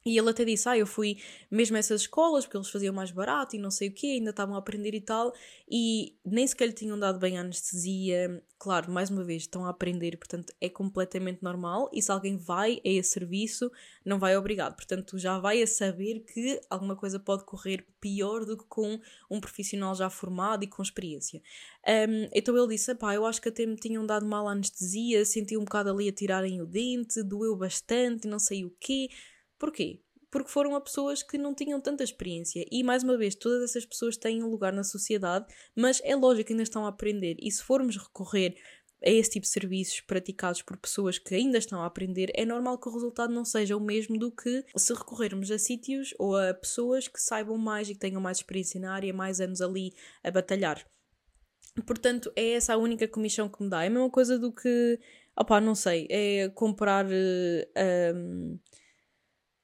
E 0.06 0.18
ele 0.18 0.30
até 0.30 0.44
disse: 0.44 0.68
Ah, 0.68 0.78
eu 0.78 0.86
fui 0.86 1.18
mesmo 1.50 1.78
a 1.78 1.80
essas 1.80 2.02
escolas 2.02 2.46
porque 2.46 2.58
eles 2.58 2.70
faziam 2.70 2.94
mais 2.94 3.12
barato 3.12 3.56
e 3.56 3.60
não 3.60 3.72
sei 3.72 3.88
o 3.88 3.94
quê, 3.94 4.08
ainda 4.08 4.32
estavam 4.32 4.56
a 4.56 4.60
aprender 4.60 4.94
e 4.94 5.02
tal, 5.02 5.34
e 5.70 6.16
nem 6.26 6.46
sequer 6.46 6.68
lhe 6.68 6.74
tinham 6.74 7.00
dado 7.00 7.20
bem 7.20 7.38
a 7.38 7.42
anestesia. 7.42 8.44
Claro, 8.60 8.92
mais 8.92 9.10
uma 9.10 9.24
vez, 9.24 9.44
estão 9.44 9.66
a 9.66 9.70
aprender, 9.70 10.18
portanto 10.18 10.54
é 10.60 10.70
completamente 10.70 11.42
normal. 11.42 11.89
E 11.94 12.02
se 12.02 12.12
alguém 12.12 12.38
vai 12.38 12.82
a 12.86 12.89
esse 12.89 13.12
serviço, 13.12 13.72
não 14.06 14.20
vai 14.20 14.38
obrigado. 14.38 14.76
Portanto, 14.76 15.18
já 15.18 15.38
vai 15.39 15.62
a 15.62 15.68
saber 15.68 16.22
que 16.22 16.62
alguma 16.70 16.96
coisa 16.96 17.20
pode 17.20 17.46
correr 17.46 17.86
pior 18.00 18.46
do 18.46 18.58
que 18.58 18.66
com 18.66 19.00
um 19.30 19.39
profissional 19.39 19.96
já 19.96 20.10
formado 20.10 20.63
e 20.63 20.68
com 20.68 20.82
experiência. 20.82 21.42
Um, 21.88 22.30
então 22.34 22.58
ele 22.58 22.75
disse: 22.75 22.94
Pá, 22.96 23.13
eu 23.15 23.25
acho 23.25 23.42
que 23.42 23.50
até 23.50 23.65
me 23.65 23.77
tinham 23.77 24.06
dado 24.06 24.25
mal 24.25 24.48
a 24.48 24.52
anestesia, 24.52 25.23
senti 25.25 25.58
um 25.58 25.63
bocado 25.63 25.90
ali 25.90 26.10
a 26.10 26.13
tirarem 26.13 26.62
o 26.62 26.65
dente, 26.65 27.23
doeu 27.23 27.56
bastante, 27.56 28.27
não 28.27 28.40
sei 28.40 28.65
o 28.65 28.75
quê. 28.80 29.10
Porquê? 29.63 30.02
Porque 30.34 30.50
foram 30.50 30.75
a 30.75 30.81
pessoas 30.81 31.21
que 31.21 31.38
não 31.38 31.54
tinham 31.54 31.79
tanta 31.79 32.04
experiência. 32.04 32.65
E, 32.71 32.81
mais 32.81 33.04
uma 33.04 33.15
vez, 33.15 33.36
todas 33.36 33.69
essas 33.69 33.86
pessoas 33.86 34.17
têm 34.17 34.42
um 34.42 34.50
lugar 34.50 34.73
na 34.73 34.84
sociedade, 34.84 35.46
mas 35.75 36.02
é 36.04 36.15
lógico 36.15 36.48
que 36.48 36.54
ainda 36.54 36.63
estão 36.63 36.88
a 36.88 36.90
aprender. 36.90 37.38
E 37.40 37.52
se 37.52 37.62
formos 37.62 37.96
recorrer 37.98 38.56
a 39.06 39.12
esse 39.12 39.29
tipo 39.29 39.44
de 39.44 39.52
serviços 39.52 40.02
praticados 40.02 40.63
por 40.63 40.75
pessoas 40.75 41.19
que 41.19 41.36
ainda 41.36 41.60
estão 41.60 41.84
a 41.84 41.86
aprender, 41.86 42.31
é 42.34 42.46
normal 42.46 42.79
que 42.79 42.90
o 42.90 42.92
resultado 42.92 43.31
não 43.31 43.46
seja 43.46 43.77
o 43.77 43.79
mesmo 43.79 44.17
do 44.17 44.31
que 44.31 44.65
se 44.75 44.92
recorrermos 44.96 45.52
a 45.52 45.60
sítios 45.60 46.15
ou 46.17 46.36
a 46.36 46.52
pessoas 46.52 47.08
que 47.08 47.21
saibam 47.21 47.56
mais 47.60 47.88
e 47.88 47.94
que 47.94 48.00
tenham 48.00 48.19
mais 48.19 48.38
experiência 48.38 48.81
na 48.81 48.92
área, 48.92 49.13
mais 49.13 49.40
anos 49.40 49.62
ali 49.62 49.94
a 50.23 50.31
batalhar. 50.31 50.84
Portanto, 51.86 52.34
é 52.36 52.54
essa 52.54 52.73
a 52.73 52.77
única 52.77 53.08
comissão 53.08 53.48
que 53.48 53.62
me 53.62 53.69
dá. 53.69 53.84
É 53.84 53.88
a 53.88 53.92
mesma 53.92 54.10
coisa 54.10 54.40
do 54.40 54.52
que, 54.52 55.00
opá, 55.40 55.62
não 55.62 55.75
sei, 55.75 56.08
é 56.10 56.50
comprar. 56.50 57.06
Um, 57.06 58.58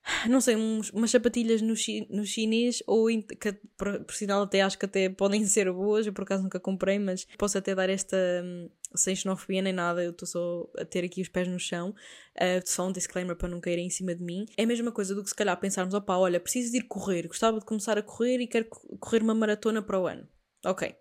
não 0.30 0.41
sei, 0.41 0.55
uns, 0.55 0.89
umas 0.91 1.12
sapatilhas 1.12 1.62
no, 1.62 1.76
chi, 1.76 2.07
no 2.10 2.26
chinês, 2.26 2.82
ou 2.88 3.07
que 3.07 3.53
por, 3.78 4.03
por 4.03 4.14
sinal 4.14 4.43
até 4.43 4.62
acho 4.62 4.78
que 4.78 4.86
até 4.86 5.10
podem 5.10 5.43
ser 5.47 5.72
boas, 5.72 6.05
eu 6.05 6.14
por 6.14 6.24
acaso 6.24 6.43
nunca 6.43 6.60
comprei, 6.60 6.99
mas 6.99 7.26
posso 7.38 7.57
até 7.57 7.74
dar 7.76 7.89
esta 7.89 8.18
um, 8.43 8.70
sem 8.95 9.16
xenofobia 9.16 9.62
nem 9.62 9.74
nada, 9.74 10.03
eu 10.03 10.12
estou 10.12 10.28
só 10.28 10.70
a 10.78 10.86
ter 10.86 11.03
aqui 11.03 11.22
os 11.22 11.30
pés 11.30 11.47
no 11.47 11.60
chão, 11.60 11.89
uh, 11.89 12.62
só 12.66 12.88
um 12.88 12.91
disclaimer 12.91 13.36
para 13.36 13.49
não 13.49 13.62
caírem 13.62 13.88
em 13.88 13.89
cima 13.89 14.16
de 14.16 14.24
mim. 14.24 14.45
É 14.57 14.64
a 14.64 14.68
mesma 14.68 14.91
coisa 14.91 15.14
do 15.14 15.24
que 15.24 15.30
se 15.30 15.36
calhar 15.36 15.60
pensarmos, 15.60 15.93
opá, 15.93 16.18
olha, 16.18 16.39
preciso 16.39 16.72
de 16.72 16.78
ir 16.78 16.84
correr, 16.84 17.28
gostava 17.28 17.60
de 17.60 17.66
começar 17.66 17.97
a 17.97 18.01
correr 18.01 18.39
e 18.39 18.47
quero 18.47 18.66
correr 18.99 19.22
uma 19.22 19.36
maratona 19.36 19.82
para 19.82 19.99
o 19.99 20.07
ano. 20.07 20.28
Ok. 20.66 20.93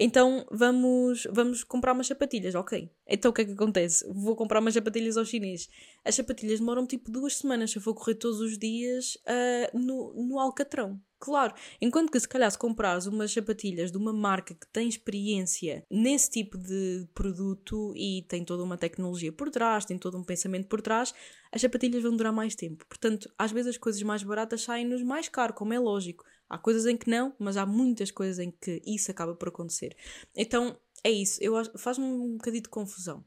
Então 0.00 0.46
vamos, 0.50 1.26
vamos 1.30 1.62
comprar 1.62 1.92
umas 1.92 2.06
sapatilhas, 2.06 2.54
ok. 2.54 2.90
Então 3.06 3.30
o 3.30 3.34
que 3.34 3.42
é 3.42 3.44
que 3.44 3.52
acontece? 3.52 4.04
Vou 4.12 4.34
comprar 4.34 4.60
umas 4.60 4.74
sapatilhas 4.74 5.16
ao 5.16 5.24
chinês. 5.24 5.68
As 6.04 6.14
sapatilhas 6.14 6.60
demoram 6.60 6.86
tipo 6.86 7.10
duas 7.10 7.36
semanas 7.36 7.70
se 7.70 7.78
eu 7.78 7.82
for 7.82 7.94
correr 7.94 8.14
todos 8.14 8.40
os 8.40 8.58
dias 8.58 9.16
uh, 9.26 9.78
no, 9.78 10.14
no 10.14 10.38
Alcatrão. 10.38 11.00
Claro, 11.20 11.54
enquanto 11.80 12.10
que 12.10 12.18
se 12.18 12.28
calhar 12.28 12.50
se 12.50 12.58
comprares 12.58 13.06
umas 13.06 13.30
sapatilhas 13.30 13.92
de 13.92 13.96
uma 13.96 14.12
marca 14.12 14.56
que 14.56 14.66
tem 14.72 14.88
experiência 14.88 15.86
nesse 15.88 16.28
tipo 16.28 16.58
de 16.58 17.06
produto 17.14 17.92
e 17.94 18.22
tem 18.28 18.44
toda 18.44 18.64
uma 18.64 18.76
tecnologia 18.76 19.30
por 19.30 19.48
trás, 19.48 19.84
tem 19.84 19.96
todo 19.96 20.18
um 20.18 20.24
pensamento 20.24 20.66
por 20.66 20.82
trás, 20.82 21.14
as 21.52 21.60
sapatilhas 21.60 22.02
vão 22.02 22.16
durar 22.16 22.32
mais 22.32 22.56
tempo. 22.56 22.84
Portanto, 22.88 23.32
às 23.38 23.52
vezes 23.52 23.68
as 23.70 23.78
coisas 23.78 24.02
mais 24.02 24.24
baratas 24.24 24.62
saem-nos 24.62 25.00
mais 25.00 25.28
caro, 25.28 25.54
como 25.54 25.72
é 25.72 25.78
lógico. 25.78 26.24
Há 26.52 26.58
coisas 26.58 26.84
em 26.84 26.98
que 26.98 27.08
não, 27.08 27.34
mas 27.38 27.56
há 27.56 27.64
muitas 27.64 28.10
coisas 28.10 28.38
em 28.38 28.50
que 28.50 28.82
isso 28.84 29.10
acaba 29.10 29.34
por 29.34 29.48
acontecer. 29.48 29.96
Então, 30.36 30.78
é 31.02 31.10
isso. 31.10 31.42
Eu 31.42 31.54
faz-me 31.78 32.04
um 32.04 32.36
bocadinho 32.36 32.62
de 32.62 32.68
confusão. 32.68 33.24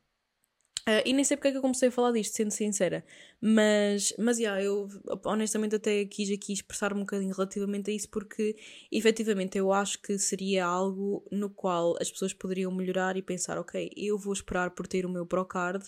Uh, 0.88 1.02
e 1.04 1.12
nem 1.12 1.24
sei 1.24 1.36
porque 1.36 1.48
é 1.48 1.52
que 1.52 1.58
eu 1.58 1.62
comecei 1.64 1.90
a 1.90 1.92
falar 1.92 2.12
disto, 2.12 2.36
sendo 2.36 2.52
sincera. 2.52 3.04
Mas, 3.42 4.14
mas 4.20 4.38
yeah, 4.38 4.62
eu 4.62 4.88
honestamente 5.26 5.76
até 5.76 6.06
quis 6.06 6.30
aqui 6.30 6.54
expressar 6.54 6.94
um 6.94 7.00
bocadinho 7.00 7.34
relativamente 7.34 7.90
a 7.90 7.94
isso, 7.96 8.08
porque 8.10 8.56
efetivamente 8.92 9.58
eu 9.58 9.74
acho 9.74 10.00
que 10.04 10.20
seria 10.20 10.64
algo 10.64 11.26
no 11.32 11.50
qual 11.50 11.98
as 12.00 12.12
pessoas 12.12 12.32
poderiam 12.32 12.72
melhorar 12.72 13.18
e 13.18 13.24
pensar: 13.24 13.58
ok, 13.58 13.90
eu 13.98 14.20
vou 14.20 14.34
esperar 14.34 14.70
por 14.70 14.86
ter 14.86 15.04
o 15.04 15.10
meu 15.10 15.26
Procard, 15.26 15.84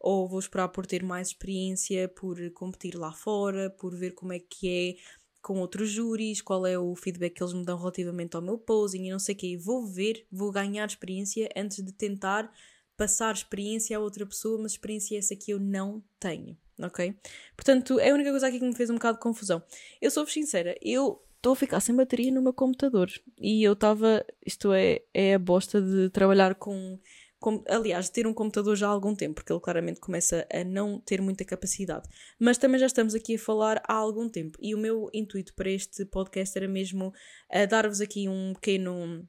ou 0.00 0.26
vou 0.26 0.38
esperar 0.38 0.68
por 0.68 0.86
ter 0.86 1.02
mais 1.02 1.28
experiência, 1.28 2.08
por 2.08 2.38
competir 2.52 2.94
lá 2.94 3.12
fora, 3.12 3.68
por 3.68 3.94
ver 3.94 4.14
como 4.14 4.32
é 4.32 4.38
que 4.38 4.96
é 4.96 5.18
com 5.48 5.60
outros 5.60 5.88
júris, 5.88 6.42
qual 6.42 6.66
é 6.66 6.78
o 6.78 6.94
feedback 6.94 7.32
que 7.32 7.42
eles 7.42 7.54
me 7.54 7.64
dão 7.64 7.78
relativamente 7.78 8.36
ao 8.36 8.42
meu 8.42 8.58
posing 8.58 9.06
e 9.06 9.10
não 9.10 9.18
sei 9.18 9.34
o 9.34 9.38
quê. 9.38 9.56
Vou 9.56 9.86
ver, 9.86 10.26
vou 10.30 10.52
ganhar 10.52 10.86
experiência 10.86 11.48
antes 11.56 11.82
de 11.82 11.90
tentar 11.90 12.52
passar 12.98 13.34
experiência 13.34 13.96
a 13.96 14.00
outra 14.00 14.26
pessoa, 14.26 14.60
mas 14.60 14.72
experiência 14.72 15.16
essa 15.16 15.34
que 15.34 15.50
eu 15.50 15.58
não 15.58 16.04
tenho, 16.20 16.54
ok? 16.78 17.16
Portanto, 17.56 17.98
é 17.98 18.10
a 18.10 18.14
única 18.14 18.28
coisa 18.28 18.46
aqui 18.46 18.58
que 18.58 18.66
me 18.66 18.74
fez 18.74 18.90
um 18.90 18.96
bocado 18.96 19.16
de 19.16 19.22
confusão. 19.22 19.62
Eu 20.02 20.10
sou 20.10 20.26
sincera, 20.26 20.76
eu 20.82 21.18
estou 21.38 21.54
a 21.54 21.56
ficar 21.56 21.80
sem 21.80 21.96
bateria 21.96 22.30
no 22.30 22.42
meu 22.42 22.52
computador 22.52 23.10
e 23.40 23.64
eu 23.64 23.72
estava, 23.72 24.22
isto 24.44 24.70
é, 24.74 25.00
é 25.14 25.32
a 25.32 25.38
bosta 25.38 25.80
de 25.80 26.10
trabalhar 26.10 26.56
com 26.56 26.98
com, 27.40 27.62
aliás, 27.68 28.10
ter 28.10 28.26
um 28.26 28.34
computador 28.34 28.76
já 28.76 28.88
há 28.88 28.90
algum 28.90 29.14
tempo, 29.14 29.36
porque 29.36 29.52
ele 29.52 29.60
claramente 29.60 30.00
começa 30.00 30.46
a 30.52 30.64
não 30.64 31.00
ter 31.00 31.20
muita 31.20 31.44
capacidade. 31.44 32.08
Mas 32.38 32.58
também 32.58 32.80
já 32.80 32.86
estamos 32.86 33.14
aqui 33.14 33.36
a 33.36 33.38
falar 33.38 33.80
há 33.86 33.94
algum 33.94 34.28
tempo. 34.28 34.58
E 34.60 34.74
o 34.74 34.78
meu 34.78 35.08
intuito 35.12 35.54
para 35.54 35.70
este 35.70 36.04
podcast 36.04 36.56
era 36.58 36.66
mesmo 36.66 37.08
uh, 37.08 37.66
dar-vos 37.68 38.00
aqui 38.00 38.28
um 38.28 38.52
pequeno 38.54 39.26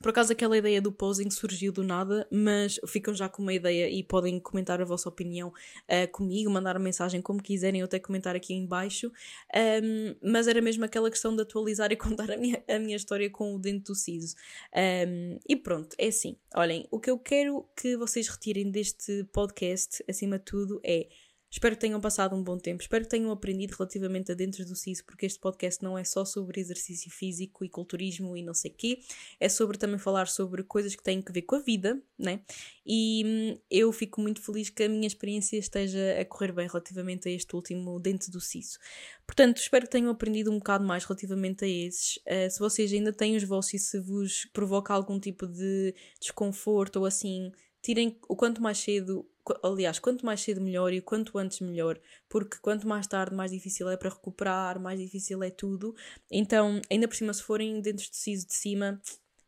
por 0.00 0.10
acaso 0.10 0.32
aquela 0.32 0.56
ideia 0.56 0.80
do 0.80 0.92
posing 0.92 1.30
surgiu 1.30 1.72
do 1.72 1.82
nada, 1.82 2.26
mas 2.30 2.78
ficam 2.86 3.14
já 3.14 3.28
com 3.28 3.42
uma 3.42 3.54
ideia 3.54 3.88
e 3.88 4.02
podem 4.02 4.38
comentar 4.38 4.80
a 4.80 4.84
vossa 4.84 5.08
opinião 5.08 5.48
uh, 5.48 6.10
comigo, 6.12 6.50
mandar 6.50 6.78
mensagem 6.78 7.20
como 7.22 7.42
quiserem, 7.42 7.82
ou 7.82 7.86
até 7.86 7.98
comentar 7.98 8.36
aqui 8.36 8.54
em 8.54 8.66
baixo. 8.66 9.10
Um, 9.54 10.14
mas 10.22 10.46
era 10.46 10.60
mesmo 10.60 10.84
aquela 10.84 11.10
questão 11.10 11.34
de 11.34 11.42
atualizar 11.42 11.90
e 11.92 11.96
contar 11.96 12.30
a 12.30 12.36
minha, 12.36 12.62
a 12.68 12.78
minha 12.78 12.96
história 12.96 13.28
com 13.30 13.54
o 13.54 13.58
dente 13.58 13.84
do 13.84 13.94
siso. 13.94 14.34
Um, 14.74 15.38
e 15.48 15.56
pronto, 15.56 15.94
é 15.98 16.08
assim. 16.08 16.36
Olhem, 16.54 16.86
o 16.90 17.00
que 17.00 17.10
eu 17.10 17.18
quero 17.18 17.66
que 17.76 17.96
vocês 17.96 18.28
retirem 18.28 18.70
deste 18.70 19.24
podcast, 19.32 20.04
acima 20.08 20.38
de 20.38 20.44
tudo, 20.44 20.80
é 20.84 21.08
Espero 21.56 21.74
que 21.74 21.80
tenham 21.80 21.98
passado 21.98 22.36
um 22.36 22.42
bom 22.42 22.58
tempo, 22.58 22.82
espero 22.82 23.04
que 23.04 23.08
tenham 23.08 23.30
aprendido 23.30 23.74
relativamente 23.78 24.30
a 24.30 24.34
dentro 24.34 24.62
do 24.66 24.76
CISO, 24.76 25.02
porque 25.06 25.24
este 25.24 25.38
podcast 25.38 25.82
não 25.82 25.96
é 25.96 26.04
só 26.04 26.22
sobre 26.22 26.60
exercício 26.60 27.10
físico 27.10 27.64
e 27.64 27.68
culturismo 27.70 28.36
e 28.36 28.42
não 28.42 28.52
sei 28.52 28.70
quê, 28.70 29.00
é 29.40 29.48
sobre 29.48 29.78
também 29.78 29.96
falar 29.98 30.28
sobre 30.28 30.62
coisas 30.62 30.94
que 30.94 31.02
têm 31.02 31.22
que 31.22 31.32
ver 31.32 31.40
com 31.42 31.56
a 31.56 31.60
vida, 31.60 31.98
né? 32.18 32.40
E 32.84 33.22
hum, 33.24 33.58
eu 33.70 33.90
fico 33.90 34.20
muito 34.20 34.42
feliz 34.42 34.68
que 34.68 34.82
a 34.82 34.88
minha 34.88 35.06
experiência 35.06 35.56
esteja 35.56 36.20
a 36.20 36.26
correr 36.26 36.52
bem 36.52 36.68
relativamente 36.68 37.26
a 37.26 37.32
este 37.32 37.56
último 37.56 37.98
dente 37.98 38.30
do 38.30 38.38
CISO. 38.38 38.78
Portanto, 39.26 39.56
espero 39.56 39.86
que 39.86 39.92
tenham 39.92 40.10
aprendido 40.10 40.52
um 40.52 40.58
bocado 40.58 40.84
mais 40.84 41.04
relativamente 41.04 41.64
a 41.64 41.68
esses. 41.68 42.18
Uh, 42.18 42.50
se 42.50 42.58
vocês 42.58 42.92
ainda 42.92 43.14
têm 43.14 43.34
os 43.34 43.44
vossos 43.44 43.72
e 43.72 43.78
se 43.78 43.98
vos 43.98 44.44
provoca 44.52 44.92
algum 44.92 45.18
tipo 45.18 45.46
de 45.46 45.94
desconforto 46.20 46.96
ou 46.96 47.06
assim, 47.06 47.50
tirem 47.80 48.18
o 48.28 48.36
quanto 48.36 48.60
mais 48.60 48.76
cedo 48.76 49.26
aliás, 49.62 49.98
quanto 49.98 50.24
mais 50.24 50.40
cedo 50.40 50.60
melhor 50.60 50.92
e 50.92 51.00
quanto 51.00 51.38
antes 51.38 51.60
melhor, 51.60 51.98
porque 52.28 52.56
quanto 52.60 52.86
mais 52.86 53.06
tarde 53.06 53.34
mais 53.34 53.50
difícil 53.50 53.88
é 53.88 53.96
para 53.96 54.10
recuperar, 54.10 54.80
mais 54.80 55.00
difícil 55.00 55.42
é 55.42 55.50
tudo. 55.50 55.94
Então, 56.30 56.80
ainda 56.90 57.06
por 57.08 57.14
cima, 57.16 57.32
se 57.32 57.42
forem 57.42 57.80
dentes 57.80 58.10
de 58.10 58.16
siso 58.16 58.46
de 58.46 58.54
cima, 58.54 59.00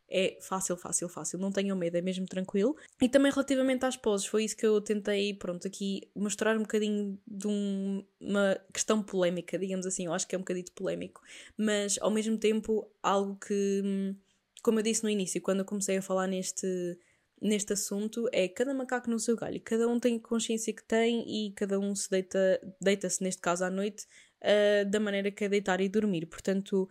é 0.09 0.37
fácil, 0.41 0.75
fácil, 0.75 1.07
fácil, 1.07 1.37
não 1.39 1.51
tenham 1.51 1.77
medo, 1.77 1.95
é 1.95 2.01
mesmo 2.01 2.25
tranquilo. 2.25 2.75
E 3.01 3.07
também 3.07 3.31
relativamente 3.31 3.85
às 3.85 3.95
poses, 3.95 4.25
foi 4.25 4.43
isso 4.43 4.57
que 4.57 4.65
eu 4.65 4.81
tentei, 4.81 5.33
pronto, 5.33 5.67
aqui 5.67 6.09
mostrar 6.15 6.57
um 6.57 6.61
bocadinho 6.61 7.19
de 7.27 7.47
um, 7.47 8.03
uma 8.19 8.59
questão 8.73 9.03
polémica, 9.03 9.57
digamos 9.57 9.85
assim, 9.85 10.07
eu 10.07 10.13
acho 10.13 10.27
que 10.27 10.35
é 10.35 10.37
um 10.37 10.41
bocadinho 10.41 10.65
polémico, 10.73 11.21
mas 11.55 11.97
ao 12.01 12.09
mesmo 12.09 12.37
tempo 12.37 12.89
algo 13.03 13.35
que, 13.35 13.81
hum, 13.85 14.15
como 14.63 14.79
eu 14.79 14.83
disse 14.83 15.03
no 15.03 15.09
início, 15.09 15.41
quando 15.41 15.59
eu 15.59 15.65
comecei 15.65 15.97
a 15.97 16.01
falar 16.01 16.27
neste 16.27 16.97
neste 17.41 17.73
assunto 17.73 18.27
é 18.31 18.47
cada 18.47 18.73
macaco 18.73 19.09
no 19.09 19.19
seu 19.19 19.35
galho, 19.35 19.61
cada 19.61 19.87
um 19.87 19.99
tem 19.99 20.17
a 20.17 20.19
consciência 20.19 20.73
que 20.73 20.83
tem 20.83 21.23
e 21.27 21.53
cada 21.53 21.79
um 21.79 21.95
se 21.95 22.09
deita, 22.09 22.61
deita-se 22.81 23.23
neste 23.23 23.41
caso 23.41 23.63
à 23.63 23.69
noite 23.69 24.05
uh, 24.43 24.89
da 24.89 24.99
maneira 24.99 25.31
que 25.31 25.43
é 25.43 25.49
deitar 25.49 25.81
e 25.81 25.89
dormir. 25.89 26.25
Portanto, 26.25 26.87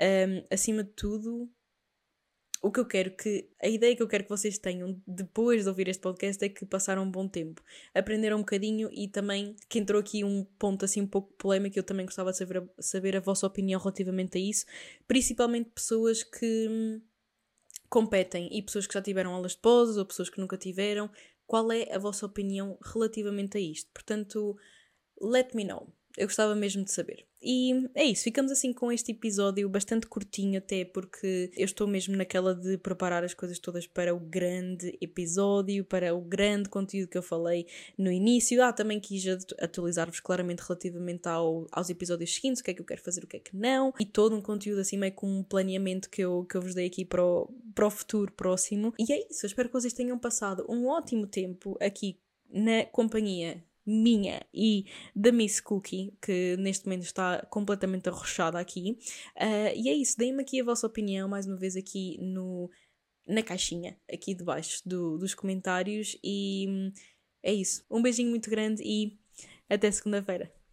um, 0.00 0.46
acima 0.50 0.82
de 0.82 0.90
tudo, 0.90 1.48
o 2.62 2.70
que 2.70 2.78
eu 2.78 2.86
quero 2.86 3.10
que, 3.16 3.50
a 3.60 3.68
ideia 3.68 3.96
que 3.96 4.02
eu 4.02 4.08
quero 4.08 4.22
que 4.22 4.30
vocês 4.30 4.56
tenham 4.56 5.00
depois 5.06 5.64
de 5.64 5.68
ouvir 5.68 5.88
este 5.88 6.00
podcast 6.00 6.44
é 6.44 6.48
que 6.48 6.64
passaram 6.64 7.02
um 7.02 7.10
bom 7.10 7.26
tempo, 7.26 7.60
aprenderam 7.92 8.36
um 8.36 8.40
bocadinho 8.40 8.88
e 8.92 9.08
também 9.08 9.56
que 9.68 9.80
entrou 9.80 10.00
aqui 10.00 10.22
um 10.22 10.44
ponto 10.58 10.84
assim 10.84 11.00
um 11.00 11.06
pouco 11.06 11.32
polémico, 11.34 11.76
eu 11.78 11.82
também 11.82 12.06
gostava 12.06 12.30
de 12.30 12.38
saber, 12.38 12.62
saber 12.78 13.16
a 13.16 13.20
vossa 13.20 13.46
opinião 13.46 13.80
relativamente 13.80 14.38
a 14.38 14.40
isso, 14.40 14.64
principalmente 15.08 15.70
pessoas 15.70 16.22
que 16.22 16.68
hum, 16.68 17.00
competem 17.92 18.48
e 18.50 18.62
pessoas 18.62 18.86
que 18.86 18.94
já 18.94 19.02
tiveram 19.02 19.34
aulas 19.34 19.52
de 19.52 19.58
poses 19.58 19.98
ou 19.98 20.06
pessoas 20.06 20.30
que 20.30 20.40
nunca 20.40 20.56
tiveram. 20.56 21.10
Qual 21.46 21.70
é 21.70 21.94
a 21.94 21.98
vossa 21.98 22.24
opinião 22.24 22.78
relativamente 22.82 23.58
a 23.58 23.60
isto? 23.60 23.90
Portanto, 23.92 24.56
let 25.20 25.52
me 25.54 25.62
know. 25.62 25.92
Eu 26.16 26.26
gostava 26.26 26.54
mesmo 26.54 26.82
de 26.82 26.90
saber. 26.90 27.26
E 27.42 27.88
é 27.94 28.04
isso, 28.04 28.22
ficamos 28.22 28.52
assim 28.52 28.72
com 28.72 28.92
este 28.92 29.10
episódio 29.10 29.68
bastante 29.68 30.06
curtinho, 30.06 30.58
até 30.58 30.84
porque 30.84 31.50
eu 31.56 31.64
estou 31.64 31.88
mesmo 31.88 32.16
naquela 32.16 32.54
de 32.54 32.78
preparar 32.78 33.24
as 33.24 33.34
coisas 33.34 33.58
todas 33.58 33.86
para 33.86 34.14
o 34.14 34.20
grande 34.20 34.96
episódio, 35.00 35.84
para 35.84 36.14
o 36.14 36.20
grande 36.20 36.68
conteúdo 36.68 37.08
que 37.08 37.18
eu 37.18 37.22
falei 37.22 37.66
no 37.98 38.12
início. 38.12 38.62
Ah, 38.62 38.72
também 38.72 39.00
quis 39.00 39.24
atualizar-vos 39.58 40.20
claramente 40.20 40.60
relativamente 40.60 41.28
ao, 41.28 41.66
aos 41.72 41.90
episódios 41.90 42.32
seguintes, 42.32 42.60
o 42.60 42.64
que 42.64 42.70
é 42.70 42.74
que 42.74 42.80
eu 42.80 42.86
quero 42.86 43.02
fazer, 43.02 43.24
o 43.24 43.26
que 43.26 43.38
é 43.38 43.40
que 43.40 43.56
não, 43.56 43.92
e 43.98 44.06
todo 44.06 44.36
um 44.36 44.40
conteúdo 44.40 44.80
assim 44.80 44.96
meio 44.96 45.12
com 45.12 45.28
um 45.28 45.42
planeamento 45.42 46.08
que 46.08 46.22
eu, 46.22 46.44
que 46.44 46.56
eu 46.56 46.62
vos 46.62 46.74
dei 46.74 46.86
aqui 46.86 47.04
para 47.04 47.24
o, 47.24 47.52
para 47.74 47.86
o 47.86 47.90
futuro 47.90 48.32
próximo. 48.32 48.94
E 48.98 49.12
é 49.12 49.26
isso, 49.28 49.44
eu 49.44 49.48
espero 49.48 49.68
que 49.68 49.74
vocês 49.74 49.92
tenham 49.92 50.18
passado 50.18 50.64
um 50.68 50.86
ótimo 50.86 51.26
tempo 51.26 51.76
aqui 51.80 52.20
na 52.48 52.84
companhia 52.84 53.64
minha 53.84 54.44
e 54.54 54.86
da 55.14 55.32
Miss 55.32 55.60
Cookie, 55.60 56.12
que 56.20 56.56
neste 56.58 56.86
momento 56.86 57.04
está 57.04 57.44
completamente 57.46 58.08
arrochada 58.08 58.58
aqui. 58.58 58.98
Uh, 59.36 59.76
e 59.76 59.88
é 59.88 59.94
isso, 59.94 60.16
deem-me 60.16 60.42
aqui 60.42 60.60
a 60.60 60.64
vossa 60.64 60.86
opinião, 60.86 61.28
mais 61.28 61.46
uma 61.46 61.56
vez 61.56 61.76
aqui 61.76 62.18
no, 62.20 62.70
na 63.26 63.42
caixinha, 63.42 63.96
aqui 64.12 64.34
debaixo 64.34 64.82
do, 64.86 65.18
dos 65.18 65.34
comentários. 65.34 66.16
E 66.22 66.66
hum, 66.68 66.92
é 67.42 67.52
isso. 67.52 67.84
Um 67.90 68.02
beijinho 68.02 68.30
muito 68.30 68.50
grande 68.50 68.82
e 68.84 69.18
até 69.68 69.90
segunda-feira. 69.90 70.61